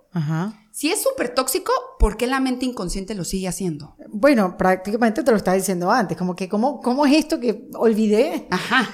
si 0.72 0.92
es 0.92 1.02
súper 1.04 1.34
tóxico, 1.34 1.72
¿por 2.00 2.18
qué 2.18 2.28
la 2.28 2.40
mente 2.40 2.66
inconsciente 2.66 3.16
lo 3.16 3.24
sigue 3.24 3.48
haciendo? 3.48 3.96
Bueno, 4.10 4.58
prácticamente 4.58 5.24
te 5.24 5.32
lo 5.32 5.38
estaba 5.38 5.56
diciendo 5.56 5.92
antes, 5.92 6.18
como 6.18 6.36
que, 6.36 6.50
¿cómo, 6.50 6.82
cómo 6.82 7.06
es 7.06 7.14
esto 7.14 7.40
que 7.40 7.70
olvidé? 7.74 8.48
Ajá, 8.50 8.90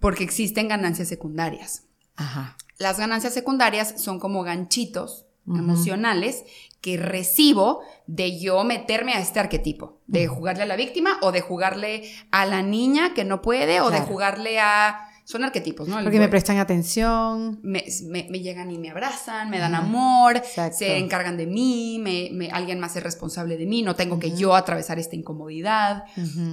porque 0.00 0.24
existen 0.24 0.68
ganancias 0.68 1.08
secundarias. 1.08 1.84
Ajá. 2.16 2.56
Las 2.78 2.98
ganancias 2.98 3.34
secundarias 3.34 3.94
son 3.96 4.18
como 4.18 4.42
ganchitos 4.42 5.26
emocionales 5.46 6.44
que 6.82 6.98
recibo 6.98 7.80
de 8.06 8.38
yo 8.38 8.62
meterme 8.64 9.14
a 9.14 9.20
este 9.20 9.40
arquetipo, 9.40 10.00
de 10.06 10.28
jugarle 10.28 10.64
a 10.64 10.66
la 10.66 10.76
víctima 10.76 11.18
o 11.22 11.32
de 11.32 11.40
jugarle 11.40 12.10
a 12.30 12.44
la 12.44 12.62
niña 12.62 13.14
que 13.14 13.24
no 13.24 13.40
puede 13.40 13.80
o 13.80 13.90
de 13.90 14.00
jugarle 14.00 14.60
a 14.60 15.07
son 15.28 15.44
arquetipos, 15.44 15.86
¿no? 15.86 16.02
Porque 16.02 16.18
me 16.18 16.30
prestan 16.30 16.56
atención. 16.56 17.60
Me, 17.62 17.82
llegan 17.82 18.70
y 18.70 18.78
me 18.78 18.88
abrazan, 18.88 19.50
me 19.50 19.58
dan 19.58 19.74
amor, 19.74 20.40
se 20.72 20.96
encargan 20.96 21.36
de 21.36 21.46
mí, 21.46 22.00
me, 22.00 22.48
alguien 22.50 22.80
más 22.80 22.96
es 22.96 23.02
responsable 23.02 23.58
de 23.58 23.66
mí, 23.66 23.82
no 23.82 23.94
tengo 23.94 24.18
que 24.18 24.34
yo 24.34 24.54
atravesar 24.54 24.98
esta 24.98 25.16
incomodidad. 25.16 26.04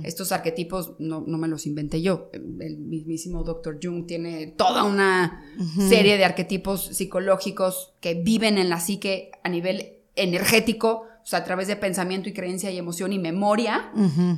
Estos 0.04 0.34
arquetipos 0.34 0.96
no, 1.00 1.22
me 1.22 1.48
los 1.48 1.66
inventé 1.66 2.02
yo. 2.02 2.30
El 2.34 2.80
mismísimo 2.80 3.46
Dr. 3.46 3.80
Jung 3.82 4.08
tiene 4.08 4.48
toda 4.48 4.84
una 4.84 5.42
serie 5.88 6.18
de 6.18 6.26
arquetipos 6.26 6.98
psicológicos 6.98 7.94
que 8.02 8.16
viven 8.16 8.58
en 8.58 8.70
la 8.70 8.82
psique 8.82 9.32
a 9.46 9.48
nivel 9.48 10.00
energético, 10.18 11.04
o 11.24 11.26
sea, 11.26 11.40
a 11.40 11.44
través 11.46 11.70
de 11.70 11.78
pensamiento 11.78 12.28
y 12.28 12.34
creencia 12.34 12.70
y 12.72 12.78
emoción 12.78 13.14
y 13.14 13.20
memoria, 13.20 13.94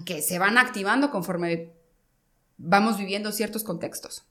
que 0.06 0.22
se 0.22 0.38
van 0.38 0.60
activando 0.60 1.10
conforme 1.10 1.76
vamos 2.58 2.97
viviendo 2.97 3.32
ciertos 3.32 3.64
contextos. 3.64 4.26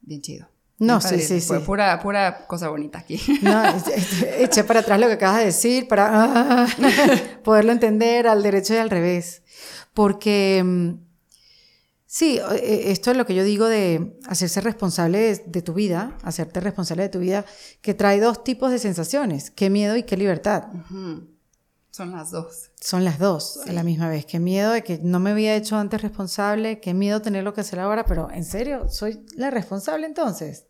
Bien 0.00 0.22
chido. 0.22 0.48
No, 0.78 1.00
sí, 1.00 1.18
sí, 1.20 1.40
Fue 1.40 1.58
sí. 1.58 1.64
pura, 1.64 2.00
pura 2.00 2.46
cosa 2.46 2.68
bonita 2.68 3.00
aquí. 3.00 3.20
No, 3.42 3.62
eché 4.38 4.62
para 4.62 4.80
atrás 4.80 5.00
lo 5.00 5.08
que 5.08 5.14
acabas 5.14 5.40
de 5.40 5.46
decir 5.46 5.88
para 5.88 6.08
ah, 6.12 6.66
poderlo 7.44 7.72
entender 7.72 8.28
al 8.28 8.42
derecho 8.44 8.74
y 8.74 8.76
al 8.76 8.88
revés. 8.88 9.42
Porque 9.92 10.62
mm, 10.64 10.90
sí, 12.06 12.38
eh, 12.62 12.92
esto 12.92 13.10
es 13.10 13.16
lo 13.16 13.26
que 13.26 13.34
yo 13.34 13.42
digo 13.42 13.66
de 13.66 14.16
hacerse 14.28 14.60
responsable 14.60 15.18
de, 15.18 15.42
de 15.46 15.62
tu 15.62 15.74
vida, 15.74 16.16
hacerte 16.22 16.60
responsable 16.60 17.02
de 17.02 17.08
tu 17.08 17.18
vida, 17.18 17.44
que 17.82 17.94
trae 17.94 18.20
dos 18.20 18.44
tipos 18.44 18.70
de 18.70 18.78
sensaciones, 18.78 19.50
qué 19.50 19.70
miedo 19.70 19.96
y 19.96 20.04
qué 20.04 20.16
libertad. 20.16 20.68
Ujú. 20.72 21.26
Son 21.98 22.12
las 22.12 22.30
dos. 22.30 22.70
Son 22.80 23.04
las 23.04 23.18
dos 23.18 23.58
a 23.66 23.72
la 23.72 23.82
misma 23.82 24.08
vez. 24.08 24.24
Qué 24.24 24.38
miedo 24.38 24.70
de 24.70 24.84
que 24.84 25.00
no 25.02 25.18
me 25.18 25.30
había 25.30 25.56
hecho 25.56 25.76
antes 25.76 26.00
responsable, 26.00 26.78
qué 26.78 26.94
miedo 26.94 27.20
tener 27.22 27.42
lo 27.42 27.54
que 27.54 27.62
hacer 27.62 27.80
ahora, 27.80 28.04
pero 28.04 28.30
en 28.30 28.44
serio, 28.44 28.88
soy 28.88 29.26
la 29.34 29.50
responsable 29.50 30.06
entonces. 30.06 30.68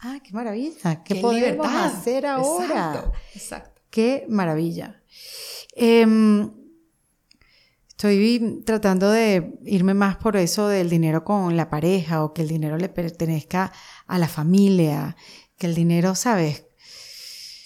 Ah, 0.00 0.18
qué 0.20 0.32
maravilla. 0.32 1.04
¿Qué, 1.04 1.14
podemos 1.14 1.68
libertad. 1.68 1.84
hacer 1.84 2.26
ahora? 2.26 2.64
Exacto, 2.64 3.12
exacto. 3.36 3.82
Qué 3.88 4.26
maravilla. 4.28 5.00
Em, 5.76 6.50
estoy 7.88 8.64
tratando 8.66 9.12
de 9.12 9.56
irme 9.66 9.94
más 9.94 10.16
por 10.16 10.36
eso 10.36 10.66
del 10.66 10.90
dinero 10.90 11.22
con 11.22 11.56
la 11.56 11.70
pareja 11.70 12.24
o 12.24 12.34
que 12.34 12.42
el 12.42 12.48
dinero 12.48 12.78
le 12.78 12.88
pertenezca 12.88 13.72
a 14.08 14.18
la 14.18 14.26
familia, 14.26 15.16
que 15.56 15.68
el 15.68 15.76
dinero, 15.76 16.16
¿sabes? 16.16 16.64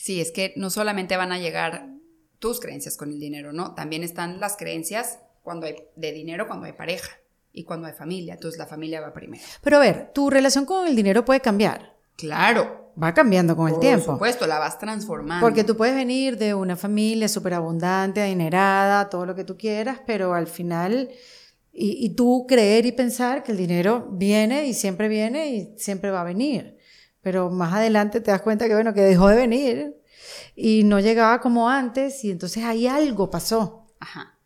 Sí, 0.02 0.20
es 0.20 0.30
que 0.30 0.52
no 0.56 0.68
solamente 0.68 1.16
van 1.16 1.32
a 1.32 1.38
llegar 1.38 1.96
tus 2.38 2.60
creencias 2.60 2.96
con 2.96 3.10
el 3.10 3.18
dinero, 3.18 3.52
¿no? 3.52 3.74
También 3.74 4.02
están 4.02 4.40
las 4.40 4.56
creencias 4.56 5.18
cuando 5.42 5.66
hay 5.66 5.76
de 5.96 6.12
dinero 6.12 6.46
cuando 6.46 6.66
hay 6.66 6.72
pareja 6.72 7.10
y 7.52 7.64
cuando 7.64 7.86
hay 7.86 7.94
familia. 7.94 8.34
Entonces 8.34 8.58
la 8.58 8.66
familia 8.66 9.00
va 9.00 9.12
primero. 9.12 9.42
Pero 9.62 9.76
a 9.78 9.80
ver, 9.80 10.10
tu 10.12 10.30
relación 10.30 10.64
con 10.64 10.86
el 10.86 10.94
dinero 10.94 11.24
puede 11.24 11.40
cambiar. 11.40 11.96
Claro. 12.16 12.92
Va 13.02 13.14
cambiando 13.14 13.56
con 13.56 13.68
el 13.68 13.74
por 13.74 13.80
tiempo. 13.80 14.12
supuesto, 14.12 14.46
la 14.46 14.58
vas 14.58 14.78
transformando. 14.78 15.44
Porque 15.44 15.64
tú 15.64 15.76
puedes 15.76 15.94
venir 15.94 16.36
de 16.36 16.52
una 16.52 16.76
familia 16.76 17.28
súper 17.28 17.54
abundante, 17.54 18.20
adinerada, 18.20 19.08
todo 19.08 19.24
lo 19.24 19.34
que 19.34 19.44
tú 19.44 19.56
quieras, 19.56 20.00
pero 20.04 20.34
al 20.34 20.48
final, 20.48 21.08
y, 21.72 22.04
y 22.04 22.10
tú 22.10 22.44
creer 22.48 22.86
y 22.86 22.92
pensar 22.92 23.44
que 23.44 23.52
el 23.52 23.58
dinero 23.58 24.08
viene 24.10 24.66
y 24.66 24.74
siempre 24.74 25.06
viene 25.06 25.48
y 25.48 25.78
siempre 25.78 26.10
va 26.10 26.22
a 26.22 26.24
venir. 26.24 26.76
Pero 27.20 27.50
más 27.50 27.72
adelante 27.72 28.20
te 28.20 28.32
das 28.32 28.42
cuenta 28.42 28.66
que, 28.66 28.74
bueno, 28.74 28.92
que 28.92 29.00
dejó 29.00 29.28
de 29.28 29.36
venir 29.36 29.97
y 30.60 30.82
no 30.82 30.98
llegaba 30.98 31.40
como 31.40 31.68
antes 31.70 32.24
y 32.24 32.32
entonces 32.32 32.64
ahí 32.64 32.88
algo 32.88 33.30
pasó. 33.30 33.86
Ajá. 34.00 34.36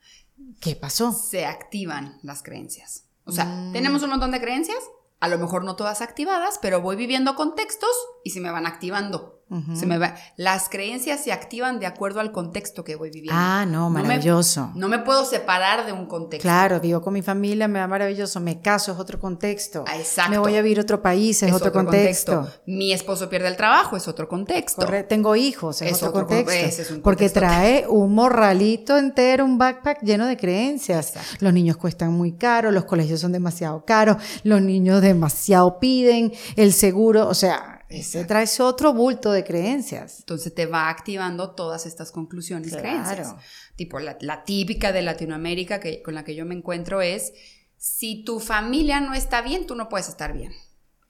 ¿Qué 0.60 0.76
pasó? 0.76 1.10
Se 1.12 1.46
activan 1.46 2.18
las 2.22 2.42
creencias. 2.42 3.04
O 3.24 3.32
sea, 3.32 3.46
Mm. 3.46 3.72
tenemos 3.72 4.02
un 4.02 4.10
montón 4.10 4.30
de 4.30 4.40
creencias, 4.40 4.78
a 5.20 5.28
lo 5.28 5.38
mejor 5.38 5.64
no 5.64 5.74
todas 5.74 6.02
activadas, 6.02 6.58
pero 6.60 6.82
voy 6.82 6.96
viviendo 6.96 7.34
contextos 7.34 7.90
y 8.24 8.30
se 8.30 8.40
me 8.40 8.50
van 8.50 8.66
activando. 8.66 9.41
Se 9.74 9.84
me 9.84 9.98
va- 9.98 10.14
Las 10.38 10.70
creencias 10.70 11.22
se 11.22 11.30
activan 11.30 11.78
de 11.78 11.84
acuerdo 11.84 12.20
al 12.20 12.32
contexto 12.32 12.84
que 12.84 12.96
voy 12.96 13.10
viviendo. 13.10 13.34
Ah, 13.38 13.66
no, 13.68 13.90
maravilloso. 13.90 14.70
No 14.74 14.88
me 14.88 14.98
puedo 15.00 15.26
separar 15.26 15.84
de 15.84 15.92
un 15.92 16.06
contexto. 16.06 16.42
Claro, 16.42 16.80
vivo 16.80 17.02
con 17.02 17.12
mi 17.12 17.20
familia, 17.20 17.68
me 17.68 17.78
va 17.78 17.86
maravilloso, 17.86 18.40
me 18.40 18.62
caso, 18.62 18.92
es 18.92 18.98
otro 18.98 19.20
contexto. 19.20 19.84
Ah, 19.86 19.98
exacto. 19.98 20.30
Me 20.30 20.38
voy 20.38 20.56
a 20.56 20.62
vivir 20.62 20.78
a 20.78 20.82
otro 20.82 21.02
país, 21.02 21.42
es, 21.42 21.52
otro, 21.52 21.70
contexto. 21.70 22.48
Mi 22.66 22.92
esposo 22.94 23.28
pierde 23.28 23.48
el 23.48 23.56
trabajo, 23.56 23.94
es 23.96 24.08
otro 24.08 24.26
contexto. 24.26 24.86
Corre- 24.86 25.02
Tengo 25.04 25.36
hijos, 25.36 25.82
es, 25.82 25.90
Es 25.92 25.96
otro, 26.02 26.08
otro 26.08 26.26
con- 26.28 26.36
contexto. 26.38 26.66
ese 26.68 26.82
es 26.82 26.90
un 26.90 27.02
porque 27.02 27.24
contexto. 27.26 27.40
trae 27.40 27.86
un 27.88 28.14
morralito 28.14 28.96
entero, 28.96 29.44
un 29.44 29.58
backpack 29.58 30.00
lleno 30.02 30.26
de 30.26 30.38
creencias. 30.38 31.08
Exacto. 31.16 31.36
Los 31.44 31.52
niños 31.52 31.76
cuestan 31.76 32.10
muy 32.12 32.32
caro, 32.38 32.70
los 32.70 32.86
colegios 32.86 33.20
son 33.20 33.32
demasiado 33.32 33.84
caros, 33.84 34.16
los 34.44 34.62
niños 34.62 35.02
demasiado 35.02 35.78
piden, 35.78 36.32
el 36.56 36.72
seguro, 36.72 37.28
o 37.28 37.34
sea, 37.34 37.80
ese 38.00 38.24
trae 38.24 38.46
otro 38.60 38.92
bulto 38.92 39.30
de 39.32 39.44
creencias. 39.44 40.20
Entonces 40.20 40.54
te 40.54 40.66
va 40.66 40.88
activando 40.88 41.50
todas 41.54 41.86
estas 41.86 42.10
conclusiones, 42.12 42.68
Claro. 42.70 42.82
creencias. 42.82 43.34
Tipo, 43.76 43.98
la, 44.00 44.16
la 44.20 44.44
típica 44.44 44.92
de 44.92 45.02
Latinoamérica 45.02 45.80
que, 45.80 46.02
con 46.02 46.14
la 46.14 46.24
que 46.24 46.34
yo 46.34 46.44
me 46.44 46.54
encuentro 46.54 47.00
es, 47.02 47.32
si 47.76 48.24
tu 48.24 48.38
familia 48.40 49.00
no 49.00 49.14
está 49.14 49.42
bien, 49.42 49.66
tú 49.66 49.74
no 49.74 49.88
puedes 49.88 50.08
estar 50.08 50.32
bien. 50.32 50.52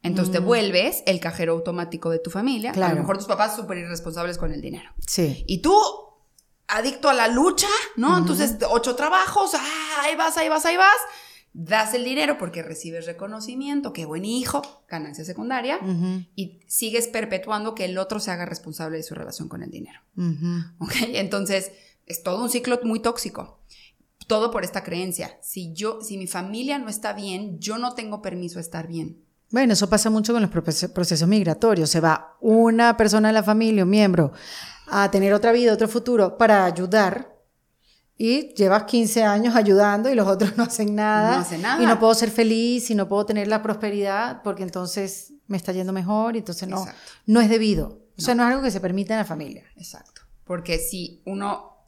Entonces 0.05 0.33
te 0.33 0.39
vuelves 0.41 1.03
el 1.07 1.21
cajero 1.21 1.53
automático 1.53 2.11
de 2.11 2.19
tu 2.19 2.31
familia. 2.31 2.71
A 2.71 2.73
Mm. 2.73 2.77
Claro. 2.77 2.95
lo 2.97 3.01
mejor 3.03 3.19
tus 3.19 3.27
papás 3.29 3.55
súper 3.55 3.79
irresponsables 3.79 4.37
con 4.37 4.53
el 4.53 4.61
dinero. 4.61 4.91
Sí. 5.07 5.45
Y 5.47 5.59
tú, 5.63 5.77
adicto 6.69 7.09
a 7.11 7.15
la 7.15 7.29
lucha, 7.29 7.69
¿no? 7.97 8.17
Entonces, 8.19 8.57
ocho 8.71 8.97
trabajos, 8.97 9.53
ah, 9.55 10.01
ahí 10.03 10.17
vas, 10.17 10.37
ahí 10.39 10.49
vas, 10.49 10.65
ahí 10.65 10.77
vas. 10.77 10.97
Das 11.55 11.93
el 11.93 12.05
dinero 12.05 12.39
porque 12.39 12.63
recibes 12.63 13.05
reconocimiento, 13.05 13.93
qué 13.93 14.07
buen 14.07 14.25
hijo, 14.25 14.63
ganancia 14.89 15.25
secundaria, 15.25 15.79
y 16.35 16.61
sigues 16.67 17.09
perpetuando 17.09 17.75
que 17.75 17.85
el 17.85 17.99
otro 17.99 18.21
se 18.21 18.31
haga 18.31 18.47
responsable 18.47 18.97
de 18.97 19.03
su 19.03 19.15
relación 19.15 19.49
con 19.49 19.63
el 19.63 19.71
dinero. 19.71 20.01
ujú. 20.17 20.85
¿Ok? 20.85 20.93
Entonces, 21.13 21.73
es 22.07 22.23
todo 22.23 22.43
un 22.43 22.51
ciclo 22.51 22.81
muy 22.85 23.01
tóxico. 23.01 23.61
Todo 24.27 24.51
por 24.51 24.65
esta 24.65 24.83
creencia. 24.83 25.37
Si 25.43 25.75
yo, 25.75 26.01
si 26.01 26.17
mi 26.17 26.27
familia 26.27 26.79
no 26.79 26.89
está 26.89 27.13
bien, 27.13 27.59
yo 27.59 27.77
no 27.77 27.95
tengo 27.95 28.23
permiso 28.23 28.59
a 28.59 28.63
estar 28.63 28.87
bien. 28.87 29.23
Bueno, 29.51 29.75
eso 29.75 29.91
pasa 29.91 30.09
mucho 30.09 30.33
con 30.33 30.41
los 30.41 30.51
procesos, 30.51 30.91
procesos 30.91 31.29
migratorios. 31.29 31.91
Se 31.91 32.01
va 32.01 32.39
una 32.41 32.97
persona 32.97 33.29
de 33.29 33.35
la 33.35 33.43
familia, 33.43 33.85
un 33.85 33.91
miembro, 33.91 34.33
a 34.87 35.11
tener 35.11 35.35
otra 35.35 35.53
vida, 35.53 35.75
otro 35.75 35.89
futuro 35.89 36.39
para 36.39 36.65
ayudar. 36.65 37.32
Y 38.25 38.55
llevas 38.55 38.85
15 38.85 39.25
años 39.25 39.57
ayudando 39.57 40.09
y 40.09 40.15
los 40.15 40.29
otros 40.29 40.53
no 40.57 40.63
hacen 40.63 40.95
nada. 40.95 41.33
No 41.37 41.41
hacen 41.43 41.61
nada. 41.63 41.83
Y 41.83 41.87
no 41.87 41.99
puedo 41.99 42.15
ser 42.15 42.31
feliz 42.31 42.89
y 42.91 42.95
no 42.95 43.09
puedo 43.09 43.27
tener 43.27 43.49
la 43.49 43.63
prosperidad 43.63 44.43
porque 44.43 44.63
entonces 44.63 45.33
me 45.49 45.57
está 45.57 45.73
yendo 45.73 45.93
mejor 45.93 46.37
y 46.37 46.39
entonces 46.39 46.69
no, 46.69 46.79
Exacto. 46.83 47.01
no 47.27 47.41
es 47.41 47.49
debido. 47.51 48.01
O 48.17 48.21
sea, 48.21 48.37
no 48.37 48.45
es 48.45 48.51
algo 48.51 48.63
que 48.63 48.71
se 48.71 48.81
permita 48.81 49.15
en 49.15 49.19
la 49.19 49.25
familia. 49.25 49.65
Exacto. 49.77 50.23
Porque 50.45 50.79
si 50.79 51.21
uno, 51.27 51.79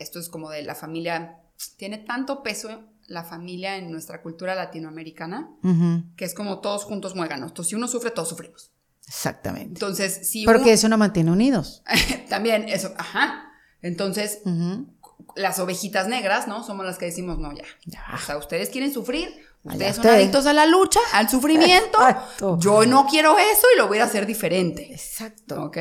esto 0.00 0.18
es 0.18 0.28
como 0.28 0.50
de 0.50 0.62
la 0.62 0.74
familia, 0.74 1.36
tiene 1.76 1.98
tanto 1.98 2.42
peso 2.42 2.82
la 3.06 3.22
familia 3.22 3.76
en 3.76 3.92
nuestra 3.92 4.22
cultura 4.22 4.56
latinoamericana, 4.56 5.50
Ujú, 5.62 6.02
que 6.16 6.24
es 6.24 6.34
como 6.34 6.58
todos 6.60 6.82
juntos 6.84 7.14
muéganos. 7.14 7.50
Entonces, 7.50 7.70
si 7.70 7.76
uno 7.76 7.86
sufre, 7.86 8.10
todos 8.10 8.28
sufrimos. 8.28 8.72
Exactamente. 9.06 9.68
Entonces, 9.68 10.28
si 10.28 10.44
Porque 10.44 10.62
uno- 10.62 10.70
eso 10.72 10.88
nos 10.88 10.98
mantiene 10.98 11.30
unidos. 11.30 11.82
también 12.28 12.68
eso, 12.68 12.92
ajá. 12.98 13.46
Entonces, 13.82 14.40
Ujú. 14.44 14.94
Las 15.36 15.58
ovejitas 15.58 16.08
negras, 16.08 16.46
¿no? 16.48 16.62
Somos 16.64 16.84
las 16.86 16.98
que 16.98 17.06
decimos, 17.06 17.38
no, 17.38 17.52
ya. 17.52 17.64
Ya. 17.86 18.04
O 18.14 18.18
sea, 18.18 18.36
ustedes 18.38 18.70
quieren 18.70 18.92
sufrir, 18.92 19.28
ustedes 19.64 19.96
son 19.96 20.04
adictos 20.08 20.46
a 20.46 20.52
la 20.52 20.66
lucha, 20.66 21.00
al 21.12 21.28
sufrimiento. 21.28 21.98
Exacto. 22.00 22.58
Yo 22.58 22.84
no 22.86 23.06
quiero 23.06 23.36
eso 23.38 23.66
y 23.74 23.78
lo 23.78 23.88
voy 23.88 23.98
a 23.98 24.04
hacer 24.04 24.26
diferente. 24.26 24.92
Exacto. 24.92 25.64
¿Ok? 25.64 25.76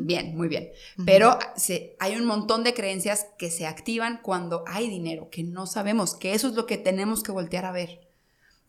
Bien, 0.00 0.36
muy 0.36 0.48
bien. 0.48 0.70
Pero 1.04 1.38
se- 1.56 1.96
hay 1.98 2.16
un 2.16 2.24
montón 2.24 2.64
de 2.64 2.74
creencias 2.74 3.26
que 3.38 3.50
se 3.50 3.66
activan 3.66 4.20
cuando 4.22 4.64
hay 4.66 4.88
dinero, 4.88 5.28
que 5.30 5.42
no 5.42 5.66
sabemos, 5.66 6.14
que 6.14 6.34
eso 6.34 6.48
es 6.48 6.54
lo 6.54 6.66
que 6.66 6.78
tenemos 6.78 7.22
que 7.22 7.32
voltear 7.32 7.64
a 7.64 7.72
ver. 7.72 8.00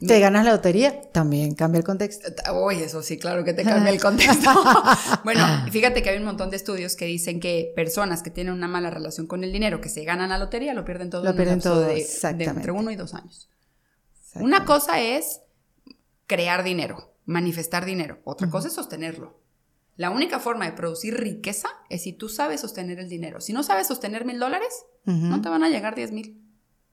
Te 0.07 0.19
ganas 0.19 0.43
la 0.45 0.51
lotería, 0.51 0.99
también 1.11 1.53
cambia 1.55 1.77
el 1.79 1.83
contexto. 1.85 2.27
Uy, 2.53 2.77
eso 2.81 3.03
sí, 3.03 3.17
claro 3.19 3.43
que 3.43 3.53
te 3.53 3.63
cambia 3.83 3.91
el 3.91 4.01
contexto. 4.01 4.49
bueno, 5.23 5.45
fíjate 5.71 6.01
que 6.01 6.09
hay 6.09 6.17
un 6.17 6.25
montón 6.25 6.49
de 6.49 6.57
estudios 6.57 6.95
que 6.95 7.05
dicen 7.05 7.39
que 7.39 7.71
personas 7.75 8.23
que 8.23 8.31
tienen 8.31 8.53
una 8.53 8.67
mala 8.67 8.89
relación 8.89 9.27
con 9.27 9.43
el 9.43 9.51
dinero, 9.51 9.79
que 9.81 9.89
se 9.89 10.03
ganan 10.03 10.29
la 10.29 10.37
lotería, 10.37 10.73
lo 10.73 10.83
pierden 10.85 11.09
todo 11.09 11.23
Lo 11.23 11.29
en 11.31 11.35
pierden 11.35 11.59
todo, 11.59 11.81
de- 11.81 12.05
entre 12.49 12.71
uno 12.71 12.89
y 12.91 12.95
dos 12.95 13.13
años. 13.13 13.49
Una 14.35 14.65
cosa 14.65 14.99
es 15.01 15.41
crear 16.25 16.63
dinero, 16.63 17.13
manifestar 17.25 17.85
dinero. 17.85 18.19
Otra 18.23 18.49
cosa 18.49 18.69
es 18.69 18.73
sostenerlo. 18.73 19.39
La 19.97 20.09
única 20.09 20.39
forma 20.39 20.65
de 20.65 20.71
producir 20.71 21.15
riqueza 21.19 21.67
es 21.89 22.03
si 22.03 22.13
tú 22.13 22.29
sabes 22.29 22.61
sostener 22.61 22.97
el 22.99 23.09
dinero. 23.09 23.41
Si 23.41 23.51
no 23.53 23.61
sabes 23.61 23.87
sostener 23.87 24.25
mil 24.25 24.39
dólares, 24.39 24.69
no 25.05 25.41
te 25.41 25.49
van 25.49 25.63
a 25.63 25.69
llegar 25.69 25.95
diez 25.95 26.11
mil. 26.11 26.41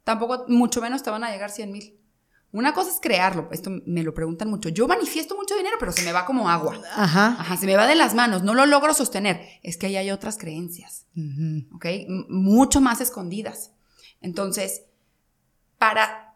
Tampoco, 0.04 0.44
mucho 0.48 0.80
menos 0.80 1.02
te 1.02 1.10
van 1.10 1.22
a 1.24 1.30
llegar 1.30 1.50
cien 1.50 1.70
mil. 1.72 1.94
Una 2.50 2.72
cosa 2.72 2.90
es 2.90 2.98
crearlo. 3.00 3.48
Esto 3.52 3.70
me 3.84 4.02
lo 4.02 4.14
preguntan 4.14 4.48
mucho. 4.48 4.70
Yo 4.70 4.88
manifiesto 4.88 5.36
mucho 5.36 5.54
dinero, 5.56 5.76
pero 5.78 5.92
se 5.92 6.02
me 6.02 6.12
va 6.12 6.24
como 6.24 6.48
agua. 6.48 6.80
Ajá. 6.94 7.36
Ajá, 7.38 7.56
se 7.58 7.66
me 7.66 7.76
va 7.76 7.86
de 7.86 7.94
las 7.94 8.14
manos. 8.14 8.42
No 8.42 8.54
lo 8.54 8.64
logro 8.64 8.94
sostener. 8.94 9.40
Es 9.62 9.76
que 9.76 9.86
ahí 9.86 9.96
hay 9.96 10.10
otras 10.10 10.38
creencias. 10.38 11.06
¿ok? 11.74 11.84
M- 11.84 12.24
Mucho 12.28 12.80
más 12.80 13.00
escondidas. 13.02 13.72
Entonces, 14.22 14.82
para 15.78 16.34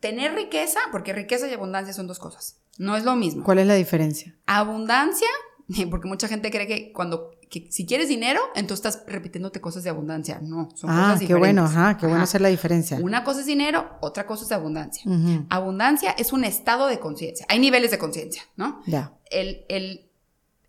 tener 0.00 0.34
riqueza, 0.34 0.80
porque 0.92 1.12
riqueza 1.12 1.48
y 1.48 1.52
abundancia 1.54 1.94
son 1.94 2.06
dos 2.06 2.18
cosas, 2.18 2.58
no 2.78 2.96
es 2.96 3.04
lo 3.04 3.14
mismo. 3.16 3.44
¿Cuál 3.44 3.60
es 3.60 3.66
la 3.66 3.74
diferencia? 3.74 4.34
Abundancia, 4.46 5.28
porque 5.90 6.08
mucha 6.08 6.28
gente 6.28 6.50
cree 6.50 6.66
que 6.66 6.92
cuando, 6.92 7.30
que 7.62 7.70
si 7.72 7.86
quieres 7.86 8.08
dinero, 8.08 8.40
entonces 8.54 8.84
estás 8.86 9.04
repitiéndote 9.06 9.60
cosas 9.60 9.84
de 9.84 9.90
abundancia. 9.90 10.40
No, 10.42 10.68
son 10.74 10.90
Ah, 10.90 10.94
cosas 10.94 11.12
qué 11.20 11.24
diferentes. 11.26 11.38
bueno, 11.38 11.64
ajá, 11.64 11.96
qué 11.96 12.06
bueno 12.06 12.22
hacer 12.22 12.40
la 12.40 12.48
diferencia. 12.48 12.98
Una 13.00 13.22
cosa 13.24 13.40
es 13.40 13.46
dinero, 13.46 13.88
otra 14.00 14.26
cosa 14.26 14.44
es 14.44 14.52
abundancia. 14.52 15.04
Abundancia 15.50 16.10
es 16.18 16.32
un 16.32 16.44
estado 16.44 16.86
de 16.88 16.98
conciencia. 16.98 17.46
Hay 17.48 17.58
niveles 17.58 17.90
de 17.90 17.98
conciencia, 17.98 18.42
¿no? 18.56 18.80
Ya. 18.86 19.12
el, 19.30 19.64
el- 19.68 20.10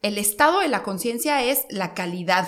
el 0.02 0.18
estado 0.20 0.60
de 0.60 0.68
la 0.68 0.84
conciencia 0.84 1.44
es 1.44 1.66
la 1.72 1.96
calidad 1.96 2.48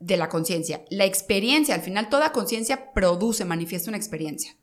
de 0.00 0.16
la 0.16 0.28
conciencia. 0.28 0.84
La 0.90 1.04
experiencia, 1.04 1.74
al 1.74 1.80
final 1.80 2.08
toda 2.08 2.32
conciencia 2.32 2.92
produce, 2.92 3.44
manifiesta 3.44 3.90
una 3.90 3.96
experiencia. 3.98 4.54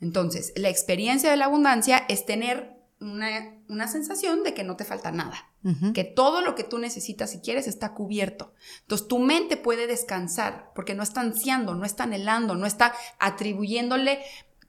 Entonces, 0.00 0.52
la 0.56 0.68
experiencia 0.68 1.30
de 1.30 1.36
la 1.36 1.44
abundancia 1.46 1.98
es 2.08 2.26
tener 2.26 2.76
una, 3.00 3.53
una 3.68 3.88
sensación 3.88 4.42
de 4.42 4.54
que 4.54 4.64
no 4.64 4.76
te 4.76 4.84
falta 4.84 5.10
nada, 5.10 5.50
que 5.94 6.04
todo 6.04 6.42
lo 6.42 6.54
que 6.54 6.64
tú 6.64 6.78
necesitas 6.78 7.34
y 7.34 7.40
quieres 7.40 7.66
está 7.66 7.94
cubierto. 7.94 8.52
Entonces 8.82 9.08
tu 9.08 9.18
mente 9.18 9.56
puede 9.56 9.86
descansar 9.86 10.72
porque 10.74 10.94
no 10.94 11.02
está 11.02 11.20
ansiando, 11.20 11.74
no 11.74 11.84
está 11.84 12.04
anhelando, 12.04 12.54
no 12.54 12.66
está 12.66 12.94
atribuyéndole 13.18 14.20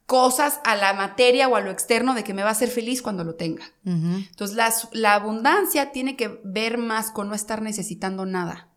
cosas 0.05 0.59
a 0.63 0.75
la 0.75 0.93
materia 0.93 1.47
o 1.47 1.55
a 1.55 1.61
lo 1.61 1.71
externo 1.71 2.13
de 2.13 2.23
que 2.23 2.33
me 2.33 2.43
va 2.43 2.49
a 2.49 2.53
hacer 2.53 2.69
feliz 2.69 3.01
cuando 3.01 3.23
lo 3.23 3.35
tenga. 3.35 3.65
Entonces 3.83 4.55
la, 4.55 4.73
la 4.91 5.15
abundancia 5.15 5.91
tiene 5.91 6.15
que 6.15 6.39
ver 6.43 6.77
más 6.77 7.11
con 7.11 7.27
no 7.27 7.35
estar 7.35 7.61
necesitando 7.61 8.25
nada 8.25 8.69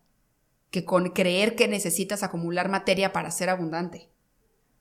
que 0.71 0.85
con 0.85 1.09
creer 1.09 1.55
que 1.55 1.67
necesitas 1.67 2.23
acumular 2.23 2.69
materia 2.69 3.11
para 3.11 3.31
ser 3.31 3.49
abundante. 3.49 4.09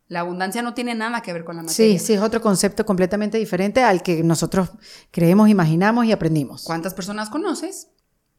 La 0.09 0.21
abundancia 0.21 0.63
no 0.63 0.73
tiene 0.73 0.95
nada 0.95 1.21
que 1.21 1.33
ver 1.35 1.45
con 1.45 1.57
la 1.57 1.63
materia. 1.63 1.99
Sí, 1.99 2.05
sí, 2.05 2.15
es 2.15 2.21
otro 2.21 2.41
concepto 2.41 2.87
completamente 2.87 3.37
diferente 3.37 3.83
al 3.83 4.03
que 4.03 4.23
nosotros 4.23 4.71
creemos, 5.11 5.51
imaginamos 5.51 6.07
y 6.07 6.13
aprendimos. 6.13 6.65
¿Cuántas 6.65 6.95
personas 6.95 7.29
conoces 7.29 7.89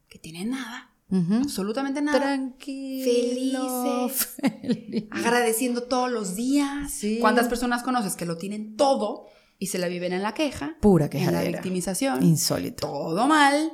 que 0.08 0.18
tienen 0.18 0.50
nada? 0.50 0.90
Absolutamente 1.12 2.02
nada. 2.02 2.18
Tranquilo. 2.18 4.08
Felices. 4.08 5.08
Agradeciendo 5.10 5.84
todos 5.84 6.10
los 6.10 6.36
días. 6.36 7.00
¿Cuántas 7.20 7.48
personas 7.48 7.82
conoces 7.82 8.14
que 8.16 8.26
lo 8.26 8.36
tienen 8.36 8.76
todo 8.76 9.26
y 9.58 9.66
se 9.66 9.78
la 9.78 9.88
viven 9.88 10.12
en 10.12 10.22
la 10.22 10.34
queja? 10.34 10.76
Pura 10.80 11.08
queja. 11.10 11.28
En 11.28 11.34
la 11.34 11.42
victimización. 11.42 12.22
Insólito. 12.22 12.86
Todo 12.86 13.26
mal. 13.26 13.72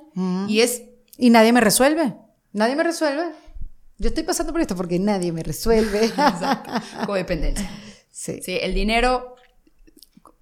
Y 0.49 0.61
es... 0.61 0.83
Y 1.19 1.31
nadie 1.31 1.53
me 1.53 1.61
resuelve. 1.61 2.15
Nadie 2.53 2.77
me 2.77 2.83
resuelve. 2.83 3.33
Yo 3.99 4.09
estoy 4.09 4.25
pasando 4.25 4.53
por 4.53 4.61
esto 4.61 4.77
porque 4.77 4.99
nadie 4.99 5.33
me 5.33 5.43
resuelve. 5.43 6.05
Exacto. 6.07 6.73
Codependencia. 7.07 7.71
Sí. 8.27 8.41
sí. 8.43 8.59
El 8.61 8.75
dinero, 8.75 9.37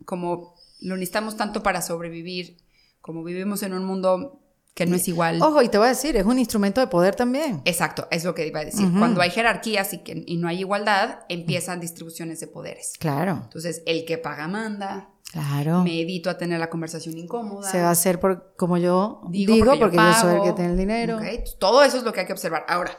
como 0.05 0.55
lo 0.81 0.97
necesitamos 0.97 1.37
tanto 1.37 1.63
para 1.63 1.83
sobrevivir, 1.83 2.59
como 3.01 3.23
vivimos 3.23 3.63
en 3.63 3.75
un 3.75 3.85
mundo 3.85 4.41
que 4.75 4.87
no 4.87 4.97
es 4.97 5.07
igual. 5.07 5.41
Ojo, 5.41 5.63
y 5.63 5.69
te 5.69 5.79
voy 5.79 5.87
a 5.87 5.91
decir, 5.91 6.17
es 6.17 6.27
un 6.27 6.39
instrumento 6.39 6.81
de 6.81 6.89
poder 6.89 7.15
también. 7.15 7.63
Exacto, 7.65 8.09
es 8.11 8.25
lo 8.25 8.35
que 8.35 8.47
iba 8.47 8.61
a 8.61 8.65
decir. 8.65 8.87
Cuando 8.99 9.21
hay 9.21 9.31
jerarquías 9.31 9.93
y, 9.93 9.99
que, 9.99 10.25
y 10.27 10.37
no 10.37 10.49
hay 10.49 10.61
igualdad, 10.61 11.21
empiezan 11.29 11.81
distribuciones 11.81 12.41
de 12.41 12.49
poderes. 12.49 12.95
Claro. 12.99 13.43
Entonces, 13.45 13.83
el 13.87 14.05
que 14.05 14.19
paga 14.19 14.49
manda. 14.49 15.11
Claro. 15.31 15.85
Me 15.85 16.01
evito 16.01 16.29
a 16.29 16.39
tener 16.39 16.59
la 16.59 16.71
conversación 16.71 17.17
incómoda. 17.17 17.71
Se 17.71 17.81
va 17.81 17.89
a 17.89 17.93
hacer 17.93 18.19
por 18.19 18.55
como 18.57 18.77
yo 18.77 19.23
digo, 19.31 19.55
porque, 19.79 19.97
yo, 19.97 20.15
soy 20.15 20.37
el 20.37 20.43
que 20.43 20.53
tiene 20.53 20.73
el 20.73 20.79
dinero. 20.79 21.21
Todo 21.59 21.85
eso 21.85 21.99
es 21.99 22.03
lo 22.03 22.13
que 22.13 22.21
hay 22.21 22.27
que 22.27 22.33
observar. 22.33 22.67
Ahora, 22.69 22.97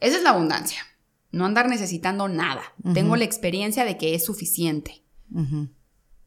esa 0.00 0.18
es 0.18 0.22
la 0.22 0.30
abundancia. 0.30 0.80
No 1.36 1.44
andar 1.44 1.68
necesitando 1.68 2.28
nada. 2.28 2.62
Tengo 2.94 3.16
la 3.16 3.24
experiencia 3.24 3.84
de 3.84 3.98
que 3.98 4.14
es 4.14 4.24
suficiente. 4.24 5.02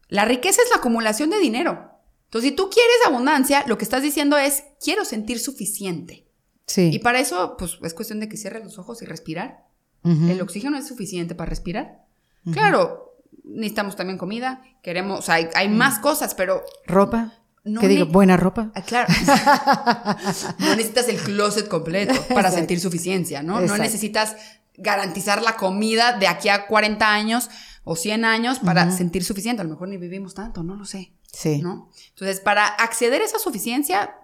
La 0.07 0.25
riqueza 0.25 0.61
es 0.61 0.69
la 0.69 0.77
acumulación 0.77 1.31
de 1.31 1.39
dinero. 1.39 1.91
Entonces, 2.25 2.51
si 2.51 2.55
tú 2.55 2.69
quieres 2.69 2.95
abundancia, 3.07 3.63
lo 3.65 3.77
que 3.79 3.83
estás 3.83 4.03
diciendo 4.03 4.37
es, 4.37 4.65
quiero 4.83 5.03
sentir 5.03 5.39
suficiente. 5.39 6.27
Sí. 6.67 6.91
Y 6.93 6.99
para 6.99 7.19
eso, 7.19 7.55
pues 7.57 7.79
es 7.81 7.95
cuestión 7.95 8.19
de 8.19 8.29
que 8.29 8.37
cierres 8.37 8.63
los 8.63 8.77
ojos 8.77 9.01
y 9.01 9.05
respirar. 9.05 9.65
El 10.03 10.39
oxígeno 10.41 10.77
es 10.77 10.87
suficiente 10.87 11.33
para 11.33 11.49
respirar. 11.49 12.05
Claro, 12.51 13.15
necesitamos 13.43 13.95
también 13.95 14.19
comida, 14.19 14.61
queremos, 14.83 15.19
o 15.19 15.21
sea, 15.23 15.35
hay, 15.55 15.69
más 15.69 15.99
cosas, 15.99 16.35
pero... 16.35 16.63
Ropa. 16.85 17.33
¿Qué 17.79 17.87
digo? 17.87 18.05
¿Buena 18.05 18.37
ropa? 18.37 18.71
Ah, 18.73 18.81
claro. 18.81 19.13
no 20.59 20.75
necesitas 20.75 21.09
el 21.09 21.17
closet 21.17 21.67
completo 21.67 22.13
para 22.33 22.51
sentir 22.51 22.79
suficiencia, 22.79 23.43
¿no? 23.43 23.59
No 23.59 23.77
necesitas 23.77 24.35
garantizar 24.81 25.41
la 25.41 25.55
comida 25.55 26.17
de 26.17 26.27
aquí 26.27 26.49
a 26.49 26.67
40 26.67 27.13
años 27.13 27.49
o 27.83 27.95
100 27.95 28.25
años 28.25 28.59
para 28.59 28.91
sentir 28.91 29.23
suficiente. 29.23 29.61
A 29.61 29.65
lo 29.65 29.71
mejor 29.71 29.87
ni 29.87 29.97
vivimos 29.97 30.33
tanto, 30.33 30.63
no 30.63 30.75
lo 30.75 30.85
sé. 30.85 31.13
Sí. 31.31 31.61
¿no? 31.61 31.89
Entonces, 32.09 32.39
para 32.39 32.65
acceder 32.65 33.21
a 33.21 33.25
esa 33.25 33.39
suficiencia, 33.39 34.15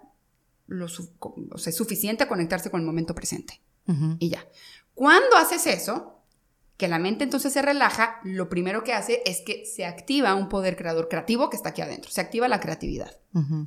lo 0.66 0.86
o 0.86 1.58
sea, 1.58 1.70
es 1.70 1.76
suficiente 1.76 2.26
conectarse 2.26 2.70
con 2.70 2.80
el 2.80 2.86
momento 2.86 3.14
presente. 3.14 3.60
Y 4.18 4.30
ya. 4.30 4.44
Cuando 4.94 5.36
haces 5.36 5.66
eso, 5.68 6.16
que 6.76 6.88
la 6.88 6.98
mente 6.98 7.24
entonces 7.24 7.52
se 7.52 7.62
relaja, 7.62 8.20
lo 8.24 8.48
primero 8.48 8.82
que 8.82 8.92
hace 8.92 9.22
es 9.24 9.42
que 9.42 9.64
se 9.64 9.84
activa 9.84 10.34
un 10.34 10.48
poder 10.48 10.76
creador 10.76 11.08
creativo 11.08 11.50
que 11.50 11.56
está 11.56 11.68
aquí 11.68 11.82
adentro, 11.82 12.10
se 12.10 12.20
activa 12.20 12.48
la 12.48 12.60
creatividad. 12.60 13.16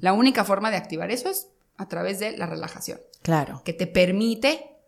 La 0.02 0.14
única 0.14 0.44
forma 0.44 0.72
de 0.72 0.78
activar 0.78 1.12
eso 1.12 1.30
es 1.30 1.48
a 1.78 1.88
través 1.88 2.20
de 2.20 2.36
la 2.36 2.48
relajación. 2.48 3.00
Claro. 3.22 3.62
Que 3.64 3.74
te 3.74 3.88
permite 3.88 4.79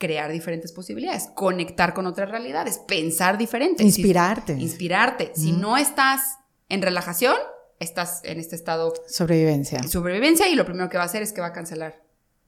crear 0.00 0.32
diferentes 0.32 0.72
posibilidades, 0.72 1.28
conectar 1.34 1.92
con 1.92 2.06
otras 2.06 2.30
realidades, 2.30 2.78
pensar 2.88 3.36
diferente. 3.36 3.84
Inspirarte. 3.84 4.54
inspirarte. 4.54 5.32
Si 5.36 5.52
no 5.52 5.76
estás 5.76 6.38
en 6.70 6.80
relajación, 6.80 7.36
estás 7.78 8.22
en 8.24 8.40
este 8.40 8.56
estado... 8.56 8.94
Sobrevivencia. 9.06 9.82
Sobrevivencia 9.82 10.48
y 10.48 10.54
lo 10.54 10.64
primero 10.64 10.88
que 10.88 10.96
va 10.96 11.02
a 11.02 11.06
hacer 11.06 11.22
es 11.22 11.34
que 11.34 11.42
va 11.42 11.48
a 11.48 11.52
cancelar 11.52 12.02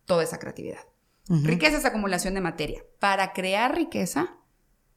toda 0.07 0.24
esa 0.24 0.38
creatividad. 0.38 0.80
Riqueza 1.28 1.76
es 1.76 1.84
acumulación 1.84 2.34
de 2.34 2.40
materia. 2.40 2.82
Para 2.98 3.32
crear 3.32 3.76
riqueza, 3.76 4.38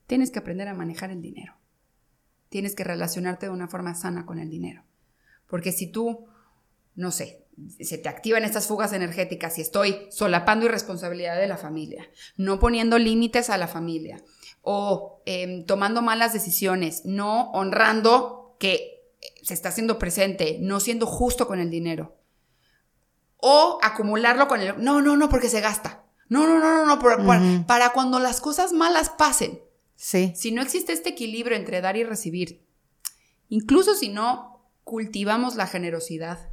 tienes 0.07 0.31
que 0.31 0.39
aprender 0.39 0.69
a 0.69 0.73
manejar 0.73 1.11
el 1.11 1.21
dinero. 1.21 1.57
Tienes 2.47 2.73
que 2.73 2.85
relacionarte 2.85 3.47
de 3.47 3.51
una 3.51 3.67
forma 3.67 3.95
sana 3.95 4.25
con 4.25 4.39
el 4.39 4.49
dinero. 4.49 4.85
Porque 5.45 5.73
si 5.73 5.91
tú, 5.91 6.25
no 6.95 7.11
sé, 7.11 7.44
se 7.79 7.97
te 7.97 8.09
activan 8.09 8.43
estas 8.43 8.67
fugas 8.67 8.93
energéticas 8.93 9.57
y 9.57 9.61
estoy 9.61 10.07
solapando 10.09 10.65
irresponsabilidad 10.65 11.37
de 11.37 11.47
la 11.47 11.57
familia, 11.57 12.09
no 12.37 12.59
poniendo 12.59 12.97
límites 12.97 13.49
a 13.49 13.57
la 13.57 13.67
familia 13.67 14.23
o 14.61 15.21
em, 15.25 15.65
tomando 15.65 16.01
malas 16.01 16.33
decisiones, 16.33 17.05
no 17.05 17.51
honrando 17.51 18.55
que 18.59 19.13
se 19.43 19.53
está 19.53 19.69
haciendo 19.69 19.99
presente, 19.99 20.57
no 20.59 20.79
siendo 20.79 21.05
justo 21.05 21.47
con 21.47 21.59
el 21.59 21.69
dinero. 21.69 22.17
O 23.37 23.77
acumularlo 23.83 24.47
con 24.47 24.61
el... 24.61 24.83
No, 24.83 25.01
no, 25.01 25.15
no, 25.17 25.29
porque 25.29 25.49
se 25.49 25.61
gasta. 25.61 26.03
No, 26.29 26.47
no, 26.47 26.59
no, 26.59 26.85
no, 26.85 26.95
no, 26.95 27.67
para 27.67 27.93
cuando 27.93 28.19
las 28.19 28.41
cosas 28.41 28.73
malas 28.73 29.11
pasen. 29.11 29.61
Sí. 29.95 30.33
Si 30.35 30.51
no 30.51 30.63
existe 30.63 30.93
este 30.93 31.09
equilibrio 31.09 31.55
entre 31.55 31.81
dar 31.81 31.95
y 31.95 32.03
recibir, 32.03 32.65
incluso 33.49 33.93
si 33.93 34.09
no 34.09 34.67
cultivamos 34.83 35.55
la 35.55 35.67
generosidad, 35.67 36.49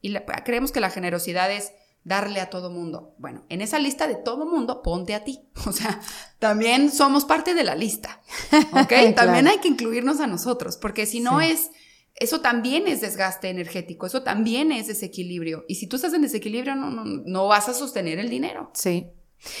y 0.00 0.14
creemos 0.44 0.72
que 0.72 0.80
la 0.80 0.90
generosidad 0.90 1.50
es 1.52 1.72
darle 2.04 2.40
a 2.40 2.50
todo 2.50 2.70
mundo. 2.70 3.14
Bueno, 3.18 3.44
en 3.48 3.60
esa 3.60 3.78
lista 3.78 4.06
de 4.06 4.14
todo 4.14 4.46
mundo, 4.46 4.82
ponte 4.82 5.14
a 5.14 5.24
ti. 5.24 5.40
O 5.66 5.72
sea, 5.72 6.00
también 6.38 6.90
somos 6.90 7.24
parte 7.24 7.54
de 7.54 7.64
la 7.64 7.74
lista. 7.74 8.20
¿Ok? 8.72 9.14
También 9.14 9.48
hay 9.48 9.58
que 9.58 9.68
incluirnos 9.68 10.20
a 10.20 10.26
nosotros, 10.26 10.76
porque 10.76 11.06
si 11.06 11.20
no 11.20 11.40
es, 11.40 11.70
eso 12.14 12.40
también 12.40 12.88
es 12.88 13.00
desgaste 13.00 13.50
energético, 13.50 14.06
eso 14.06 14.22
también 14.22 14.72
es 14.72 14.86
desequilibrio. 14.86 15.64
Y 15.68 15.74
si 15.76 15.86
tú 15.86 15.96
estás 15.96 16.14
en 16.14 16.22
desequilibrio, 16.22 16.76
no, 16.76 16.90
no, 16.90 17.04
no 17.04 17.46
vas 17.46 17.68
a 17.68 17.74
sostener 17.74 18.18
el 18.18 18.30
dinero. 18.30 18.70
Sí. 18.74 19.10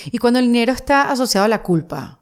Y 0.06 0.18
cuando 0.18 0.38
el 0.38 0.46
dinero 0.46 0.72
está 0.72 1.10
asociado 1.10 1.46
a 1.46 1.48
la 1.48 1.62
culpa, 1.62 2.20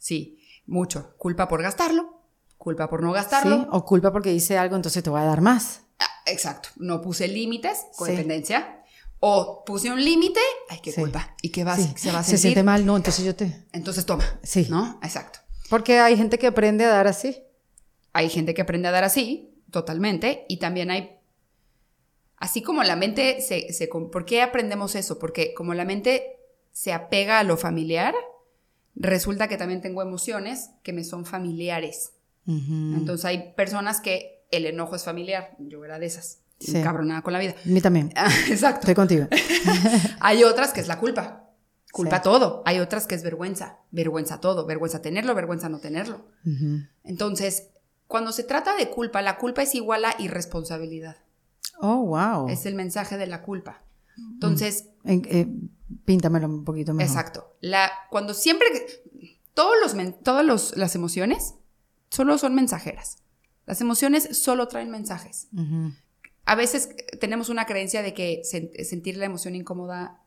Sí, 0.00 0.38
mucho. 0.66 1.14
Culpa 1.18 1.46
por 1.46 1.62
gastarlo, 1.62 2.22
culpa 2.56 2.88
por 2.88 3.02
no 3.02 3.12
gastarlo. 3.12 3.56
Sí, 3.56 3.66
o 3.70 3.84
culpa 3.84 4.10
porque 4.10 4.32
hice 4.32 4.56
algo, 4.56 4.74
entonces 4.74 5.04
te 5.04 5.10
voy 5.10 5.20
a 5.20 5.24
dar 5.24 5.42
más. 5.42 5.82
Ah, 6.00 6.08
exacto. 6.26 6.70
No 6.76 7.00
puse 7.00 7.28
límites, 7.28 7.86
codependencia. 7.96 8.82
O 9.22 9.64
puse 9.66 9.90
un 9.90 10.02
límite, 10.02 10.40
ay, 10.70 10.80
qué 10.82 10.94
culpa. 10.94 11.36
¿Y 11.42 11.50
qué 11.50 11.62
va, 11.62 11.76
se 11.76 12.10
va 12.10 12.20
a 12.20 12.22
sentir? 12.22 12.24
Se 12.24 12.38
siente 12.38 12.62
mal, 12.62 12.86
no, 12.86 12.96
entonces 12.96 13.22
yo 13.22 13.36
te... 13.36 13.66
Entonces 13.72 14.06
toma. 14.06 14.24
Sí. 14.42 14.66
¿No? 14.70 14.98
Exacto. 15.02 15.40
Porque 15.68 15.98
hay 15.98 16.16
gente 16.16 16.38
que 16.38 16.46
aprende 16.46 16.86
a 16.86 16.88
dar 16.88 17.06
así. 17.06 17.42
Hay 18.14 18.30
gente 18.30 18.54
que 18.54 18.62
aprende 18.62 18.88
a 18.88 18.92
dar 18.92 19.04
así, 19.04 19.62
totalmente. 19.70 20.46
Y 20.48 20.56
también 20.56 20.90
hay... 20.90 21.18
Así 22.38 22.62
como 22.62 22.82
la 22.82 22.96
mente 22.96 23.42
se, 23.42 23.70
se... 23.74 23.88
¿Por 23.88 24.24
qué 24.24 24.40
aprendemos 24.40 24.94
eso? 24.94 25.18
Porque 25.18 25.52
como 25.52 25.74
la 25.74 25.84
mente 25.84 26.38
se 26.72 26.94
apega 26.94 27.40
a 27.40 27.44
lo 27.44 27.58
familiar, 27.58 28.14
resulta 28.94 29.48
que 29.48 29.58
también 29.58 29.82
tengo 29.82 30.00
emociones 30.00 30.70
que 30.82 30.94
me 30.94 31.04
son 31.04 31.26
familiares. 31.26 32.12
Entonces 32.46 33.26
hay 33.26 33.52
personas 33.54 34.00
que 34.00 34.39
el 34.50 34.66
enojo 34.66 34.96
es 34.96 35.04
familiar. 35.04 35.56
Yo 35.58 35.84
era 35.84 35.98
de 35.98 36.06
esas. 36.06 36.40
Sí. 36.58 36.82
Con 36.82 37.32
la 37.32 37.38
vida. 37.38 37.54
Mí 37.64 37.80
también. 37.80 38.12
Exacto. 38.48 38.80
Estoy 38.80 38.94
contigo. 38.94 39.26
hay 40.20 40.44
otras 40.44 40.72
que 40.72 40.80
es 40.80 40.88
la 40.88 40.98
culpa. 40.98 41.50
Culpa 41.92 42.22
todo. 42.22 42.62
Hay 42.66 42.78
otras 42.78 43.06
que 43.06 43.14
es 43.14 43.22
vergüenza. 43.22 43.78
Vergüenza 43.90 44.40
todo. 44.40 44.66
Vergüenza 44.66 45.02
tenerlo, 45.02 45.34
vergüenza 45.34 45.68
no 45.68 45.80
tenerlo. 45.80 46.26
Entonces, 47.02 47.68
cuando 48.06 48.32
se 48.32 48.44
trata 48.44 48.76
de 48.76 48.90
culpa, 48.90 49.22
la 49.22 49.38
culpa 49.38 49.62
es 49.62 49.74
igual 49.74 50.04
a 50.04 50.14
irresponsabilidad. 50.18 51.16
Oh, 51.80 52.04
wow. 52.04 52.48
Es 52.48 52.66
el 52.66 52.74
mensaje 52.74 53.16
de 53.16 53.26
la 53.26 53.42
culpa. 53.42 53.82
Entonces. 54.16 54.86
Eh, 55.04 55.48
píntamelo 56.04 56.46
un 56.46 56.64
poquito 56.64 56.94
mejor. 56.94 57.10
Exacto. 57.10 57.56
La, 57.60 57.90
cuando 58.10 58.34
siempre. 58.34 58.68
Todos 59.54 59.74
los, 59.82 60.22
todas 60.22 60.76
las 60.76 60.94
emociones 60.94 61.54
solo 62.08 62.38
son 62.38 62.54
mensajeras. 62.54 63.18
Las 63.70 63.80
emociones 63.80 64.36
solo 64.36 64.66
traen 64.66 64.90
mensajes. 64.90 65.46
A 66.44 66.56
veces 66.56 66.88
tenemos 67.20 67.50
una 67.50 67.66
creencia 67.66 68.02
de 68.02 68.14
que 68.14 68.42
sentir 68.42 69.16
la 69.16 69.26
emoción 69.26 69.54
incómoda 69.54 70.24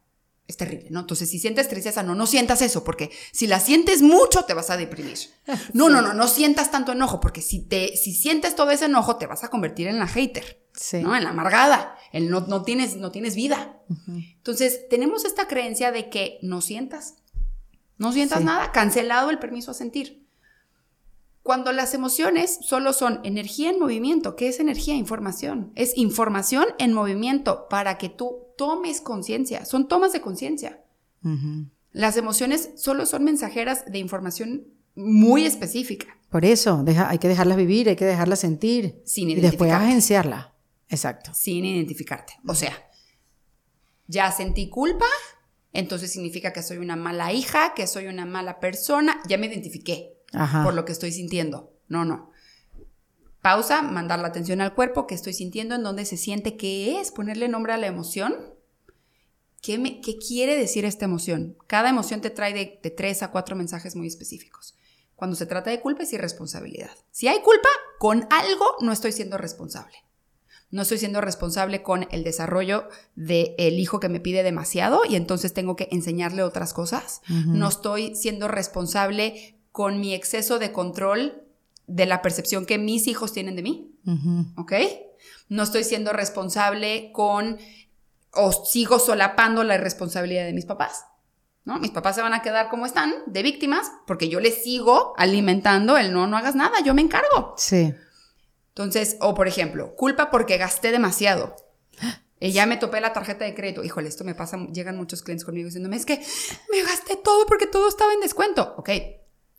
Es 0.47 0.55
terrible, 0.55 0.87
¿no? 0.91 1.01
Entonces, 1.01 1.29
si 1.29 1.39
sientes 1.39 1.67
tristeza, 1.67 2.03
no, 2.03 2.15
no 2.15 2.25
sientas 2.25 2.61
eso, 2.61 2.85
porque 2.85 3.11
si 3.33 3.47
la 3.47 3.59
sientes 3.59 4.01
mucho, 4.01 4.45
te 4.45 4.53
vas 4.53 4.69
a 4.69 4.77
deprimir. 4.77 5.17
No, 5.73 5.89
no, 5.89 6.01
no, 6.01 6.13
no 6.13 6.29
sientas 6.29 6.71
tanto 6.71 6.93
enojo, 6.93 7.19
porque 7.19 7.41
si, 7.41 7.59
te, 7.67 7.97
si 7.97 8.13
sientes 8.13 8.55
todo 8.55 8.71
ese 8.71 8.85
enojo, 8.85 9.17
te 9.17 9.27
vas 9.27 9.43
a 9.43 9.49
convertir 9.49 9.87
en 9.87 9.99
la 9.99 10.07
hater, 10.07 10.63
¿no? 11.01 11.13
En 11.13 11.25
la 11.25 11.31
amargada, 11.31 11.97
en 12.13 12.29
no, 12.29 12.39
no, 12.47 12.63
tienes, 12.63 12.95
no 12.95 13.11
tienes 13.11 13.35
vida. 13.35 13.77
Entonces, 14.37 14.87
tenemos 14.89 15.25
esta 15.25 15.49
creencia 15.49 15.91
de 15.91 16.09
que 16.09 16.39
no 16.41 16.61
sientas, 16.61 17.15
no 17.97 18.13
sientas 18.13 18.41
nada, 18.41 18.71
cancelado 18.71 19.31
el 19.31 19.39
permiso 19.39 19.71
a 19.71 19.73
sentir. 19.73 20.22
Cuando 21.43 21.73
las 21.73 21.93
emociones 21.93 22.57
solo 22.61 22.93
son 22.93 23.19
energía 23.25 23.69
en 23.69 23.77
movimiento, 23.77 24.37
¿qué 24.37 24.47
es 24.47 24.61
energía? 24.61 24.95
Información. 24.95 25.73
Es 25.75 25.97
información 25.97 26.65
en 26.79 26.93
movimiento 26.93 27.67
para 27.69 27.97
que 27.97 28.07
tú 28.07 28.47
tomes 28.57 29.01
conciencia, 29.01 29.65
son 29.65 29.89
tomas 29.89 30.13
de 30.13 30.21
conciencia. 30.21 30.81
Las 31.91 32.15
emociones 32.15 32.71
solo 32.75 33.05
son 33.05 33.25
mensajeras 33.25 33.83
de 33.91 33.99
información 33.99 34.67
muy 34.95 35.45
específica. 35.45 36.17
Por 36.29 36.45
eso, 36.45 36.81
deja, 36.83 37.09
hay 37.09 37.17
que 37.17 37.27
dejarlas 37.27 37.57
vivir, 37.57 37.89
hay 37.89 37.95
que 37.97 38.05
dejarlas 38.05 38.39
sentir. 38.39 39.01
Sin 39.05 39.29
y 39.29 39.35
después 39.35 39.71
agenciarla. 39.71 40.55
Exacto. 40.87 41.31
Sin 41.33 41.65
identificarte. 41.65 42.33
O 42.47 42.55
sea, 42.55 42.89
ya 44.07 44.31
sentí 44.31 44.69
culpa, 44.69 45.05
entonces 45.73 46.11
significa 46.11 46.53
que 46.53 46.63
soy 46.63 46.77
una 46.77 46.95
mala 46.95 47.33
hija, 47.33 47.73
que 47.75 47.85
soy 47.85 48.07
una 48.07 48.25
mala 48.25 48.59
persona, 48.59 49.21
ya 49.27 49.37
me 49.37 49.47
identifiqué 49.47 50.12
por 50.63 50.73
lo 50.73 50.85
que 50.85 50.91
estoy 50.91 51.11
sintiendo. 51.11 51.71
No, 51.87 52.05
no. 52.05 52.31
Pausa, 53.41 53.81
mandar 53.81 54.19
la 54.19 54.29
atención 54.29 54.61
al 54.61 54.73
cuerpo, 54.73 55.05
que 55.05 55.15
estoy 55.15 55.33
sintiendo, 55.33 55.75
en 55.75 55.83
dónde 55.83 56.05
se 56.05 56.17
siente, 56.17 56.55
qué 56.55 56.99
es, 56.99 57.11
ponerle 57.11 57.49
nombre 57.49 57.73
a 57.73 57.77
la 57.77 57.87
emoción. 57.87 58.35
¿Qué, 59.61 59.77
me, 59.77 60.01
qué 60.01 60.17
quiere 60.17 60.57
decir 60.57 60.85
esta 60.85 61.05
emoción? 61.05 61.57
Cada 61.67 61.89
emoción 61.89 62.21
te 62.21 62.29
trae 62.29 62.53
de, 62.53 62.79
de 62.81 62.89
tres 62.89 63.21
a 63.21 63.31
cuatro 63.31 63.55
mensajes 63.55 63.95
muy 63.95 64.07
específicos. 64.07 64.75
Cuando 65.15 65.35
se 65.35 65.45
trata 65.45 65.69
de 65.69 65.81
culpa 65.81 66.03
es 66.03 66.13
irresponsabilidad. 66.13 66.91
Si 67.11 67.27
hay 67.27 67.39
culpa, 67.41 67.69
con 67.99 68.27
algo 68.29 68.65
no 68.81 68.91
estoy 68.91 69.11
siendo 69.11 69.37
responsable. 69.37 69.95
No 70.73 70.81
estoy 70.81 70.97
siendo 70.97 71.21
responsable 71.21 71.83
con 71.83 72.07
el 72.11 72.23
desarrollo 72.23 72.89
del 73.15 73.79
hijo 73.79 73.99
que 73.99 74.09
me 74.09 74.19
pide 74.19 74.41
demasiado 74.41 75.01
y 75.07 75.15
entonces 75.15 75.53
tengo 75.53 75.75
que 75.75 75.87
enseñarle 75.91 76.41
otras 76.41 76.73
cosas. 76.73 77.21
No 77.27 77.67
estoy 77.67 78.15
siendo 78.15 78.47
responsable 78.47 79.59
con 79.73 79.99
mi 79.99 80.13
exceso 80.13 80.59
de 80.59 80.71
control 80.71 81.43
de 81.87 82.05
la 82.05 82.21
percepción 82.21 82.65
que 82.65 82.77
mis 82.77 83.07
hijos 83.07 83.33
tienen 83.33 83.57
de 83.57 83.63
mí. 83.63 83.91
¿Ok? 84.55 84.71
No 85.49 85.63
estoy 85.63 85.83
siendo 85.83 86.13
responsable 86.13 87.11
con 87.11 87.57
o 88.31 88.51
sigo 88.51 88.99
solapando 88.99 89.63
la 89.63 89.77
responsabilidad 89.77 90.45
de 90.45 90.53
mis 90.53 90.65
papás. 90.65 91.05
¿No? 91.65 91.79
Mis 91.79 91.91
papás 91.91 92.15
se 92.15 92.21
van 92.21 92.33
a 92.33 92.41
quedar 92.41 92.69
como 92.69 92.85
están, 92.85 93.13
de 93.25 93.41
víctimas, 93.41 93.91
porque 94.05 94.29
yo 94.29 94.39
les 94.39 94.63
sigo 94.63 95.13
alimentando 95.17 95.97
el 95.97 96.13
no, 96.13 96.27
no 96.27 96.37
hagas 96.37 96.55
nada, 96.55 96.81
yo 96.83 96.93
me 96.93 97.01
encargo. 97.01 97.55
Sí. 97.57 97.95
Entonces, 98.69 99.17
o 99.21 99.33
por 99.33 99.47
ejemplo, 99.47 99.95
culpa 99.95 100.29
porque 100.29 100.57
gasté 100.57 100.91
demasiado. 100.91 101.55
Y 102.39 102.51
ya 102.51 102.65
me 102.67 102.77
topé 102.77 103.01
la 103.01 103.13
tarjeta 103.13 103.45
de 103.45 103.55
crédito. 103.55 103.83
Híjole, 103.83 104.09
esto 104.09 104.23
me 104.23 104.35
pasa, 104.35 104.57
llegan 104.73 104.97
muchos 104.97 105.23
clientes 105.23 105.45
conmigo 105.45 105.65
diciéndome, 105.65 105.95
es 105.95 106.05
que 106.05 106.21
me 106.69 106.83
gasté 106.83 107.15
todo 107.15 107.45
porque 107.47 107.65
todo 107.65 107.87
estaba 107.87 108.13
en 108.13 108.19
descuento. 108.19 108.75
Ok, 108.77 108.89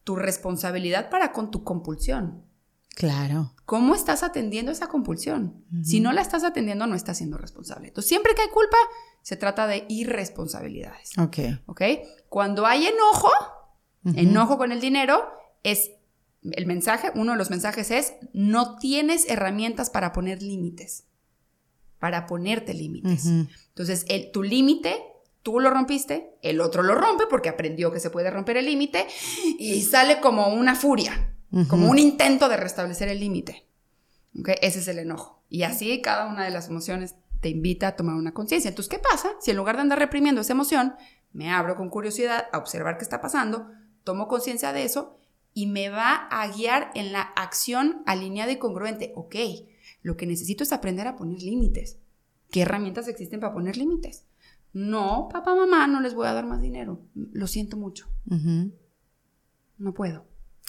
tu 0.05 0.17
responsabilidad 0.17 1.11
para 1.11 1.33
con 1.33 1.51
tu 1.51 1.65
compulsión. 1.65 2.45
Claro. 2.95 3.53
¿Cómo 3.65 3.95
estás 3.95 4.23
atendiendo 4.23 4.71
esa 4.71 4.89
compulsión? 4.89 5.65
Si 5.83 5.99
no 5.99 6.13
la 6.13 6.21
estás 6.21 6.45
atendiendo, 6.45 6.87
no 6.87 6.95
estás 6.95 7.19
siendo 7.19 7.37
responsable. 7.39 7.89
Entonces, 7.89 8.09
siempre 8.09 8.35
que 8.35 8.43
hay 8.43 8.49
culpa, 8.51 8.77
se 9.23 9.37
trata 9.37 9.67
de 9.67 9.85
irresponsabilidades. 9.89 11.19
Ok. 11.19 11.39
Ok. 11.67 11.83
Cuando 12.29 12.67
hay 12.67 12.87
enojo, 12.87 13.31
enojo 14.05 14.59
con 14.59 14.71
el 14.71 14.81
dinero, 14.81 15.25
es 15.65 15.91
el 16.43 16.67
mensaje, 16.67 17.11
uno 17.15 17.33
de 17.33 17.39
los 17.39 17.51
mensajes 17.51 17.91
es, 17.91 18.15
no 18.33 18.77
tienes 18.77 19.29
herramientas 19.29 19.91
para 19.91 20.13
poner 20.13 20.43
límites, 20.43 21.07
para 21.99 22.27
ponerte 22.27 22.75
límites. 22.75 23.27
Entonces, 23.27 24.05
el, 24.09 24.31
tu 24.31 24.43
límite 24.43 25.03
tú 25.45 25.61
lo 25.61 25.71
rompiste, 25.71 26.35
el 26.43 26.61
otro 26.61 26.83
lo 26.83 26.97
rompe 26.97 27.25
porque 27.29 27.51
aprendió 27.51 27.93
que 27.93 28.01
se 28.01 28.11
puede 28.11 28.31
romper 28.31 28.57
el 28.57 28.65
límite 28.65 29.07
y 29.59 29.83
sale 29.83 30.19
como 30.19 30.49
una 30.49 30.75
furia, 30.75 31.37
como 31.69 31.89
un 31.89 31.99
intento 31.99 32.49
de 32.49 32.57
restablecer 32.57 33.09
el 33.09 33.21
límite. 33.21 33.69
¿Okay? 34.41 34.57
Ese 34.63 34.81
es 34.81 34.89
el 34.89 34.99
enojo. 34.99 35.45
Y 35.49 35.63
así 35.63 36.01
cada 36.01 36.27
una 36.27 36.45
de 36.45 36.51
las 36.51 36.69
emociones 36.69 37.15
te 37.41 37.51
invita 37.51 37.89
a 37.89 37.97
tomar 37.97 38.17
una 38.17 38.33
conciencia. 38.33 38.71
Entonces, 38.71 38.91
¿qué 38.91 38.99
pasa 38.99 39.33
si 39.39 39.51
en 39.51 39.59
lugar 39.59 39.77
de 39.77 39.83
andar 39.83 39.99
reprimiendo 39.99 40.41
esa 40.41 40.55
emoción, 40.55 40.95
me 41.33 41.51
abro 41.51 41.77
con 41.77 41.91
curiosidad 41.91 42.47
a 42.51 42.59
observar 42.59 42.97
qué 42.97 43.05
está 43.05 43.21
pasando, 43.21 43.71
tomo 44.03 44.29
conciencia 44.29 44.73
de 44.73 44.85
eso 44.85 45.19
y 45.53 45.67
me 45.67 45.91
va 45.91 46.27
a 46.31 46.49
guiar 46.49 46.91
en 46.95 47.13
la 47.13 47.21
acción 47.21 48.03
alineada 48.07 48.51
y 48.51 48.57
congruente? 48.57 49.13
Ok, 49.15 49.37
lo 50.01 50.17
que 50.17 50.27
necesito 50.27 50.65
es 50.65 50.73
aprender 50.73 51.07
a 51.07 51.17
poner 51.17 51.43
límites. 51.43 51.99
¿Qué 52.51 52.63
herramientas 52.63 53.09
existen 53.09 53.41
para 53.41 53.53
poner 53.53 53.77
límites? 53.77 54.25
No, 54.75 55.29
papá, 55.33 55.55
mamá, 55.55 55.87
no 55.87 56.01
les 56.01 56.15
voy 56.15 56.27
a 56.27 56.33
dar 56.33 56.45
más 56.45 56.61
dinero. 56.61 57.01
Lo 57.15 57.47
siento 57.47 57.77
mucho. 57.77 58.09
No 59.79 59.95
puedo. 59.95 60.27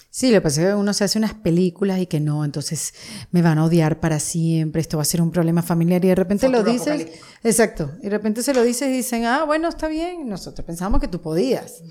Sí, 0.10 0.30
lo 0.30 0.38
que 0.38 0.42
pasa 0.42 0.62
es 0.62 0.68
que 0.68 0.76
uno 0.76 0.94
se 0.94 1.04
hace 1.04 1.18
unas 1.18 1.34
películas 1.34 2.00
y 2.00 2.06
que 2.06 2.20
no, 2.20 2.46
entonces 2.46 2.94
me 3.32 3.42
van 3.42 3.58
a 3.58 3.66
odiar 3.66 4.00
para 4.00 4.20
siempre, 4.20 4.80
esto 4.80 4.98
va 4.98 5.02
a 5.02 5.06
ser 5.06 5.22
un 5.22 5.32
problema 5.32 5.62
familiar 5.62 6.06
y 6.06 6.10
de 6.10 6.16
repente 6.16 6.48
lo 6.48 6.64
dices. 6.64 7.20
Exacto, 7.44 7.92
y 8.00 8.04
de 8.04 8.10
repente 8.12 8.42
se 8.42 8.54
lo 8.54 8.64
dices 8.64 8.88
y 8.88 8.92
dicen, 8.92 9.26
ah, 9.26 9.44
bueno, 9.44 9.68
está 9.68 9.88
bien, 9.88 10.30
nosotros 10.30 10.66
pensamos 10.66 11.02
que 11.02 11.10
tú 11.10 11.22
podías. 11.22 11.82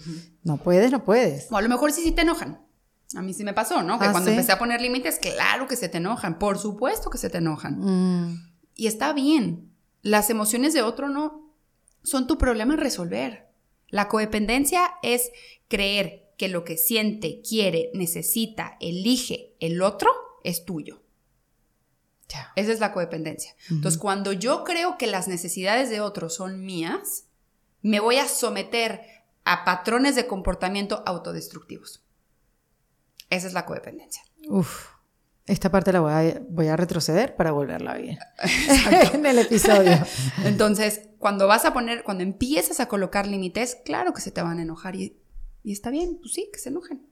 No 0.43 0.57
puedes, 0.57 0.91
no 0.91 1.05
puedes. 1.05 1.51
O 1.51 1.57
a 1.57 1.63
lo 1.63 1.69
mejor 1.69 1.93
sí, 1.93 2.03
sí 2.03 2.13
te 2.13 2.23
enojan. 2.23 2.61
A 3.15 3.23
mí 3.23 3.35
sí 3.35 3.45
me 3.45 3.53
pasó, 3.53 3.83
¿no? 3.83 3.99
Que 3.99 4.07
ah, 4.07 4.13
cuando 4.13 4.31
empecé 4.31 4.53
a 4.53 4.59
poner 4.59 4.81
límites, 4.81 5.19
claro 5.19 5.67
que 5.67 5.77
se 5.77 5.89
te 5.89 5.99
enojan, 5.99 6.39
por 6.39 6.59
supuesto 6.59 7.11
que 7.11 7.19
se 7.19 7.29
te 7.29 7.39
enojan. 7.39 7.79
Mm. 7.79 8.55
Y 8.75 8.87
está 8.87 9.13
bien. 9.13 9.71
Las 10.01 10.31
emociones 10.31 10.73
de 10.73 10.83
otro 10.83 11.09
no, 11.09 11.44
son 12.05 12.29
tu 12.29 12.39
problema 12.39 12.77
resolver. 12.77 13.49
La 13.89 14.09
codependencia 14.09 14.95
es 15.03 15.33
creer 15.69 16.33
que 16.39 16.49
lo 16.49 16.65
que 16.65 16.77
siente, 16.77 17.41
quiere, 17.43 17.91
necesita, 17.95 18.77
elige 18.81 19.55
el 19.61 19.83
otro 19.83 20.11
es 20.45 20.65
tuyo. 20.65 21.03
Esa 22.57 22.73
es 22.73 22.81
la 22.81 22.93
codependencia. 22.93 23.55
Entonces, 23.71 24.01
cuando 24.01 24.33
yo 24.33 24.65
creo 24.65 24.99
que 24.99 25.07
las 25.07 25.29
necesidades 25.29 25.91
de 25.91 26.01
otros 26.01 26.35
son 26.35 26.65
mías, 26.65 27.27
me 27.81 28.01
voy 28.01 28.17
a 28.17 28.27
someter 28.27 29.03
a 29.45 29.65
patrones 29.65 30.17
de 30.17 30.27
comportamiento 30.27 31.03
autodestructivos. 31.07 32.03
Esa 33.31 33.47
es 33.47 33.53
la 33.53 33.67
codependencia. 33.67 34.25
Uf. 34.49 34.94
Esta 35.47 35.71
parte 35.71 35.93
la 35.93 36.01
voy 36.01 36.69
a, 36.69 36.77
retroceder 36.77 37.37
para 37.37 37.53
volverla 37.53 37.99
bien 37.99 38.19
en 39.13 39.27
el 39.27 39.39
episodio. 39.39 39.93
Entonces, 40.45 41.03
cuando 41.19 41.47
vas 41.47 41.67
a 41.67 41.75
poner, 41.75 42.03
cuando 42.03 42.23
empiezas 42.23 42.81
a 42.81 42.89
colocar 42.89 43.27
límites, 43.27 43.77
claro 43.85 44.15
que 44.15 44.23
se 44.23 44.31
te 44.31 44.41
van 44.41 44.59
a 44.59 44.63
enojar 44.63 44.97
y, 44.97 45.19
está 45.63 45.91
bien, 45.91 46.19
pues 46.19 46.33
sí, 46.33 46.49
que 46.51 46.59
se 46.59 46.71
enojen. 46.71 47.07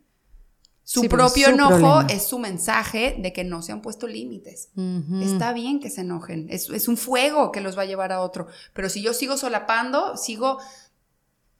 Su 0.83 1.09
propio 1.09 1.49
enojo 1.49 2.01
es 2.09 2.27
su 2.27 2.39
mensaje 2.39 3.17
de 3.19 3.33
que 3.33 3.45
no 3.45 3.63
se 3.63 3.73
han 3.73 3.83
puesto 3.83 4.07
límites. 4.09 4.71
Está 5.23 5.53
bien 5.53 5.79
que 5.79 5.91
se 5.91 6.01
enojen. 6.01 6.49
Es, 6.51 6.71
es, 6.71 6.89
un 6.89 6.97
fuego 6.97 7.53
que 7.53 7.61
los 7.61 7.77
va 7.79 7.83
a 7.83 7.87
llevar 7.87 8.13
a 8.13 8.21
otro. 8.21 8.49
Pero 8.73 8.89
si 8.89 9.01
yo 9.01 9.15
sigo 9.15 9.37
solapando, 9.37 10.17
sigo 10.17 10.59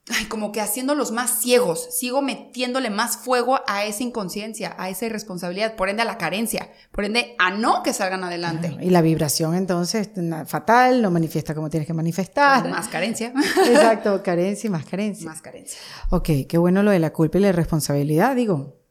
ay, 0.09 0.25
como 0.25 0.51
que 0.51 0.59
haciéndolos 0.59 1.11
más 1.11 1.41
ciegos, 1.41 1.87
sigo 1.91 2.21
metiéndole 2.21 2.89
más 2.89 3.17
fuego 3.17 3.61
a 3.67 3.85
esa 3.85 4.03
inconsciencia, 4.03 4.75
a 4.77 4.89
esa 4.89 5.05
irresponsabilidad, 5.05 5.75
por 5.75 5.87
ende 5.89 6.01
a 6.01 6.05
la 6.05 6.17
carencia, 6.17 6.69
por 6.91 7.05
ende 7.05 7.35
a 7.39 7.51
no 7.51 7.83
que 7.83 7.93
salgan 7.93 8.23
adelante. 8.23 8.75
Y 8.81 8.89
la 8.89 9.01
vibración 9.01 9.55
entonces 9.55 10.09
fatal, 10.45 11.01
no 11.01 11.09
manifiesta 11.09 11.55
como 11.55 11.69
tienes 11.69 11.87
que 11.87 11.93
manifestar. 11.93 12.69
Más 12.69 12.89
carencia. 12.89 13.33
Exacto, 13.65 14.21
carencia 14.21 14.67
y 14.67 14.71
más 14.71 14.85
carencia. 14.85 15.25
Más 15.25 15.41
carencia. 15.41 15.79
Ok, 16.09 16.29
qué 16.49 16.57
bueno 16.57 16.83
lo 16.83 16.91
de 16.91 16.99
la 16.99 17.13
culpa 17.13 17.37
y 17.37 17.41
la 17.41 17.49
irresponsabilidad, 17.49 18.35
digo, 18.35 18.81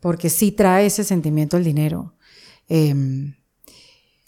porque 0.00 0.28
sí 0.28 0.50
trae 0.50 0.86
ese 0.86 1.04
sentimiento 1.04 1.56
el 1.56 1.64
dinero. 1.64 2.16
Em, 2.68 3.36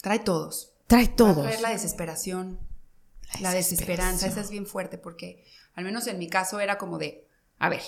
trae 0.01 0.19
todos. 0.19 0.73
Trae 0.87 1.07
todos. 1.07 1.43
Trae 1.43 1.61
la 1.61 1.69
desesperación, 1.69 2.59
la, 3.39 3.53
desesperanza, 3.53 4.27
esa 4.27 4.41
es 4.41 4.49
bien 4.49 4.65
fuerte 4.65 4.97
porque 4.97 5.45
al 5.73 5.83
menos 5.83 6.07
en 6.07 6.19
mi 6.19 6.29
caso 6.29 6.59
era 6.59 6.77
como 6.77 6.97
de, 6.97 7.27
a 7.59 7.69
ver, 7.69 7.81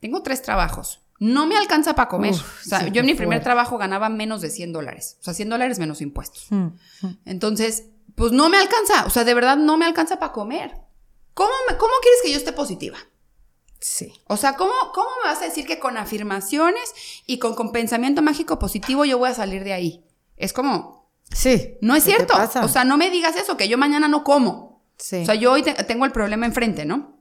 tengo 0.00 0.22
tres 0.22 0.42
trabajos, 0.42 1.00
no 1.18 1.46
me 1.46 1.56
alcanza 1.56 1.94
para 1.94 2.08
comer. 2.08 2.34
o 2.34 2.64
sea, 2.64 2.86
yo 2.88 3.00
en 3.00 3.06
mi 3.06 3.14
primer 3.14 3.42
trabajo 3.42 3.78
ganaba 3.78 4.08
menos 4.08 4.40
de 4.40 4.50
100 4.50 4.72
dólares, 4.72 5.16
o 5.20 5.24
sea, 5.24 5.34
100 5.34 5.48
dólares 5.48 5.78
menos 5.78 6.00
impuestos. 6.00 6.46
Mm, 6.50 6.68
mm. 7.02 7.18
Entonces, 7.24 7.86
pues 8.14 8.32
no 8.32 8.48
me 8.48 8.58
alcanza, 8.58 9.06
o 9.06 9.10
sea, 9.10 9.24
de 9.24 9.34
verdad 9.34 9.56
no 9.56 9.76
me 9.76 9.84
alcanza 9.84 10.18
para 10.18 10.32
comer. 10.32 10.72
¿Cómo, 11.34 11.50
¿Cómo 11.78 11.92
quieres 12.02 12.20
que 12.22 12.32
yo 12.32 12.36
esté 12.36 12.52
positiva? 12.52 12.98
Sí. 13.80 14.12
O 14.26 14.36
sea, 14.36 14.54
¿cómo, 14.56 14.72
¿cómo 14.92 15.08
me 15.22 15.30
vas 15.30 15.40
a 15.40 15.44
decir 15.44 15.66
que 15.66 15.78
con 15.78 15.96
afirmaciones 15.96 16.92
y 17.26 17.38
con, 17.38 17.54
con 17.54 17.70
pensamiento 17.70 18.22
mágico 18.22 18.58
positivo 18.58 19.04
yo 19.04 19.18
voy 19.18 19.30
a 19.30 19.34
salir 19.34 19.62
de 19.62 19.72
ahí? 19.72 20.04
Es 20.36 20.52
como... 20.52 20.98
Sí. 21.30 21.76
No 21.80 21.94
es 21.94 22.04
cierto. 22.04 22.34
O 22.62 22.68
sea, 22.68 22.84
no 22.84 22.96
me 22.96 23.10
digas 23.10 23.36
eso, 23.36 23.56
que 23.56 23.68
yo 23.68 23.78
mañana 23.78 24.08
no 24.08 24.24
como. 24.24 24.67
O 24.98 25.24
sea, 25.24 25.34
yo 25.34 25.52
hoy 25.52 25.62
tengo 25.62 26.04
el 26.04 26.12
problema 26.12 26.46
enfrente, 26.46 26.84
¿no? 26.84 27.18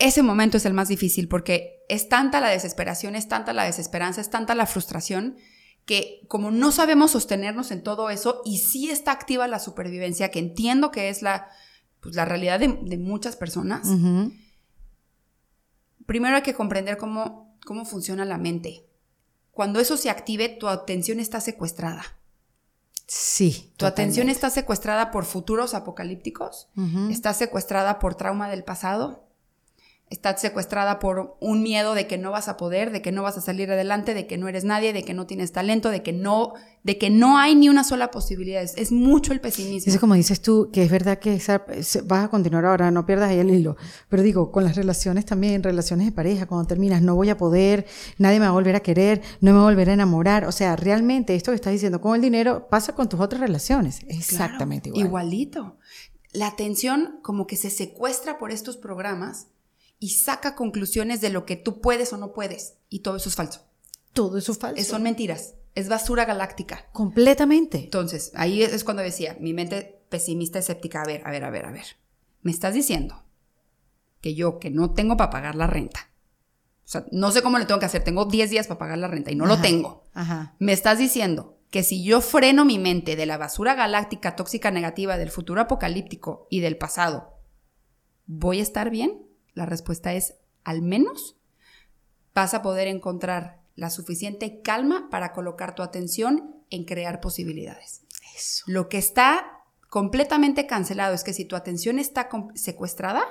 ese 0.00 0.22
momento 0.22 0.56
es 0.56 0.64
el 0.64 0.72
más 0.72 0.88
difícil 0.88 1.28
porque 1.28 1.84
es 1.88 2.08
tanta 2.08 2.40
la 2.40 2.48
desesperación, 2.48 3.14
es 3.14 3.28
tanta 3.28 3.52
la 3.52 3.64
desesperanza, 3.64 4.20
es 4.20 4.30
tanta 4.30 4.54
la 4.54 4.66
frustración 4.66 5.36
que 5.84 6.22
como 6.26 6.50
no 6.50 6.72
sabemos 6.72 7.12
sostenernos 7.12 7.70
en 7.70 7.82
todo 7.82 8.10
eso 8.10 8.40
y 8.44 8.58
sí 8.58 8.90
está 8.90 9.12
activa 9.12 9.46
la 9.46 9.58
supervivencia, 9.58 10.30
que 10.30 10.38
entiendo 10.38 10.90
que 10.90 11.10
es 11.10 11.22
la, 11.22 11.48
pues, 12.00 12.16
la 12.16 12.24
realidad 12.24 12.58
de, 12.60 12.98
muchas 12.98 13.36
personas, 13.36 13.86
primero 16.06 16.36
hay 16.36 16.42
que 16.42 16.54
comprender 16.54 16.96
cómo, 16.96 17.56
cómo 17.66 17.84
funciona 17.84 18.24
la 18.24 18.38
mente. 18.38 18.86
Cuando 19.50 19.80
eso 19.80 19.96
se 19.96 20.08
active, 20.08 20.48
tu 20.48 20.68
atención 20.68 21.20
está 21.20 21.40
secuestrada. 21.40 22.19
Sí. 23.12 23.72
Tu 23.76 23.86
atención 23.86 24.28
está 24.28 24.50
secuestrada 24.50 25.10
por 25.10 25.24
futuros 25.24 25.74
apocalípticos, 25.74 26.68
está 27.10 27.34
secuestrada 27.34 27.98
por 27.98 28.14
trauma 28.14 28.48
del 28.48 28.62
pasado, 28.62 29.24
estás 30.10 30.40
secuestrada 30.40 30.98
por 30.98 31.36
un 31.38 31.62
miedo 31.62 31.94
de 31.94 32.08
que 32.08 32.18
no 32.18 32.32
vas 32.32 32.48
a 32.48 32.56
poder, 32.56 32.90
de 32.90 33.00
que 33.00 33.12
no 33.12 33.22
vas 33.22 33.38
a 33.38 33.40
salir 33.40 33.70
adelante, 33.70 34.12
de 34.12 34.26
que 34.26 34.38
no 34.38 34.48
eres 34.48 34.64
nadie, 34.64 34.92
de 34.92 35.04
que 35.04 35.14
no 35.14 35.24
tienes 35.24 35.52
talento, 35.52 35.88
de 35.88 36.02
que 36.02 36.12
no, 36.12 36.54
de 36.82 36.98
que 36.98 37.10
no 37.10 37.38
hay 37.38 37.54
ni 37.54 37.68
una 37.68 37.84
sola 37.84 38.10
posibilidad. 38.10 38.60
Es, 38.60 38.90
mucho 38.90 39.32
el 39.32 39.40
pesimismo. 39.40 39.88
Eso 39.88 40.00
como 40.00 40.14
dices 40.14 40.42
tú, 40.42 40.68
que 40.72 40.82
es 40.82 40.90
verdad 40.90 41.20
que 41.20 41.40
vas 42.06 42.24
a 42.24 42.28
continuar 42.28 42.64
ahora, 42.66 42.90
no 42.90 43.06
pierdas 43.06 43.30
ahí 43.30 43.38
el 43.38 43.50
hilo. 43.50 43.76
Pero 44.08 44.24
digo, 44.24 44.50
con 44.50 44.64
las 44.64 44.74
relaciones 44.74 45.26
también, 45.26 45.62
relaciones 45.62 46.06
de 46.06 46.12
pareja, 46.12 46.46
cuando 46.46 46.66
terminas, 46.66 47.02
no 47.02 47.14
voy 47.14 47.30
a 47.30 47.36
poder, 47.36 47.86
nadie 48.18 48.40
me 48.40 48.46
va 48.46 48.50
a 48.50 48.54
volver 48.54 48.74
a 48.74 48.80
querer, 48.80 49.22
no 49.40 49.52
me 49.52 49.58
va 49.58 49.62
a 49.62 49.70
volver 49.70 49.90
a 49.90 49.92
enamorar. 49.92 50.44
O 50.44 50.52
sea, 50.52 50.74
realmente 50.74 51.36
esto 51.36 51.52
que 51.52 51.56
estás 51.56 51.72
diciendo 51.72 52.00
con 52.00 52.16
el 52.16 52.20
dinero 52.20 52.66
pasa 52.68 52.96
con 52.96 53.08
tus 53.08 53.20
otras 53.20 53.40
relaciones. 53.40 54.00
exactamente 54.08 54.88
igual. 54.88 55.06
Igualito. 55.06 55.76
La 56.32 56.48
atención 56.48 57.20
como 57.22 57.46
que 57.46 57.56
se 57.56 57.70
secuestra 57.70 58.38
por 58.38 58.50
estos 58.50 58.76
programas 58.76 59.49
y 60.00 60.10
saca 60.10 60.56
conclusiones 60.56 61.20
de 61.20 61.30
lo 61.30 61.46
que 61.46 61.56
tú 61.56 61.80
puedes 61.80 62.12
o 62.12 62.16
no 62.16 62.32
puedes. 62.32 62.78
Y 62.88 63.00
todo 63.00 63.16
eso 63.16 63.28
es 63.28 63.36
falso. 63.36 63.60
Todo 64.12 64.38
eso 64.38 64.50
es 64.52 64.58
falso. 64.58 64.82
son 64.82 65.04
mentiras. 65.04 65.54
Es 65.76 65.88
basura 65.88 66.24
galáctica. 66.24 66.86
Completamente. 66.92 67.78
Entonces, 67.78 68.32
ahí 68.34 68.62
es 68.62 68.82
cuando 68.82 69.02
decía, 69.02 69.36
mi 69.38 69.54
mente 69.54 70.02
pesimista, 70.08 70.58
escéptica, 70.58 71.02
a 71.02 71.06
ver, 71.06 71.22
a 71.24 71.30
ver, 71.30 71.44
a 71.44 71.50
ver, 71.50 71.66
a 71.66 71.70
ver. 71.70 71.84
Me 72.42 72.50
estás 72.50 72.74
diciendo 72.74 73.24
que 74.20 74.34
yo, 74.34 74.58
que 74.58 74.70
no 74.70 74.92
tengo 74.94 75.16
para 75.16 75.30
pagar 75.30 75.54
la 75.54 75.68
renta, 75.68 76.10
o 76.84 76.92
sea, 76.92 77.06
no 77.12 77.30
sé 77.30 77.40
cómo 77.40 77.56
le 77.56 77.66
tengo 77.66 77.78
que 77.78 77.86
hacer, 77.86 78.02
tengo 78.02 78.24
10 78.24 78.50
días 78.50 78.66
para 78.66 78.80
pagar 78.80 78.98
la 78.98 79.06
renta 79.06 79.30
y 79.30 79.36
no 79.36 79.46
lo 79.46 79.60
tengo. 79.60 80.02
Ajá. 80.12 80.56
Me 80.58 80.72
estás 80.72 80.98
diciendo 80.98 81.56
que 81.70 81.84
si 81.84 82.02
yo 82.02 82.20
freno 82.20 82.64
mi 82.64 82.80
mente 82.80 83.14
de 83.14 83.26
la 83.26 83.38
basura 83.38 83.76
galáctica, 83.76 84.34
tóxica, 84.34 84.72
negativa, 84.72 85.16
del 85.16 85.30
futuro 85.30 85.60
apocalíptico 85.60 86.48
y 86.50 86.58
del 86.58 86.76
pasado, 86.76 87.38
¿voy 88.26 88.58
a 88.58 88.64
estar 88.64 88.90
bien? 88.90 89.29
La 89.54 89.66
respuesta 89.66 90.14
es, 90.14 90.34
al 90.64 90.82
menos 90.82 91.36
vas 92.34 92.54
a 92.54 92.62
poder 92.62 92.88
encontrar 92.88 93.60
la 93.76 93.90
suficiente 93.90 94.60
calma 94.62 95.08
para 95.10 95.32
colocar 95.32 95.74
tu 95.74 95.82
atención 95.82 96.54
en 96.70 96.84
crear 96.84 97.20
posibilidades. 97.20 98.02
Eso. 98.36 98.64
Lo 98.66 98.88
que 98.88 98.98
está 98.98 99.62
completamente 99.88 100.66
cancelado 100.66 101.14
es 101.14 101.24
que 101.24 101.32
si 101.32 101.44
tu 101.44 101.56
atención 101.56 101.98
está 101.98 102.28
secuestrada, 102.54 103.24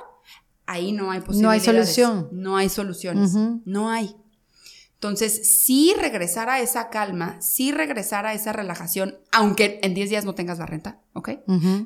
ahí 0.66 0.92
no 0.92 1.12
hay 1.12 1.22
posibilidades. 1.22 1.66
No 1.66 1.72
hay 1.72 1.78
solución. 1.84 2.30
No 2.32 2.58
hay 2.58 2.70
soluciones. 2.70 3.34
No 3.66 3.90
hay. 3.90 4.16
Entonces, 4.96 5.64
sí 5.64 5.94
regresar 5.98 6.50
a 6.50 6.60
esa 6.60 6.90
calma, 6.90 7.42
sí 7.42 7.72
regresar 7.72 8.26
a 8.26 8.34
esa 8.34 8.52
relajación, 8.52 9.18
aunque 9.32 9.80
en 9.82 9.94
10 9.94 10.10
días 10.10 10.26
no 10.26 10.36
tengas 10.36 10.60
la 10.60 10.66
renta, 10.66 11.00
¿ok? 11.14 11.30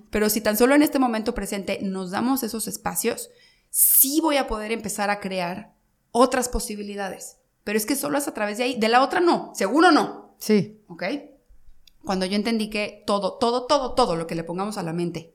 Pero 0.10 0.30
si 0.32 0.42
tan 0.42 0.58
solo 0.58 0.74
en 0.74 0.82
este 0.82 0.98
momento 0.98 1.36
presente 1.36 1.78
nos 1.84 2.10
damos 2.10 2.42
esos 2.42 2.68
espacios, 2.68 3.30
sí 3.74 4.20
voy 4.22 4.38
a 4.38 4.46
poder 4.46 4.72
empezar 4.72 5.10
a 5.10 5.20
crear 5.20 5.74
otras 6.12 6.48
posibilidades. 6.48 7.40
Pero 7.64 7.76
es 7.76 7.88
que 7.88 7.96
solo 7.96 8.20
es 8.20 8.28
a 8.28 8.34
través 8.34 8.60
de 8.60 8.66
ahí. 8.66 8.80
De 8.80 8.88
la 8.88 9.02
otra 9.02 9.20
no, 9.20 9.52
seguro 9.56 9.92
no. 9.92 10.36
Sí. 10.38 10.80
¿Ok? 10.88 11.04
Cuando 12.06 12.28
yo 12.28 12.36
entendí 12.36 12.70
que 12.70 13.04
todo, 13.08 13.34
todo, 13.40 13.66
todo, 13.66 13.96
todo 13.96 14.16
lo 14.16 14.28
que 14.28 14.36
le 14.36 14.44
pongamos 14.44 14.78
a 14.78 14.84
la 14.84 14.94
mente 14.94 15.34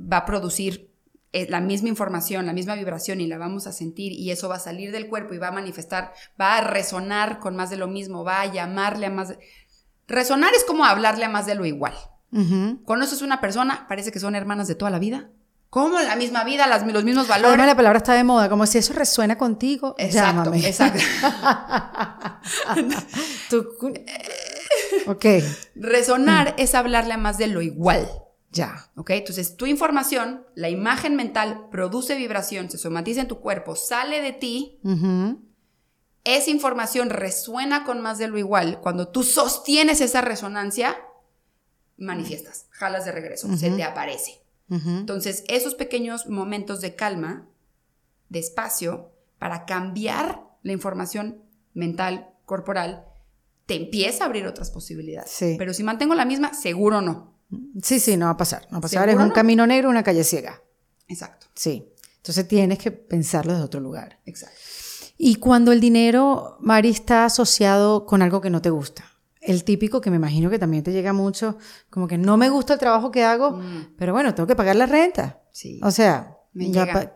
va 0.00 0.18
a 0.18 0.24
producir 0.24 0.92
eh, 1.32 1.48
la 1.50 1.60
misma 1.60 1.88
información, 1.88 2.46
la 2.46 2.52
misma 2.52 2.76
vibración 2.76 3.20
y 3.20 3.26
la 3.26 3.38
vamos 3.38 3.66
a 3.66 3.72
sentir 3.72 4.12
y 4.12 4.30
eso 4.30 4.48
va 4.48 4.56
a 4.56 4.60
salir 4.60 4.92
del 4.92 5.08
cuerpo 5.08 5.34
y 5.34 5.38
va 5.38 5.48
a 5.48 5.52
manifestar, 5.52 6.12
va 6.40 6.58
a 6.58 6.60
resonar 6.60 7.40
con 7.40 7.56
más 7.56 7.70
de 7.70 7.76
lo 7.76 7.88
mismo, 7.88 8.22
va 8.22 8.42
a 8.42 8.52
llamarle 8.52 9.06
a 9.06 9.10
más... 9.10 9.30
De... 9.30 9.38
Resonar 10.06 10.54
es 10.54 10.62
como 10.62 10.84
hablarle 10.84 11.24
a 11.24 11.30
más 11.30 11.46
de 11.46 11.56
lo 11.56 11.64
igual. 11.64 11.94
Conoces 12.84 13.22
una 13.22 13.40
persona, 13.40 13.86
parece 13.88 14.12
que 14.12 14.20
son 14.20 14.36
hermanas 14.36 14.68
de 14.68 14.74
toda 14.74 14.90
la 14.90 14.98
vida, 14.98 15.30
¿Cómo 15.76 16.00
la 16.00 16.16
misma 16.16 16.42
vida, 16.42 16.66
las, 16.66 16.86
los 16.90 17.04
mismos 17.04 17.28
valores? 17.28 17.50
Además, 17.50 17.66
la 17.66 17.76
palabra 17.76 17.98
está 17.98 18.14
de 18.14 18.24
moda, 18.24 18.48
como 18.48 18.64
si 18.64 18.78
eso 18.78 18.94
resuena 18.94 19.36
contigo, 19.36 19.94
exacto, 19.98 20.44
llámame. 20.44 20.66
Exacto. 20.66 21.04
ok. 25.06 25.24
Resonar 25.74 26.54
es 26.56 26.74
hablarle 26.74 27.12
a 27.12 27.18
más 27.18 27.36
de 27.36 27.48
lo 27.48 27.60
igual. 27.60 28.08
Ya. 28.52 28.88
¿Ok? 28.96 29.10
Entonces, 29.10 29.58
tu 29.58 29.66
información, 29.66 30.46
la 30.54 30.70
imagen 30.70 31.14
mental, 31.14 31.68
produce 31.70 32.14
vibración, 32.14 32.70
se 32.70 32.78
somatiza 32.78 33.20
en 33.20 33.28
tu 33.28 33.40
cuerpo, 33.40 33.76
sale 33.76 34.22
de 34.22 34.32
ti. 34.32 34.80
Esa 36.24 36.50
información 36.50 37.10
resuena 37.10 37.84
con 37.84 38.00
más 38.00 38.16
de 38.16 38.28
lo 38.28 38.38
igual. 38.38 38.80
Cuando 38.80 39.08
tú 39.08 39.22
sostienes 39.22 40.00
esa 40.00 40.22
resonancia, 40.22 40.96
manifiestas, 41.98 42.64
jalas 42.70 43.04
de 43.04 43.12
regreso, 43.12 43.54
se 43.58 43.70
te 43.72 43.84
aparece. 43.84 44.45
Entonces, 44.68 45.44
esos 45.46 45.74
pequeños 45.74 46.28
momentos 46.28 46.80
de 46.80 46.96
calma, 46.96 47.46
de 48.28 48.40
espacio, 48.40 49.12
para 49.38 49.64
cambiar 49.64 50.42
la 50.62 50.72
información 50.72 51.42
mental, 51.74 52.30
corporal, 52.44 53.04
te 53.66 53.74
empieza 53.74 54.24
a 54.24 54.26
abrir 54.26 54.46
otras 54.46 54.70
posibilidades. 54.70 55.36
Pero 55.58 55.72
si 55.72 55.82
mantengo 55.82 56.14
la 56.14 56.24
misma, 56.24 56.54
seguro 56.54 57.00
no. 57.00 57.34
Sí, 57.82 58.00
sí, 58.00 58.16
no 58.16 58.26
va 58.26 58.32
a 58.32 58.36
pasar. 58.36 58.62
No 58.66 58.72
va 58.72 58.78
a 58.78 58.80
pasar. 58.80 59.08
Es 59.08 59.16
un 59.16 59.30
camino 59.30 59.66
negro, 59.66 59.88
una 59.88 60.02
calle 60.02 60.24
ciega. 60.24 60.62
Exacto. 61.08 61.46
Sí. 61.54 61.92
Entonces 62.16 62.48
tienes 62.48 62.78
que 62.78 62.90
pensarlo 62.90 63.52
desde 63.52 63.64
otro 63.64 63.80
lugar. 63.80 64.20
Exacto. 64.26 64.58
Y 65.16 65.36
cuando 65.36 65.70
el 65.72 65.80
dinero, 65.80 66.56
Mari, 66.60 66.90
está 66.90 67.24
asociado 67.24 68.04
con 68.04 68.20
algo 68.20 68.40
que 68.40 68.50
no 68.50 68.60
te 68.60 68.70
gusta 68.70 69.04
el 69.46 69.64
típico 69.64 70.00
que 70.00 70.10
me 70.10 70.16
imagino 70.16 70.50
que 70.50 70.58
también 70.58 70.82
te 70.82 70.92
llega 70.92 71.12
mucho, 71.12 71.56
como 71.90 72.06
que 72.08 72.18
no 72.18 72.36
me 72.36 72.50
gusta 72.50 72.74
el 72.74 72.78
trabajo 72.78 73.10
que 73.10 73.24
hago, 73.24 73.52
mm. 73.52 73.94
pero 73.96 74.12
bueno, 74.12 74.34
tengo 74.34 74.46
que 74.46 74.56
pagar 74.56 74.76
la 74.76 74.86
renta. 74.86 75.42
Sí. 75.52 75.80
O 75.82 75.90
sea, 75.90 76.36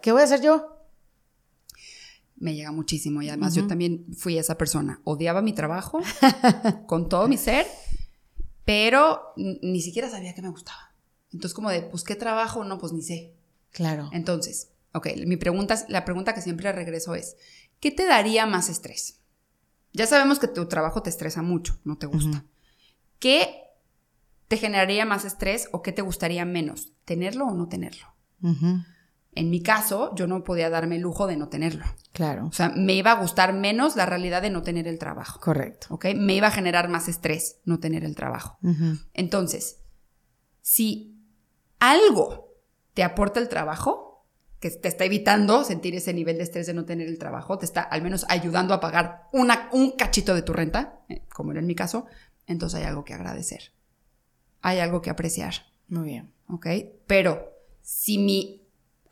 ¿qué 0.03 0.13
voy 0.13 0.21
a 0.23 0.25
hacer 0.25 0.41
yo? 0.41 0.77
Me 2.37 2.55
llega 2.55 2.73
muchísimo 2.73 3.21
y 3.21 3.29
además 3.29 3.55
yo 3.55 3.67
también 3.67 4.07
fui 4.17 4.39
esa 4.39 4.57
persona. 4.57 5.01
Odiaba 5.05 5.43
mi 5.43 5.53
trabajo 5.53 6.01
con 6.87 7.09
todo 7.09 7.29
mi 7.29 7.37
ser, 7.37 7.67
pero 8.65 9.35
ni 9.37 9.83
siquiera 9.83 10.09
sabía 10.09 10.35
que 10.35 10.41
me 10.41 10.49
gustaba. 10.49 10.95
Entonces 11.33 11.55
como 11.55 11.71
de, 11.71 11.83
pues, 11.83 12.03
¿qué 12.03 12.17
trabajo? 12.17 12.65
No, 12.65 12.79
pues 12.79 12.93
ni 12.93 13.03
sé. 13.03 13.35
Claro. 13.73 14.09
Entonces, 14.13 14.73
ok, 14.95 15.09
mi 15.27 15.37
pregunta, 15.37 15.85
la 15.89 16.05
pregunta 16.05 16.35
que 16.35 16.41
siempre 16.41 16.73
regreso 16.73 17.15
es, 17.15 17.37
¿qué 17.79 17.91
te 17.91 18.07
daría 18.07 18.47
más 18.47 18.69
estrés? 18.69 19.20
Ya 19.93 20.07
sabemos 20.07 20.39
que 20.39 20.49
tu 20.49 20.67
trabajo 20.67 21.03
te 21.03 21.11
estresa 21.11 21.43
mucho, 21.43 21.79
no 21.85 21.97
te 21.99 22.07
gusta. 22.07 22.45
¿Qué 23.19 23.65
te 24.49 24.57
generaría 24.57 25.05
más 25.05 25.25
estrés 25.25 25.69
o 25.73 25.83
qué 25.83 25.93
te 25.93 26.03
gustaría 26.03 26.45
menos? 26.45 26.93
¿Tenerlo 27.05 27.47
o 27.47 27.55
no 27.55 27.69
tenerlo? 27.69 28.07
En 29.33 29.51
mi 29.51 29.63
caso, 29.63 30.13
yo 30.17 30.27
no 30.27 30.43
podía 30.43 30.71
darme 30.71 30.97
el 30.97 31.03
lujo 31.03 31.27
de 31.27 31.37
no 31.37 31.49
tenerlo. 31.49 31.85
Claro. 32.13 32.47
O 32.47 32.53
sea, 32.53 32.71
me 32.71 32.95
iba 32.95 33.13
a 33.13 33.21
gustar 33.21 33.53
menos 33.53 33.95
la 33.95 34.07
realidad 34.07 34.43
de 34.43 34.51
no 34.51 34.63
tener 34.63 34.89
el 34.89 34.99
trabajo. 34.99 35.39
Correcto. 35.41 35.87
¿Ok? 35.91 36.07
Me 36.17 36.35
iba 36.35 36.49
a 36.49 36.53
generar 36.53 36.89
más 36.89 37.09
estrés 37.09 37.61
no 37.65 37.79
tener 37.79 38.05
el 38.05 38.17
trabajo. 38.17 38.59
Entonces, 39.15 39.79
si 40.63 41.17
algo 41.79 42.57
te 42.95 43.05
aporta 43.05 43.39
el 43.39 43.49
trabajo, 43.49 44.10
que 44.61 44.71
te 44.71 44.89
está 44.89 45.07
evitando 45.07 45.65
sentir 45.65 45.95
ese 45.95 46.13
nivel 46.13 46.37
de 46.37 46.45
estrés 46.45 46.67
de 46.67 46.75
no 46.75 46.85
tener 46.85 47.09
el 47.09 47.19
trabajo, 47.19 47.59
te 47.59 47.65
está 47.65 47.81
al 47.81 48.03
menos 48.03 48.27
ayudando 48.29 48.75
a 48.75 48.81
pagar 48.81 49.29
una, 49.33 49.71
un 49.73 49.93
cachito 49.93 50.35
de 50.35 50.43
tu 50.43 50.53
renta, 50.53 51.01
eh, 51.09 51.23
como 51.35 51.53
era 51.53 51.61
en 51.61 51.67
mi 51.67 51.75
caso, 51.75 52.07
entonces 52.47 52.81
hay 52.81 52.87
algo 52.87 53.05
que 53.05 53.15
agradecer. 53.15 53.73
Hay 54.61 54.79
algo 54.79 55.01
que 55.01 55.11
apreciar. 55.11 55.55
Muy 55.89 56.09
bien. 56.09 56.33
¿Ok? 56.47 56.67
Pero 57.07 57.51
si 57.81 58.19
mi 58.19 58.61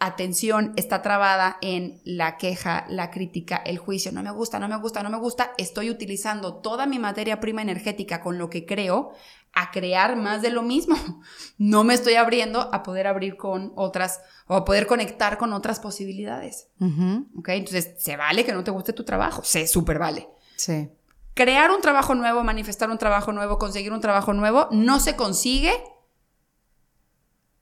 atención 0.00 0.74
está 0.76 1.02
trabada 1.02 1.58
en 1.60 2.00
la 2.04 2.36
queja, 2.36 2.84
la 2.88 3.10
crítica, 3.10 3.56
el 3.56 3.78
juicio, 3.78 4.12
no 4.12 4.22
me 4.22 4.30
gusta, 4.30 4.58
no 4.58 4.68
me 4.68 4.76
gusta, 4.76 5.02
no 5.02 5.10
me 5.10 5.18
gusta, 5.18 5.52
estoy 5.58 5.90
utilizando 5.90 6.56
toda 6.56 6.86
mi 6.86 6.98
materia 6.98 7.40
prima 7.40 7.62
energética 7.62 8.20
con 8.20 8.38
lo 8.38 8.48
que 8.48 8.64
creo 8.64 9.12
a 9.52 9.70
crear 9.70 10.16
más 10.16 10.42
de 10.42 10.50
lo 10.50 10.62
mismo. 10.62 10.96
No 11.60 11.82
me 11.82 11.94
estoy 11.94 12.14
abriendo 12.14 12.72
a 12.72 12.84
poder 12.84 13.08
abrir 13.08 13.36
con 13.36 13.72
otras 13.74 14.20
o 14.46 14.54
a 14.54 14.64
poder 14.64 14.86
conectar 14.86 15.38
con 15.38 15.52
otras 15.52 15.80
posibilidades. 15.80 16.68
¿Ok? 17.36 17.48
Entonces, 17.48 17.96
se 17.98 18.16
vale 18.16 18.44
que 18.44 18.52
no 18.52 18.62
te 18.62 18.70
guste 18.70 18.92
tu 18.92 19.02
trabajo, 19.02 19.42
se 19.42 19.66
súper 19.66 19.98
vale. 19.98 20.28
Sí. 20.54 20.88
Crear 21.34 21.72
un 21.72 21.80
trabajo 21.80 22.14
nuevo, 22.14 22.44
manifestar 22.44 22.90
un 22.90 22.98
trabajo 22.98 23.32
nuevo, 23.32 23.58
conseguir 23.58 23.92
un 23.92 24.00
trabajo 24.00 24.34
nuevo, 24.34 24.68
no 24.70 25.00
se 25.00 25.16
consigue 25.16 25.72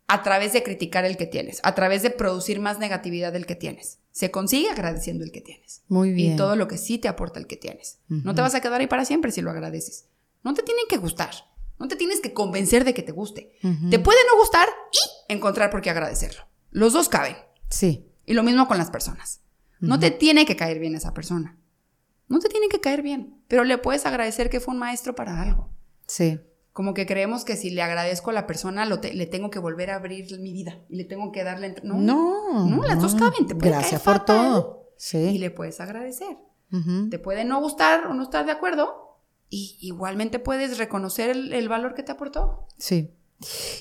a 0.09 0.23
través 0.23 0.53
de 0.53 0.63
criticar 0.63 1.05
el 1.05 1.17
que 1.17 1.27
tienes, 1.27 1.61
a 1.63 1.75
través 1.75 2.03
de 2.03 2.11
producir 2.11 2.61
más 2.61 2.79
negatividad 2.79 3.33
del 3.33 3.47
que 3.47 3.57
tienes. 3.57 3.99
Se 4.13 4.31
consigue 4.31 4.71
agradeciendo 4.71 5.25
el 5.25 5.33
que 5.33 5.41
tienes. 5.41 5.83
Muy 5.89 6.13
bien. 6.13 6.35
Y 6.35 6.37
todo 6.37 6.55
lo 6.57 6.69
que 6.69 6.79
sí 6.79 6.99
te 6.99 7.09
aporta 7.09 7.41
el 7.41 7.47
que 7.47 7.57
tienes. 7.57 7.99
No 8.09 8.35
te 8.35 8.43
vas 8.43 8.55
a 8.55 8.61
quedar 8.61 8.81
ahí 8.81 8.87
para 8.87 9.05
siempre 9.05 9.33
si 9.33 9.41
lo 9.41 9.51
agradeces. 9.51 10.07
No 10.43 10.55
te 10.55 10.63
tienen 10.63 10.85
que 10.89 10.99
gustar. 10.99 11.35
No 11.79 11.89
te 11.89 11.97
tienes 11.97 12.21
que 12.21 12.33
convencer 12.33 12.85
de 12.85 12.95
que 12.95 13.03
te 13.03 13.13
guste. 13.13 13.53
Te 13.91 13.99
puede 13.99 14.19
no 14.33 14.39
gustar 14.39 14.69
y 14.93 15.33
encontrar 15.33 15.71
por 15.71 15.83
qué 15.83 15.91
agradecerlo. 15.91 16.43
Los 16.71 16.93
dos 16.93 17.09
caben. 17.09 17.37
Sí. 17.69 18.11
Y 18.25 18.35
lo 18.35 18.43
mismo 18.43 18.67
con 18.69 18.79
las 18.79 18.91
personas. 18.91 19.43
No 19.81 19.99
te 19.99 20.11
tiene 20.11 20.47
que 20.47 20.57
caer 20.57 20.79
bien 20.79 20.95
esa 20.95 21.13
persona. 21.13 21.59
No 22.29 22.39
te 22.41 22.49
tiene 22.49 22.69
que 22.69 22.81
caer 22.81 23.03
bien, 23.03 23.43
pero 23.47 23.63
le 23.65 23.79
puedes 23.79 24.05
agradecer 24.07 24.51
que 24.51 24.59
fue 24.61 24.75
un 24.75 24.81
maestro 24.81 25.15
para 25.15 25.43
algo. 25.43 25.71
Sí. 26.07 26.41
Como 26.73 26.93
que 26.93 27.07
creemos 27.07 27.45
que 27.45 27.57
si 27.57 27.71
le 27.71 27.83
agradezco 27.83 28.31
a 28.31 28.33
la 28.33 28.47
persona, 28.47 28.85
lo 28.85 28.99
te- 29.01 29.15
le 29.15 29.27
tengo 29.27 29.51
que 29.51 29.59
volver 29.59 29.91
a 29.91 29.97
abrir 29.97 30.39
mi 30.41 30.53
vida 30.53 30.81
y 30.89 30.97
le 30.97 31.05
tengo 31.05 31.31
que 31.33 31.45
darle... 31.45 31.75
No, 31.85 31.95
No. 31.99 32.67
no, 32.67 32.83
las 32.83 33.01
dos 33.01 33.15
caben. 33.15 33.47
Te 33.47 33.55
Gracias 33.55 34.03
por 34.03 34.15
fatal 34.15 34.25
todo. 34.27 34.91
Y 34.97 35.01
Sí. 35.03 35.39
le 35.39 35.51
puedes 35.51 35.81
agradecer. 35.81 36.37
Te 37.11 37.19
puede 37.19 37.45
no 37.45 37.61
gustar 37.61 38.07
o 38.09 38.15
no 38.15 38.25
estar 38.25 38.45
de 38.45 38.53
acuerdo 38.53 39.06
y 39.49 39.77
igualmente 39.81 40.39
puedes 40.39 40.79
reconocer 40.79 41.31
el, 41.31 41.53
el 41.53 41.69
valor 41.69 41.95
que 41.95 42.03
te 42.03 42.13
aportó. 42.13 42.67
Sí. 42.79 43.11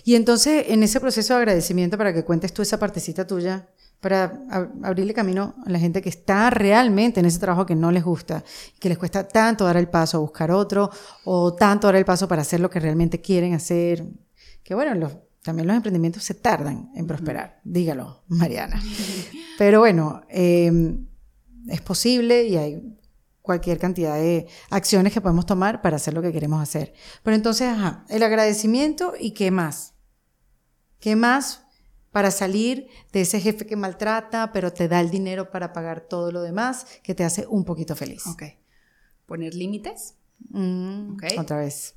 Y 0.03 0.15
entonces, 0.15 0.65
en 0.69 0.83
ese 0.83 0.99
proceso 0.99 1.33
de 1.33 1.39
agradecimiento, 1.39 1.97
para 1.97 2.13
que 2.13 2.23
cuentes 2.25 2.53
tú 2.53 2.61
esa 2.61 2.77
partecita 2.77 3.25
tuya, 3.25 3.69
para 4.01 4.33
ab- 4.49 4.71
abrirle 4.83 5.13
camino 5.13 5.55
a 5.65 5.69
la 5.69 5.79
gente 5.79 6.01
que 6.01 6.09
está 6.09 6.49
realmente 6.49 7.21
en 7.21 7.25
ese 7.25 7.39
trabajo 7.39 7.65
que 7.65 7.73
no 7.75 7.89
les 7.91 8.03
gusta, 8.03 8.43
que 8.79 8.89
les 8.89 8.97
cuesta 8.97 9.27
tanto 9.27 9.63
dar 9.65 9.77
el 9.77 9.87
paso 9.87 10.17
a 10.17 10.19
buscar 10.19 10.51
otro, 10.51 10.89
o 11.23 11.55
tanto 11.55 11.87
dar 11.87 11.95
el 11.95 12.05
paso 12.05 12.27
para 12.27 12.41
hacer 12.41 12.59
lo 12.59 12.69
que 12.69 12.79
realmente 12.81 13.21
quieren 13.21 13.53
hacer, 13.53 14.05
que 14.63 14.75
bueno, 14.75 14.93
los- 14.95 15.13
también 15.41 15.67
los 15.67 15.75
emprendimientos 15.77 16.23
se 16.23 16.33
tardan 16.33 16.91
en 16.95 17.07
prosperar, 17.07 17.61
dígalo, 17.63 18.23
Mariana. 18.27 18.81
Pero 19.57 19.79
bueno, 19.79 20.21
eh, 20.29 20.71
es 21.69 21.81
posible 21.81 22.43
y 22.45 22.57
hay 22.57 22.97
cualquier 23.45 23.77
cantidad 23.77 24.15
de 24.15 24.47
acciones 24.69 25.13
que 25.13 25.21
podemos 25.21 25.45
tomar 25.45 25.81
para 25.81 25.95
hacer 25.95 26.13
lo 26.13 26.21
que 26.21 26.33
queremos 26.33 26.61
hacer. 26.61 26.93
Pero 27.23 27.35
entonces, 27.35 27.67
ajá, 27.69 28.05
el 28.09 28.23
agradecimiento 28.23 29.13
y 29.19 29.31
qué 29.31 29.51
más. 29.51 29.93
¿Qué 30.99 31.15
más 31.15 31.61
para 32.11 32.31
salir 32.31 32.87
de 33.13 33.21
ese 33.21 33.39
jefe 33.39 33.65
que 33.67 33.75
maltrata, 33.75 34.51
pero 34.51 34.73
te 34.73 34.87
da 34.87 34.99
el 34.99 35.11
dinero 35.11 35.51
para 35.51 35.71
pagar 35.73 36.01
todo 36.01 36.31
lo 36.31 36.41
demás, 36.41 36.87
que 37.03 37.13
te 37.13 37.23
hace 37.23 37.45
un 37.47 37.63
poquito 37.63 37.95
feliz? 37.95 38.25
Ok. 38.27 38.43
Poner 39.25 39.53
límites 39.55 40.15
Mm, 40.49 41.13
Ok. 41.13 41.23
Otra 41.39 41.59
vez. 41.59 41.95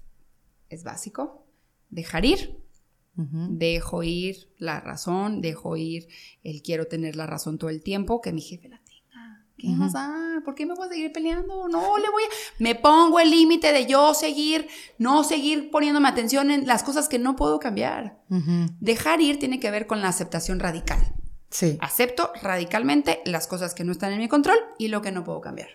es 0.69 0.85
básico. 0.85 1.45
Dejar 1.91 2.25
ir. 2.25 2.63
Dejo 3.17 4.05
ir 4.05 4.55
la 4.59 4.79
razón, 4.79 5.41
dejo 5.41 5.77
ir 5.77 6.07
el 6.45 6.63
quiero 6.63 6.87
tener 6.87 7.17
la 7.17 7.27
razón 7.27 7.59
todo 7.59 7.69
el 7.69 7.83
tiempo, 7.83 8.21
que 8.21 8.33
mi 8.33 8.41
jefe 8.41 8.69
la 8.69 8.81
¿Qué 9.59 9.69
más 9.71 9.93
da? 9.93 10.41
¿Por 10.45 10.55
qué 10.55 10.67
me 10.67 10.75
voy 10.75 10.87
a 10.87 10.91
seguir 10.91 11.13
peleando? 11.13 11.67
No, 11.69 11.99
le 11.99 12.09
voy 12.11 12.23
a... 12.23 12.29
Me 12.61 12.77
pongo 12.77 13.19
el 13.19 13.31
límite 13.31 13.73
de 13.73 13.87
yo 13.87 14.15
seguir, 14.15 14.69
no 14.99 15.25
seguir 15.25 15.73
poniéndome 15.73 16.09
atención 16.09 16.53
en 16.53 16.67
las 16.67 16.85
cosas 16.85 17.09
que 17.09 17.19
no 17.19 17.35
puedo 17.35 17.59
cambiar. 17.59 18.23
Dejar 18.79 19.21
ir 19.21 19.41
tiene 19.41 19.59
que 19.59 19.73
ver 19.73 19.89
con 19.89 20.01
la 20.01 20.09
aceptación 20.09 20.61
radical. 20.61 21.13
Sí. 21.51 21.77
Acepto 21.81 22.31
radicalmente 22.41 23.21
las 23.25 23.49
cosas 23.49 23.75
que 23.75 23.83
no 23.83 23.91
están 23.91 24.13
en 24.13 24.21
mi 24.21 24.29
control 24.29 24.59
y 24.79 24.89
lo 24.89 25.03
que 25.03 25.11
no 25.11 25.25
puedo 25.25 25.41
cambiar. 25.41 25.69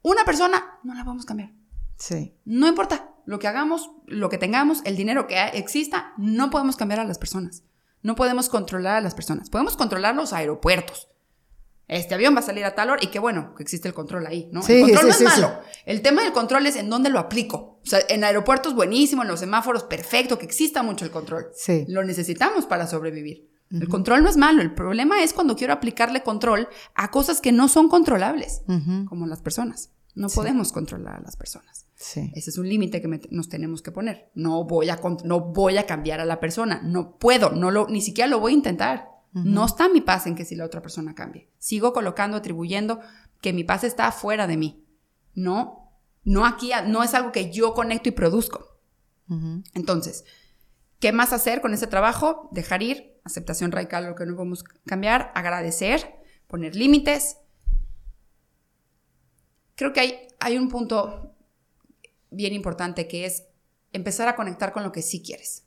Una 0.00 0.24
persona 0.24 0.78
no 0.82 0.94
la 0.94 1.04
vamos 1.04 1.24
a 1.24 1.28
cambiar. 1.28 1.52
Sí. 1.98 2.34
No 2.46 2.66
importa 2.68 3.10
lo 3.26 3.38
que 3.38 3.48
hagamos, 3.48 3.90
lo 4.06 4.30
que 4.30 4.38
tengamos, 4.38 4.80
el 4.84 4.96
dinero 4.96 5.26
que 5.26 5.38
exista, 5.48 6.14
no 6.16 6.48
podemos 6.48 6.76
cambiar 6.76 7.00
a 7.00 7.04
las 7.04 7.18
personas. 7.18 7.64
No 8.02 8.14
podemos 8.14 8.48
controlar 8.48 8.96
a 8.96 9.00
las 9.00 9.14
personas. 9.14 9.50
Podemos 9.50 9.76
controlar 9.76 10.14
los 10.14 10.32
aeropuertos. 10.32 11.08
Este 11.88 12.14
avión 12.14 12.34
va 12.34 12.40
a 12.40 12.42
salir 12.42 12.64
a 12.64 12.74
tal 12.74 12.90
hora 12.90 13.00
y 13.02 13.08
qué 13.08 13.18
bueno 13.20 13.54
que 13.54 13.62
existe 13.62 13.86
el 13.86 13.94
control 13.94 14.26
ahí, 14.26 14.48
¿no? 14.52 14.62
Sí, 14.62 14.72
el 14.74 14.80
control 14.82 15.00
sí, 15.00 15.06
no 15.06 15.28
es 15.28 15.34
sí, 15.34 15.40
malo. 15.40 15.60
El 15.84 16.02
tema 16.02 16.22
del 16.22 16.32
control 16.32 16.66
es 16.66 16.76
en 16.76 16.90
dónde 16.90 17.10
lo 17.10 17.18
aplico. 17.20 17.78
O 17.82 17.86
sea, 17.86 18.00
en 18.08 18.24
aeropuertos 18.24 18.74
buenísimo, 18.74 19.22
en 19.22 19.28
los 19.28 19.38
semáforos 19.40 19.84
perfecto, 19.84 20.38
que 20.38 20.46
exista 20.46 20.82
mucho 20.82 21.04
el 21.04 21.12
control. 21.12 21.46
Sí. 21.54 21.84
Lo 21.88 22.02
necesitamos 22.02 22.66
para 22.66 22.86
sobrevivir. 22.88 23.48
El 23.70 23.88
control 23.88 24.22
no 24.22 24.28
es 24.28 24.36
malo. 24.36 24.62
El 24.62 24.74
problema 24.74 25.22
es 25.22 25.32
cuando 25.32 25.56
quiero 25.56 25.72
aplicarle 25.72 26.22
control 26.22 26.68
a 26.94 27.10
cosas 27.10 27.40
que 27.40 27.50
no 27.52 27.66
son 27.68 27.88
controlables, 27.88 28.62
Ujú. 28.68 29.06
como 29.08 29.26
las 29.26 29.40
personas. 29.40 29.90
No 30.14 30.28
podemos 30.28 30.72
controlar 30.72 31.16
a 31.16 31.20
las 31.20 31.36
personas. 31.36 31.86
Sí. 31.96 32.30
Ese 32.34 32.50
es 32.50 32.58
un 32.58 32.68
límite 32.68 33.02
que 33.02 33.20
nos 33.30 33.48
tenemos 33.48 33.82
que 33.82 33.90
poner. 33.92 34.30
No 34.34 34.64
voy, 34.64 34.88
a, 34.88 34.98
no 35.24 35.40
voy 35.40 35.78
a 35.78 35.86
cambiar 35.86 36.20
a 36.20 36.24
la 36.24 36.40
persona. 36.40 36.80
No 36.82 37.16
puedo, 37.18 37.50
no 37.50 37.70
lo, 37.70 37.86
ni 37.88 38.00
siquiera 38.00 38.28
lo 38.28 38.40
voy 38.40 38.52
a 38.52 38.56
intentar. 38.56 39.08
No 39.32 39.66
está 39.66 39.90
mi 39.90 40.00
paz 40.00 40.26
en 40.26 40.34
que 40.34 40.46
si 40.46 40.56
la 40.56 40.64
otra 40.64 40.80
persona 40.80 41.14
cambie. 41.14 41.50
Sigo 41.58 41.92
colocando, 41.92 42.38
atribuyendo 42.38 43.00
que 43.42 43.52
mi 43.52 43.64
paz 43.64 43.84
está 43.84 44.10
fuera 44.10 44.46
de 44.46 44.56
mí. 44.56 44.86
No, 45.34 45.92
no 46.24 46.46
aquí, 46.46 46.70
no 46.86 47.02
es 47.02 47.12
algo 47.12 47.32
que 47.32 47.52
yo 47.52 47.74
conecto 47.74 48.08
y 48.08 48.12
produzco. 48.12 48.78
Entonces, 49.74 50.24
¿qué 51.00 51.12
más 51.12 51.32
hacer 51.32 51.60
con 51.60 51.74
ese 51.74 51.86
trabajo? 51.86 52.48
Dejar 52.52 52.82
ir, 52.82 53.20
aceptación 53.24 53.72
radical, 53.72 54.06
lo 54.06 54.14
que 54.14 54.24
no 54.24 54.36
podemos 54.36 54.64
cambiar, 54.86 55.32
agradecer, 55.34 56.14
poner 56.46 56.74
límites. 56.74 57.36
Creo 59.74 59.92
que 59.92 60.00
hay, 60.00 60.28
hay 60.40 60.56
un 60.56 60.68
punto 60.68 61.34
bien 62.30 62.54
importante 62.54 63.06
que 63.06 63.26
es 63.26 63.44
empezar 63.92 64.28
a 64.28 64.36
conectar 64.36 64.72
con 64.72 64.82
lo 64.82 64.92
que 64.92 65.02
sí 65.02 65.22
quieres. 65.22 65.65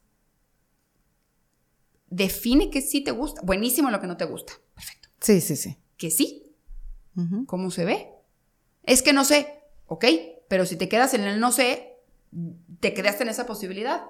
Define 2.10 2.70
que 2.70 2.82
sí 2.82 3.01
te 3.01 3.12
gusta. 3.12 3.41
Buenísimo 3.43 3.91
lo 3.91 3.99
que 3.99 4.07
no 4.07 4.18
te 4.18 4.26
gusta. 4.26 4.53
Perfecto. 4.76 5.10
Sí, 5.22 5.41
sí, 5.41 5.55
sí. 5.55 5.78
Que 5.97 6.10
sí. 6.10 6.53
Ujú. 7.16 7.45
¿Cómo 7.45 7.72
se 7.72 7.86
ve? 7.86 8.10
Es 8.84 9.01
que 9.01 9.14
no 9.14 9.26
sé. 9.26 9.62
Ok, 9.86 10.05
pero 10.47 10.66
si 10.66 10.76
te 10.76 10.89
quedas 10.89 11.14
en 11.14 11.24
el 11.24 11.39
no 11.39 11.51
sé, 11.51 11.97
te 12.80 12.93
quedaste 12.93 13.24
en 13.24 13.30
esa 13.30 13.45
posibilidad. 13.45 14.03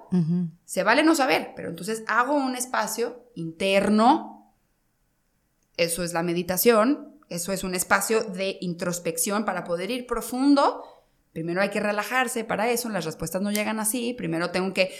Se 0.64 0.82
vale 0.82 1.02
no 1.02 1.14
saber, 1.14 1.52
pero 1.56 1.70
entonces 1.70 2.02
hago 2.06 2.34
un 2.34 2.54
espacio 2.54 3.24
interno. 3.34 4.52
Eso 5.76 6.04
es 6.04 6.12
la 6.12 6.22
meditación. 6.22 7.16
Eso 7.28 7.52
es 7.52 7.64
un 7.64 7.74
espacio 7.74 8.22
de 8.22 8.58
introspección 8.60 9.44
para 9.44 9.64
poder 9.64 9.90
ir 9.90 10.06
profundo. 10.06 10.82
Primero 11.32 11.62
hay 11.62 11.70
que 11.70 11.80
relajarse 11.80 12.44
para 12.44 12.70
eso. 12.70 12.88
Las 12.88 13.04
respuestas 13.04 13.40
no 13.40 13.52
llegan 13.52 13.78
así. 13.78 14.14
Primero 14.14 14.50
tengo 14.50 14.74
que 14.74 14.90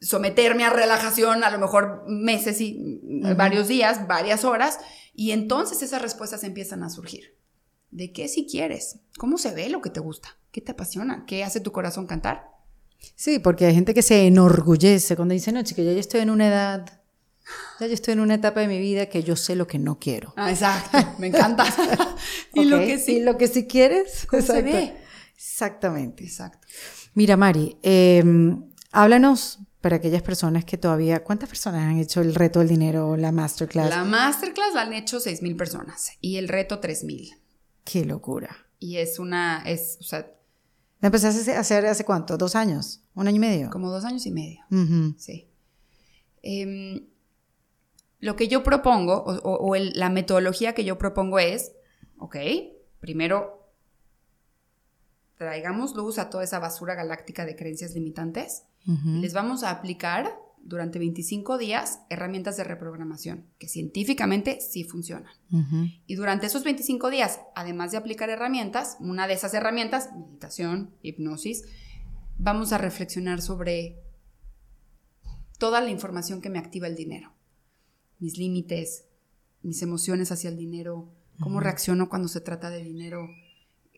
someterme 0.00 0.64
a 0.64 0.70
relajación, 0.70 1.44
a 1.44 1.50
lo 1.50 1.58
mejor 1.58 2.04
meses 2.06 2.60
y 2.60 3.00
varios 3.36 3.68
días, 3.68 4.06
varias 4.06 4.44
horas. 4.44 4.78
Y 5.14 5.30
entonces 5.30 5.82
esas 5.82 6.02
respuestas 6.02 6.44
empiezan 6.44 6.82
a 6.82 6.90
surgir. 6.90 7.36
¿De 7.90 8.12
qué 8.12 8.28
si 8.28 8.46
quieres? 8.46 8.98
¿Cómo 9.16 9.38
se 9.38 9.52
ve 9.52 9.68
lo 9.68 9.80
que 9.80 9.90
te 9.90 10.00
gusta? 10.00 10.36
¿Qué 10.50 10.60
te 10.60 10.72
apasiona? 10.72 11.24
¿Qué 11.26 11.44
hace 11.44 11.60
tu 11.60 11.72
corazón 11.72 12.06
cantar? 12.06 12.50
Sí, 13.14 13.38
porque 13.38 13.66
hay 13.66 13.74
gente 13.74 13.94
que 13.94 14.02
se 14.02 14.26
enorgullece 14.26 15.16
cuando 15.16 15.32
dice, 15.32 15.52
no, 15.52 15.62
chica, 15.62 15.82
ya 15.82 15.92
yo 15.92 16.00
estoy 16.00 16.20
en 16.20 16.30
una 16.30 16.48
edad, 16.48 17.02
ya 17.80 17.86
yo 17.86 17.94
estoy 17.94 18.12
en 18.12 18.20
una 18.20 18.34
etapa 18.34 18.60
de 18.60 18.68
mi 18.68 18.78
vida 18.78 19.06
que 19.06 19.22
yo 19.22 19.36
sé 19.36 19.54
lo 19.54 19.66
que 19.66 19.78
no 19.78 19.98
quiero. 19.98 20.34
Ah, 20.36 20.50
exacto, 20.50 20.98
me 21.18 21.28
encanta. 21.28 21.64
y 22.54 22.64
lo 22.64 22.78
que 22.80 22.98
sí. 22.98 23.16
Y 23.16 23.20
lo 23.20 23.38
que 23.38 23.48
sí 23.48 23.66
quieres. 23.66 24.26
¿Cómo 24.28 24.42
se 24.42 24.62
ve? 24.62 24.96
Exactamente. 25.34 26.24
Exacto. 26.24 26.66
Mira, 27.14 27.36
Mari, 27.36 27.78
eh, 27.82 28.24
háblanos 28.92 29.60
para 29.86 29.96
aquellas 29.98 30.22
personas 30.22 30.64
que 30.64 30.76
todavía, 30.76 31.22
¿cuántas 31.22 31.48
personas 31.48 31.82
han 31.84 31.98
hecho 32.00 32.20
el 32.20 32.34
reto 32.34 32.58
del 32.58 32.66
dinero, 32.66 33.16
la 33.16 33.30
masterclass? 33.30 33.88
La 33.88 34.02
masterclass 34.04 34.74
la 34.74 34.80
han 34.82 34.92
hecho 34.92 35.18
6.000 35.20 35.56
personas 35.56 36.10
y 36.20 36.38
el 36.38 36.48
reto 36.48 36.80
3.000. 36.80 37.36
Qué 37.84 38.04
locura. 38.04 38.66
Y 38.80 38.96
es 38.96 39.20
una, 39.20 39.62
es, 39.64 39.96
o 40.00 40.02
sea, 40.02 40.28
¿La 41.00 41.06
empezaste 41.06 41.52
a 41.54 41.60
hacer 41.60 41.86
hace 41.86 42.04
cuánto? 42.04 42.36
¿Dos 42.36 42.56
años? 42.56 43.02
¿Un 43.14 43.28
año 43.28 43.36
y 43.36 43.38
medio? 43.38 43.70
como 43.70 43.88
dos 43.92 44.04
años 44.04 44.26
y 44.26 44.32
medio. 44.32 44.64
Sí. 45.18 45.46
Em, 46.42 47.06
lo 48.18 48.34
que 48.34 48.48
yo 48.48 48.64
propongo, 48.64 49.14
o, 49.22 49.34
o- 49.36 49.56
o 49.68 49.76
el- 49.76 49.92
la 49.94 50.10
metodología 50.10 50.74
que 50.74 50.84
yo 50.84 50.98
propongo 50.98 51.38
es, 51.38 51.70
ok, 52.18 52.36
primero 52.98 53.55
traigamos 55.36 55.94
luz 55.94 56.18
a 56.18 56.30
toda 56.30 56.44
esa 56.44 56.58
basura 56.58 56.94
galáctica 56.94 57.44
de 57.44 57.56
creencias 57.56 57.94
limitantes 57.94 58.64
Ujú. 58.86 59.20
Les 59.20 59.32
vamos 59.32 59.62
a 59.62 59.70
aplicar 59.70 60.38
durante 60.62 60.98
25 60.98 61.58
días 61.58 62.00
herramientas 62.10 62.56
de 62.56 62.64
reprogramación 62.64 63.46
que 63.58 63.68
científicamente 63.68 64.60
sí 64.60 64.84
funcionan. 64.84 65.32
Y 66.06 66.16
durante 66.16 66.46
esos 66.46 66.64
25 66.64 67.08
días, 67.10 67.40
además 67.54 67.92
de 67.92 67.98
aplicar 67.98 68.30
herramientas, 68.30 68.96
una 68.98 69.28
de 69.28 69.34
esas 69.34 69.54
herramientas, 69.54 70.10
meditación, 70.12 70.90
hipnosis, 71.02 71.62
vamos 72.36 72.72
a 72.72 72.78
reflexionar 72.78 73.42
sobre 73.42 74.02
toda 75.58 75.80
la 75.80 75.90
información 75.90 76.40
que 76.40 76.50
me 76.50 76.58
activa 76.58 76.88
el 76.88 76.96
dinero. 76.96 77.32
Mis 78.18 78.38
límites, 78.38 79.04
mis 79.62 79.82
emociones 79.82 80.32
hacia 80.32 80.50
el 80.50 80.56
dinero, 80.56 81.12
cómo 81.38 81.60
reacciono 81.60 82.08
cuando 82.08 82.26
se 82.26 82.40
trata 82.40 82.70
de 82.70 82.82
dinero, 82.82 83.28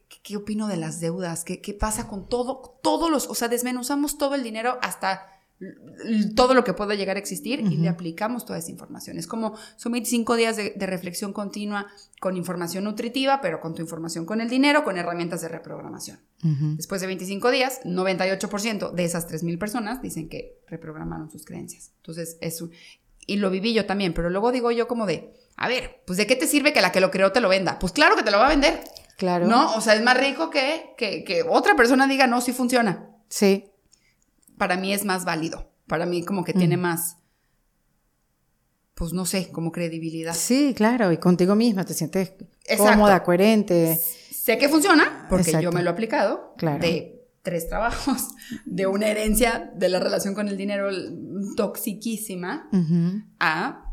qué, 0.08 0.18
qué 0.22 0.36
opino 0.36 0.68
de 0.68 0.76
las 0.76 1.00
deudas, 1.00 1.44
qué, 1.44 1.60
qué 1.60 1.74
pasa 1.74 2.08
con 2.08 2.28
todo, 2.28 2.78
todos 2.82 3.10
los, 3.10 3.28
o 3.28 3.34
sea, 3.34 3.48
desmenuzamos 3.48 4.18
todo 4.18 4.34
el 4.34 4.42
dinero 4.42 4.78
hasta 4.82 5.38
todo 6.36 6.54
lo 6.54 6.62
que 6.62 6.72
pueda 6.72 6.94
llegar 6.94 7.16
a 7.16 7.18
existir 7.18 7.60
y 7.60 7.76
le 7.78 7.88
aplicamos 7.88 8.44
toda 8.44 8.60
esa 8.60 8.70
información. 8.70 9.18
Es 9.18 9.26
como 9.26 9.56
sumir 9.76 10.06
cinco 10.06 10.36
días 10.36 10.56
de, 10.56 10.72
de 10.76 10.86
reflexión 10.86 11.32
continua 11.32 11.88
con 12.20 12.36
información 12.36 12.84
nutritiva, 12.84 13.40
pero 13.40 13.60
con 13.60 13.74
tu 13.74 13.82
información 13.82 14.24
con 14.24 14.40
el 14.40 14.48
dinero, 14.48 14.84
con 14.84 14.98
herramientas 14.98 15.40
de 15.40 15.48
reprogramación. 15.48 16.20
Después 16.76 17.00
de 17.00 17.08
25 17.08 17.50
días, 17.50 17.80
98% 17.84 18.92
de 18.92 19.04
esas 19.04 19.28
3.000 19.28 19.58
personas 19.58 20.00
dicen 20.00 20.28
que 20.28 20.60
reprogramaron 20.68 21.28
sus 21.28 21.44
creencias. 21.44 21.90
Entonces, 21.96 22.38
es 22.40 22.62
un... 22.62 22.70
Y 23.26 23.36
lo 23.36 23.50
viví 23.50 23.74
yo 23.74 23.84
también, 23.84 24.14
pero 24.14 24.30
luego 24.30 24.52
digo 24.52 24.70
yo 24.70 24.86
como 24.86 25.06
de, 25.06 25.34
a 25.56 25.66
ver, 25.66 26.02
pues 26.06 26.16
¿de 26.16 26.28
qué 26.28 26.36
te 26.36 26.46
sirve 26.46 26.72
que 26.72 26.80
la 26.80 26.92
que 26.92 27.00
lo 27.00 27.10
creó 27.10 27.32
te 27.32 27.40
lo 27.40 27.48
venda? 27.48 27.80
Pues 27.80 27.92
claro 27.92 28.14
que 28.14 28.22
te 28.22 28.30
lo 28.30 28.38
va 28.38 28.46
a 28.46 28.50
vender. 28.50 28.80
Claro. 29.18 29.46
¿No? 29.46 29.74
O 29.74 29.80
sea, 29.82 29.94
es 29.94 30.02
más 30.02 30.16
rico 30.16 30.48
que, 30.48 30.94
que, 30.96 31.24
que 31.24 31.42
otra 31.42 31.74
persona 31.76 32.06
diga, 32.06 32.26
no, 32.26 32.40
sí 32.40 32.52
funciona. 32.52 33.10
Sí. 33.28 33.66
Para 34.56 34.76
mí 34.76 34.94
es 34.94 35.04
más 35.04 35.24
válido. 35.26 35.70
Para 35.86 36.06
mí 36.06 36.22
como 36.24 36.44
que 36.44 36.52
tiene 36.54 36.76
más, 36.76 37.16
pues 38.94 39.12
no 39.12 39.26
sé, 39.26 39.50
como 39.50 39.72
credibilidad. 39.72 40.34
Sí, 40.34 40.72
claro. 40.76 41.10
Y 41.12 41.16
contigo 41.18 41.54
misma 41.56 41.84
te 41.84 41.94
sientes 41.94 42.32
Exacto. 42.64 42.84
cómoda, 42.92 43.22
coherente. 43.22 43.98
Sé 44.30 44.56
que 44.56 44.68
funciona 44.68 45.26
porque 45.28 45.50
Exacto. 45.50 45.64
yo 45.64 45.72
me 45.72 45.82
lo 45.82 45.90
he 45.90 45.92
aplicado 45.92 46.54
Claro. 46.56 46.78
de 46.80 47.26
tres 47.42 47.68
trabajos, 47.68 48.28
de 48.66 48.86
una 48.86 49.08
herencia 49.08 49.70
de 49.74 49.88
la 49.88 49.98
relación 49.98 50.34
con 50.34 50.48
el 50.48 50.56
dinero 50.56 50.90
toxiquísima 51.56 52.68
a, 53.40 53.87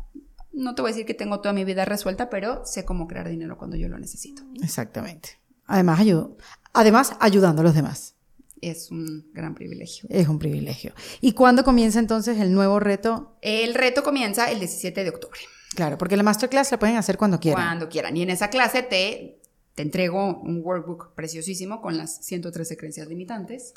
no 0.56 0.74
te 0.74 0.82
voy 0.82 0.90
a 0.90 0.92
decir 0.94 1.06
que 1.06 1.14
tengo 1.14 1.40
toda 1.40 1.52
mi 1.52 1.64
vida 1.64 1.84
resuelta, 1.84 2.28
pero 2.30 2.64
sé 2.66 2.84
cómo 2.84 3.06
crear 3.06 3.28
dinero 3.28 3.56
cuando 3.56 3.76
yo 3.76 3.88
lo 3.88 3.98
necesito. 3.98 4.42
Exactamente. 4.62 5.38
Además, 5.66 6.00
ayu- 6.00 6.34
Además, 6.72 7.12
ayudando 7.20 7.62
a 7.62 7.64
los 7.64 7.74
demás. 7.74 8.14
Es 8.60 8.90
un 8.90 9.30
gran 9.32 9.54
privilegio. 9.54 10.08
Es 10.10 10.28
un 10.28 10.38
privilegio. 10.38 10.92
¿Y 11.20 11.32
cuándo 11.32 11.62
comienza 11.64 11.98
entonces 11.98 12.38
el 12.38 12.52
nuevo 12.52 12.80
reto? 12.80 13.36
El 13.42 13.74
reto 13.74 14.02
comienza 14.02 14.50
el 14.50 14.58
17 14.58 15.04
de 15.04 15.10
octubre. 15.10 15.38
Claro, 15.74 15.98
porque 15.98 16.16
la 16.16 16.22
masterclass 16.22 16.70
la 16.72 16.78
pueden 16.78 16.96
hacer 16.96 17.16
cuando 17.18 17.38
quieran. 17.38 17.62
Cuando 17.62 17.88
quieran. 17.88 18.16
Y 18.16 18.22
en 18.22 18.30
esa 18.30 18.48
clase 18.50 18.82
te, 18.82 19.38
te 19.74 19.82
entrego 19.82 20.40
un 20.40 20.62
workbook 20.64 21.12
preciosísimo 21.14 21.80
con 21.82 21.96
las 21.98 22.24
113 22.24 22.76
creencias 22.78 23.08
limitantes 23.08 23.74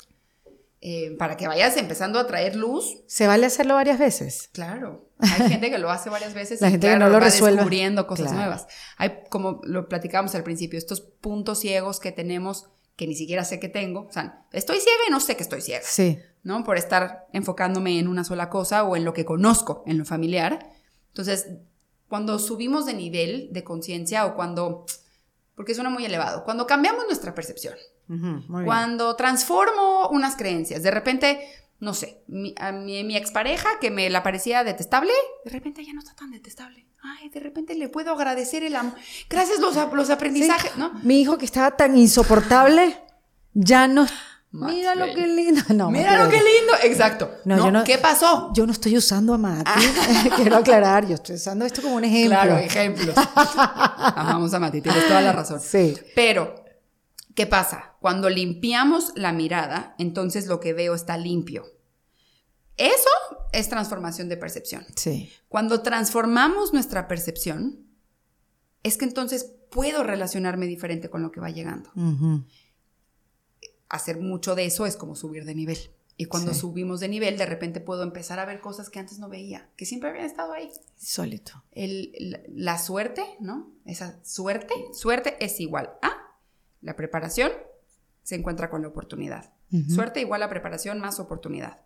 eh, 0.80 1.14
para 1.18 1.36
que 1.36 1.46
vayas 1.46 1.76
empezando 1.76 2.18
a 2.18 2.26
traer 2.26 2.56
luz. 2.56 2.98
¿Se 3.06 3.26
vale 3.26 3.44
hacerlo 3.46 3.74
varias 3.74 3.98
veces? 3.98 4.48
Claro, 4.52 5.09
hay 5.22 5.48
gente 5.48 5.70
que 5.70 5.78
lo 5.78 5.90
hace 5.90 6.10
varias 6.10 6.34
veces 6.34 6.60
La 6.60 6.68
y 6.68 6.72
gente 6.72 6.86
que 6.86 6.92
claro, 6.94 7.06
no 7.06 7.12
lo 7.12 7.18
va 7.20 7.24
resuelve. 7.26 7.56
descubriendo 7.56 8.06
cosas 8.06 8.26
Claro. 8.26 8.38
nuevas. 8.40 8.66
Hay, 8.96 9.20
como 9.30 9.60
lo 9.64 9.88
platicábamos 9.88 10.34
al 10.34 10.42
principio, 10.44 10.78
estos 10.78 11.00
puntos 11.00 11.60
ciegos 11.60 12.00
que 12.00 12.12
tenemos 12.12 12.68
que 12.96 13.06
ni 13.06 13.14
siquiera 13.14 13.44
sé 13.44 13.58
que 13.60 13.68
tengo. 13.70 14.00
O 14.08 14.12
sea, 14.12 14.44
estoy 14.52 14.76
ciega 14.78 14.98
y 15.08 15.10
no 15.10 15.20
sé 15.20 15.34
que 15.36 15.42
estoy 15.42 15.62
ciega. 15.62 15.82
Sí. 15.84 16.18
¿no? 16.42 16.64
Por 16.64 16.76
estar 16.78 17.26
enfocándome 17.32 17.98
en 17.98 18.08
una 18.08 18.24
sola 18.24 18.48
cosa 18.50 18.84
o 18.84 18.96
en 18.96 19.04
lo 19.04 19.12
que 19.14 19.24
conozco, 19.24 19.82
en 19.86 19.98
lo 19.98 20.04
familiar. 20.04 20.70
Entonces, 21.08 21.48
cuando 22.08 22.38
subimos 22.38 22.86
de 22.86 22.94
nivel 22.94 23.48
de 23.52 23.62
conciencia 23.64 24.26
o 24.26 24.34
cuando, 24.34 24.84
porque 25.54 25.74
suena 25.74 25.90
muy 25.90 26.04
elevado, 26.04 26.44
cuando 26.44 26.66
cambiamos 26.66 27.04
nuestra 27.06 27.34
percepción, 27.34 27.74
Ujú, 28.08 28.18
muy 28.48 28.62
bien. 28.62 28.64
cuando 28.64 29.14
transformo 29.16 30.08
unas 30.10 30.34
creencias, 30.36 30.82
de 30.82 30.90
repente, 30.90 31.46
no 31.80 31.94
sé, 31.94 32.22
mi, 32.28 32.54
a 32.58 32.72
mi, 32.72 33.02
mi 33.04 33.16
expareja 33.16 33.68
que 33.80 33.90
me 33.90 34.08
la 34.10 34.22
parecía 34.22 34.62
detestable, 34.64 35.12
de 35.44 35.50
repente 35.50 35.84
ya 35.84 35.92
no 35.92 36.00
está 36.00 36.14
tan 36.14 36.30
detestable. 36.30 36.86
Ay, 37.02 37.30
de 37.30 37.40
repente 37.40 37.74
le 37.74 37.88
puedo 37.88 38.12
agradecer 38.12 38.62
el 38.62 38.76
amor. 38.76 38.94
Gracias 39.30 39.58
los, 39.58 39.74
los 39.94 40.10
aprendizajes, 40.10 40.76
¿no? 40.76 40.92
Mi 41.02 41.22
hijo 41.22 41.38
que 41.38 41.46
estaba 41.46 41.70
tan 41.76 41.96
insoportable, 41.96 42.96
ya 43.54 43.88
no... 43.88 44.06
Más 44.52 44.72
Mira 44.72 44.96
lo 44.96 45.06
que 45.14 45.28
lindo. 45.28 45.62
No, 45.74 45.92
Mira 45.92 46.24
lo 46.24 46.28
que 46.28 46.38
lindo. 46.38 46.72
Exacto. 46.82 47.30
No, 47.44 47.56
No, 47.56 47.64
yo 47.66 47.70
no- 47.70 47.84
¿Qué 47.84 47.98
pasó? 47.98 48.50
Yo 48.52 48.66
no 48.66 48.72
estoy 48.72 48.96
usando 48.96 49.32
a 49.32 49.38
Mati. 49.38 49.70
Quiero 50.36 50.56
aclarar, 50.56 51.06
yo 51.06 51.14
estoy 51.14 51.36
usando 51.36 51.64
esto 51.64 51.80
como 51.80 51.94
un 51.94 52.02
ejemplo. 52.04 52.30
Claro, 52.30 52.58
ejemplos. 52.58 53.14
Amamos 53.36 54.52
a 54.52 54.58
Mati, 54.58 54.80
tienes 54.80 55.06
toda 55.06 55.20
la 55.20 55.32
razón. 55.32 55.60
Sí. 55.60 55.96
Pero, 56.16 56.64
¿qué 57.34 57.46
pasa? 57.46 57.89
Cuando 58.00 58.28
limpiamos 58.30 59.12
la 59.14 59.32
mirada, 59.32 59.94
entonces 59.98 60.46
lo 60.46 60.58
que 60.58 60.72
veo 60.72 60.94
está 60.94 61.16
limpio. 61.16 61.64
Eso 62.76 63.10
es 63.52 63.68
transformación 63.68 64.28
de 64.28 64.36
percepción. 64.38 64.86
Sí. 64.96 65.30
Cuando 65.48 65.82
transformamos 65.82 66.72
nuestra 66.72 67.06
percepción, 67.08 67.86
es 68.82 68.96
que 68.96 69.04
entonces 69.04 69.52
puedo 69.70 70.02
relacionarme 70.02 70.66
diferente 70.66 71.10
con 71.10 71.22
lo 71.22 71.30
que 71.30 71.40
va 71.40 71.50
llegando. 71.50 71.90
Ujú. 71.94 72.44
Hacer 73.88 74.18
mucho 74.18 74.54
de 74.54 74.64
eso 74.66 74.86
es 74.86 74.96
como 74.96 75.14
subir 75.14 75.44
de 75.44 75.54
nivel. 75.54 75.78
Y 76.16 76.26
cuando 76.26 76.52
Sí. 76.54 76.60
subimos 76.60 77.00
de 77.00 77.08
nivel, 77.08 77.36
de 77.38 77.46
repente 77.46 77.80
puedo 77.80 78.02
empezar 78.02 78.38
a 78.38 78.44
ver 78.44 78.60
cosas 78.60 78.88
que 78.90 78.98
antes 78.98 79.18
no 79.18 79.28
veía, 79.28 79.70
que 79.76 79.84
siempre 79.86 80.10
habían 80.10 80.26
estado 80.26 80.52
ahí. 80.52 80.70
Insólito. 80.98 81.62
el- 81.72 82.12
la, 82.18 82.40
la 82.48 82.78
suerte, 82.78 83.24
¿no? 83.40 83.72
Esa 83.84 84.22
suerte, 84.24 84.74
suerte 84.92 85.36
es 85.44 85.60
igual 85.60 85.92
a 86.02 86.12
la 86.82 86.94
preparación 86.96 87.50
se 88.30 88.36
encuentra 88.36 88.70
con 88.70 88.82
la 88.82 88.86
oportunidad. 88.86 89.52
Suerte 89.88 90.20
igual 90.20 90.44
a 90.44 90.48
preparación 90.48 91.00
más 91.00 91.18
oportunidad. 91.18 91.80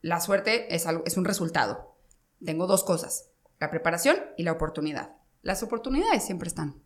La 0.00 0.20
suerte 0.20 0.72
es, 0.76 0.86
algo, 0.86 1.02
es 1.06 1.16
un 1.16 1.24
resultado. 1.24 1.96
Tengo 2.44 2.68
dos 2.68 2.84
cosas, 2.84 3.30
la 3.58 3.68
preparación 3.68 4.16
y 4.36 4.44
la 4.44 4.52
oportunidad. 4.52 5.16
Las 5.42 5.64
oportunidades 5.64 6.24
siempre 6.24 6.46
están, 6.46 6.80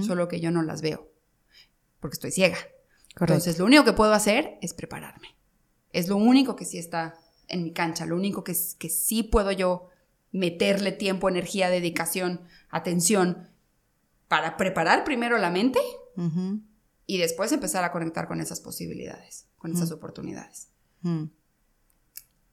solo 0.00 0.28
que 0.28 0.40
yo 0.40 0.50
no 0.50 0.62
las 0.62 0.80
veo, 0.80 1.10
porque 2.00 2.14
estoy 2.14 2.30
ciega. 2.30 2.56
Correcto. 3.16 3.34
Entonces, 3.34 3.58
lo 3.58 3.66
único 3.66 3.84
que 3.84 3.92
puedo 3.92 4.14
hacer 4.14 4.56
es 4.62 4.72
prepararme. 4.72 5.36
Es 5.92 6.08
lo 6.08 6.16
único 6.16 6.56
que 6.56 6.64
sí 6.64 6.78
está 6.78 7.18
en 7.48 7.64
mi 7.64 7.74
cancha, 7.74 8.06
lo 8.06 8.16
único 8.16 8.44
que, 8.44 8.56
que 8.78 8.88
sí 8.88 9.24
puedo 9.24 9.52
yo 9.52 9.90
meterle 10.32 10.90
tiempo, 10.90 11.28
energía, 11.28 11.68
dedicación, 11.68 12.40
atención 12.70 13.50
para 14.26 14.56
preparar 14.56 15.04
primero 15.04 15.36
la 15.36 15.50
mente. 15.50 15.80
Y 17.06 17.18
después 17.18 17.52
empezar 17.52 17.84
a 17.84 17.92
conectar 17.92 18.26
con 18.28 18.40
esas 18.40 18.60
posibilidades, 18.60 19.46
con 19.56 19.72
esas 19.72 19.90
oportunidades. 19.90 20.68
Mm. 21.02 21.24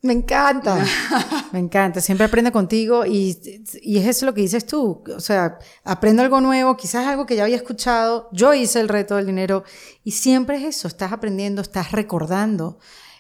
Me 0.04 0.14
encanta, 0.14 0.84
me 1.52 1.60
encanta. 1.60 2.02
Siempre 2.02 2.26
aprendo 2.26 2.52
contigo 2.52 3.06
y, 3.06 3.38
y 3.84 4.00
es 4.00 4.08
eso 4.08 4.26
lo 4.26 4.34
que 4.34 4.42
dices 4.42 4.66
tú. 4.66 5.04
O 5.16 5.20
sea, 5.20 5.60
aprendo 5.84 6.24
algo 6.24 6.42
nuevo, 6.42 6.76
quizás 6.76 7.06
algo 7.06 7.28
que 7.28 7.36
ya 7.36 7.44
había 7.44 7.56
escuchado. 7.56 8.28
Yo 8.32 8.54
hice 8.54 8.80
el 8.80 8.90
reto 8.90 9.16
del 9.16 9.28
dinero 9.28 9.64
y 10.04 10.12
siempre 10.12 10.58
es 10.58 10.78
eso. 10.78 10.88
Estás 10.88 11.12
aprendiendo, 11.12 11.62
estás 11.62 11.92
recordando 11.92 12.80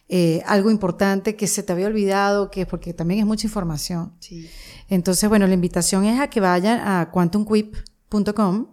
eh, 0.10 0.42
algo 0.46 0.72
importante 0.72 1.36
que 1.36 1.48
se 1.48 1.62
te 1.64 1.72
había 1.72 1.88
olvidado, 1.88 2.50
que 2.50 2.66
porque 2.66 2.94
también 2.94 3.22
es 3.22 3.26
mucha 3.26 3.48
información. 3.48 4.14
Sí. 4.20 4.50
Entonces, 4.90 5.30
bueno, 5.30 5.48
la 5.48 5.54
invitación 5.54 6.04
es 6.04 6.20
a 6.20 6.30
que 6.30 6.42
vayan 6.42 6.80
a 6.80 7.12
quantumquip.com, 7.12 8.68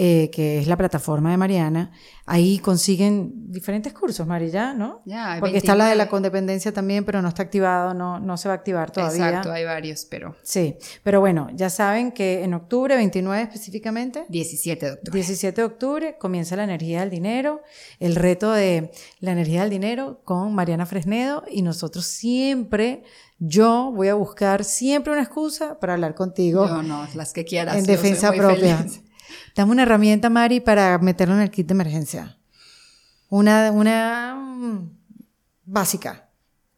eh, 0.00 0.30
que 0.30 0.60
es 0.60 0.68
la 0.68 0.76
plataforma 0.76 1.32
de 1.32 1.36
Mariana. 1.36 1.90
Ahí 2.24 2.60
consiguen 2.60 3.32
diferentes 3.50 3.92
cursos, 3.92 4.26
Mari, 4.28 4.48
ya, 4.50 4.72
¿no? 4.72 5.02
Ya, 5.04 5.38
Porque 5.40 5.56
está 5.56 5.74
la 5.74 5.86
de 5.86 5.96
la 5.96 6.04
29. 6.04 6.10
condependencia 6.10 6.72
también, 6.72 7.04
pero 7.04 7.20
no 7.20 7.28
está 7.28 7.42
activado, 7.42 7.94
no, 7.94 8.20
no 8.20 8.36
se 8.36 8.46
va 8.48 8.54
a 8.54 8.58
activar 8.58 8.92
todavía. 8.92 9.26
Exacto, 9.28 9.50
hay 9.50 9.64
varios, 9.64 10.04
pero 10.04 10.36
Sí, 10.42 10.76
pero 11.02 11.18
bueno, 11.18 11.48
ya 11.52 11.68
saben 11.68 12.12
que 12.12 12.44
en 12.44 12.54
octubre, 12.54 12.94
29 12.94 13.42
específicamente, 13.42 14.24
17 14.28 14.86
de 14.86 14.92
octubre. 14.92 15.12
17 15.18 15.60
de 15.60 15.64
octubre, 15.66 16.16
comienza 16.18 16.54
la 16.54 16.62
energía 16.64 17.00
del 17.00 17.10
dinero, 17.10 17.62
el 17.98 18.14
reto 18.14 18.52
de 18.52 18.92
la 19.18 19.32
energía 19.32 19.62
del 19.62 19.70
dinero 19.70 20.20
con 20.22 20.54
Mariana 20.54 20.86
Fresnedo 20.86 21.42
y 21.50 21.62
nosotros 21.62 22.06
siempre, 22.06 23.02
yo 23.40 23.90
voy 23.92 24.08
a 24.08 24.14
buscar 24.14 24.62
siempre 24.62 25.12
una 25.12 25.22
excusa 25.22 25.80
para 25.80 25.94
hablar 25.94 26.14
contigo 26.14 26.68
Yo 26.68 26.82
no, 26.82 27.04
las 27.14 27.32
que 27.32 27.44
quieras. 27.44 27.76
en 27.76 27.84
defensa 27.84 28.30
propia. 28.32 28.76
feliz. 28.76 29.02
Dame 29.54 29.72
una 29.72 29.82
herramienta, 29.82 30.30
Mari, 30.30 30.60
para 30.60 30.98
meterlo 30.98 31.34
en 31.34 31.40
el 31.42 31.50
kit 31.50 31.66
de 31.66 31.72
emergencia. 31.74 32.38
Una, 33.28 33.70
una 33.72 34.34
mm, 34.36 34.90
básica. 35.64 36.30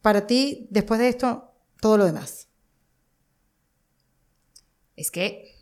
Para 0.03 0.27
ti, 0.27 0.66
después 0.70 0.99
de 1.01 1.09
esto, 1.09 1.53
todo 1.81 1.97
lo 1.97 2.05
demás. 2.07 2.49
Es 4.97 5.11
que. 5.11 5.55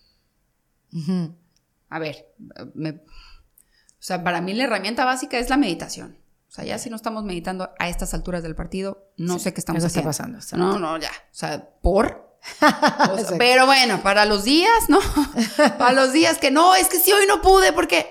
A 1.91 1.99
ver, 1.99 2.35
me- 2.75 2.91
o 2.91 3.01
sea, 4.01 4.23
para 4.25 4.41
mí 4.41 4.55
la 4.55 4.65
herramienta 4.65 5.05
básica 5.05 5.39
es 5.39 5.51
la 5.51 5.57
meditación. 5.57 6.19
O 6.49 6.51
sea, 6.51 6.65
ya 6.65 6.79
si 6.79 6.89
no 6.89 6.97
estamos 6.97 7.25
meditando 7.25 7.71
a 7.79 7.89
estas 7.89 8.15
alturas 8.15 8.43
del 8.43 8.55
partido, 8.55 9.11
no 9.19 9.39
sé 9.39 9.53
qué 9.53 9.61
estamos 9.61 9.79
eso 9.81 9.87
está 9.89 10.01
haciendo. 10.01 10.39
pasando, 10.39 10.39
exacto. 10.39 10.65
No, 10.65 10.79
no, 10.79 10.99
ya. 10.99 11.11
O 11.11 11.35
sea, 11.35 11.69
por. 11.83 12.28
O 13.13 13.19
sea, 13.19 13.39
pero 13.39 13.67
bueno, 13.67 14.03
para 14.03 14.25
los 14.25 14.45
días, 14.45 14.89
¿no? 14.89 14.99
para 15.79 15.93
los 15.93 16.13
días 16.13 16.39
que 16.39 16.51
no, 16.51 16.75
es 16.75 16.89
que 16.89 16.99
si 16.99 17.13
hoy 17.13 17.27
no 17.27 17.41
pude, 17.43 17.73
porque. 17.73 18.07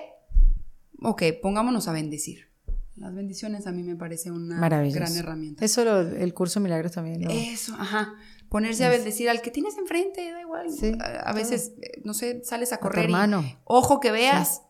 Ok, 1.02 1.22
pongámonos 1.42 1.86
a 1.88 1.92
bendecir. 1.92 2.48
Las 2.96 3.14
bendiciones 3.14 3.66
a 3.68 3.72
mí 3.72 3.84
me 3.84 3.94
parece 3.94 4.30
una 4.32 4.58
gran 4.96 5.16
herramienta. 5.16 5.64
Eso 5.64 5.84
lo- 5.84 6.00
el 6.00 6.34
curso 6.34 6.58
Milagros 6.58 6.92
también. 6.92 7.22
lo- 7.22 7.30
Eso, 7.30 7.74
ajá. 7.78 8.14
Ponerse 8.48 8.84
a 8.84 8.88
bendecir 8.88 9.28
al 9.28 9.40
que 9.42 9.50
tienes 9.50 9.76
enfrente, 9.78 10.32
da 10.32 10.40
igual. 10.40 10.72
Sí, 10.72 10.92
a, 11.00 11.30
a 11.30 11.32
veces, 11.34 11.72
eh, 11.82 12.00
no 12.04 12.14
sé, 12.14 12.42
sales 12.44 12.72
a 12.72 12.78
correr. 12.78 13.02
y, 13.02 13.04
hermano. 13.04 13.44
ojo 13.64 14.00
que 14.00 14.10
veas. 14.10 14.62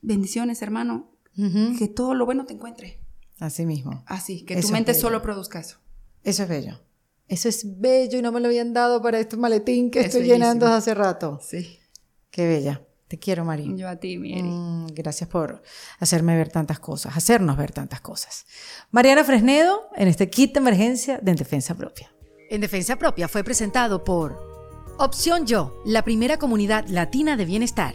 Bendiciones, 0.00 0.62
hermano. 0.62 1.10
Que 1.78 1.88
todo 1.88 2.14
lo 2.14 2.24
bueno 2.24 2.46
te 2.46 2.54
encuentre. 2.54 3.00
Así 3.40 3.66
mismo. 3.66 4.02
Así, 4.06 4.44
que 4.46 4.54
Eso 4.54 4.68
tu 4.68 4.72
mente 4.72 4.94
solo 4.94 5.20
produzca 5.20 5.58
eso. 5.58 5.76
Eso 6.22 6.44
es 6.44 6.48
bello. 6.48 6.80
Eso 7.28 7.48
es 7.48 7.80
bello 7.80 8.18
y 8.18 8.22
no 8.22 8.30
me 8.32 8.40
lo 8.40 8.46
habían 8.46 8.72
dado 8.72 9.02
para 9.02 9.18
este 9.18 9.36
maletín 9.36 9.90
que 9.90 10.00
Es 10.00 10.06
estoy 10.06 10.20
bellísimo. 10.22 10.38
llenando 10.44 10.66
desde 10.66 10.78
hace 10.78 10.94
rato. 10.94 11.40
Sí. 11.42 11.78
Qué 12.30 12.46
bella. 12.46 12.82
Te 13.08 13.18
quiero, 13.18 13.44
Mari. 13.44 13.72
Yo 13.76 13.88
a 13.88 13.96
ti, 13.96 14.18
Mieri. 14.18 14.42
Mm, 14.42 14.86
gracias 14.88 15.28
por 15.30 15.62
hacerme 16.00 16.36
ver 16.36 16.50
tantas 16.50 16.80
cosas, 16.80 17.16
hacernos 17.16 17.56
ver 17.56 17.70
tantas 17.72 18.00
cosas. 18.00 18.46
Mariana 18.90 19.22
Fresnedo, 19.22 19.88
en 19.96 20.08
este 20.08 20.28
kit 20.28 20.52
de 20.54 20.58
emergencia 20.58 21.18
de 21.22 21.30
En 21.30 21.36
Defensa 21.36 21.76
Propia. 21.76 22.12
En 22.50 22.60
Defensa 22.60 22.96
Propia 22.96 23.28
fue 23.28 23.44
presentado 23.44 24.02
por 24.02 24.36
Opción 24.98 25.46
Yo, 25.46 25.80
la 25.84 26.02
primera 26.02 26.36
comunidad 26.38 26.84
latina 26.88 27.36
de 27.36 27.44
bienestar. 27.44 27.94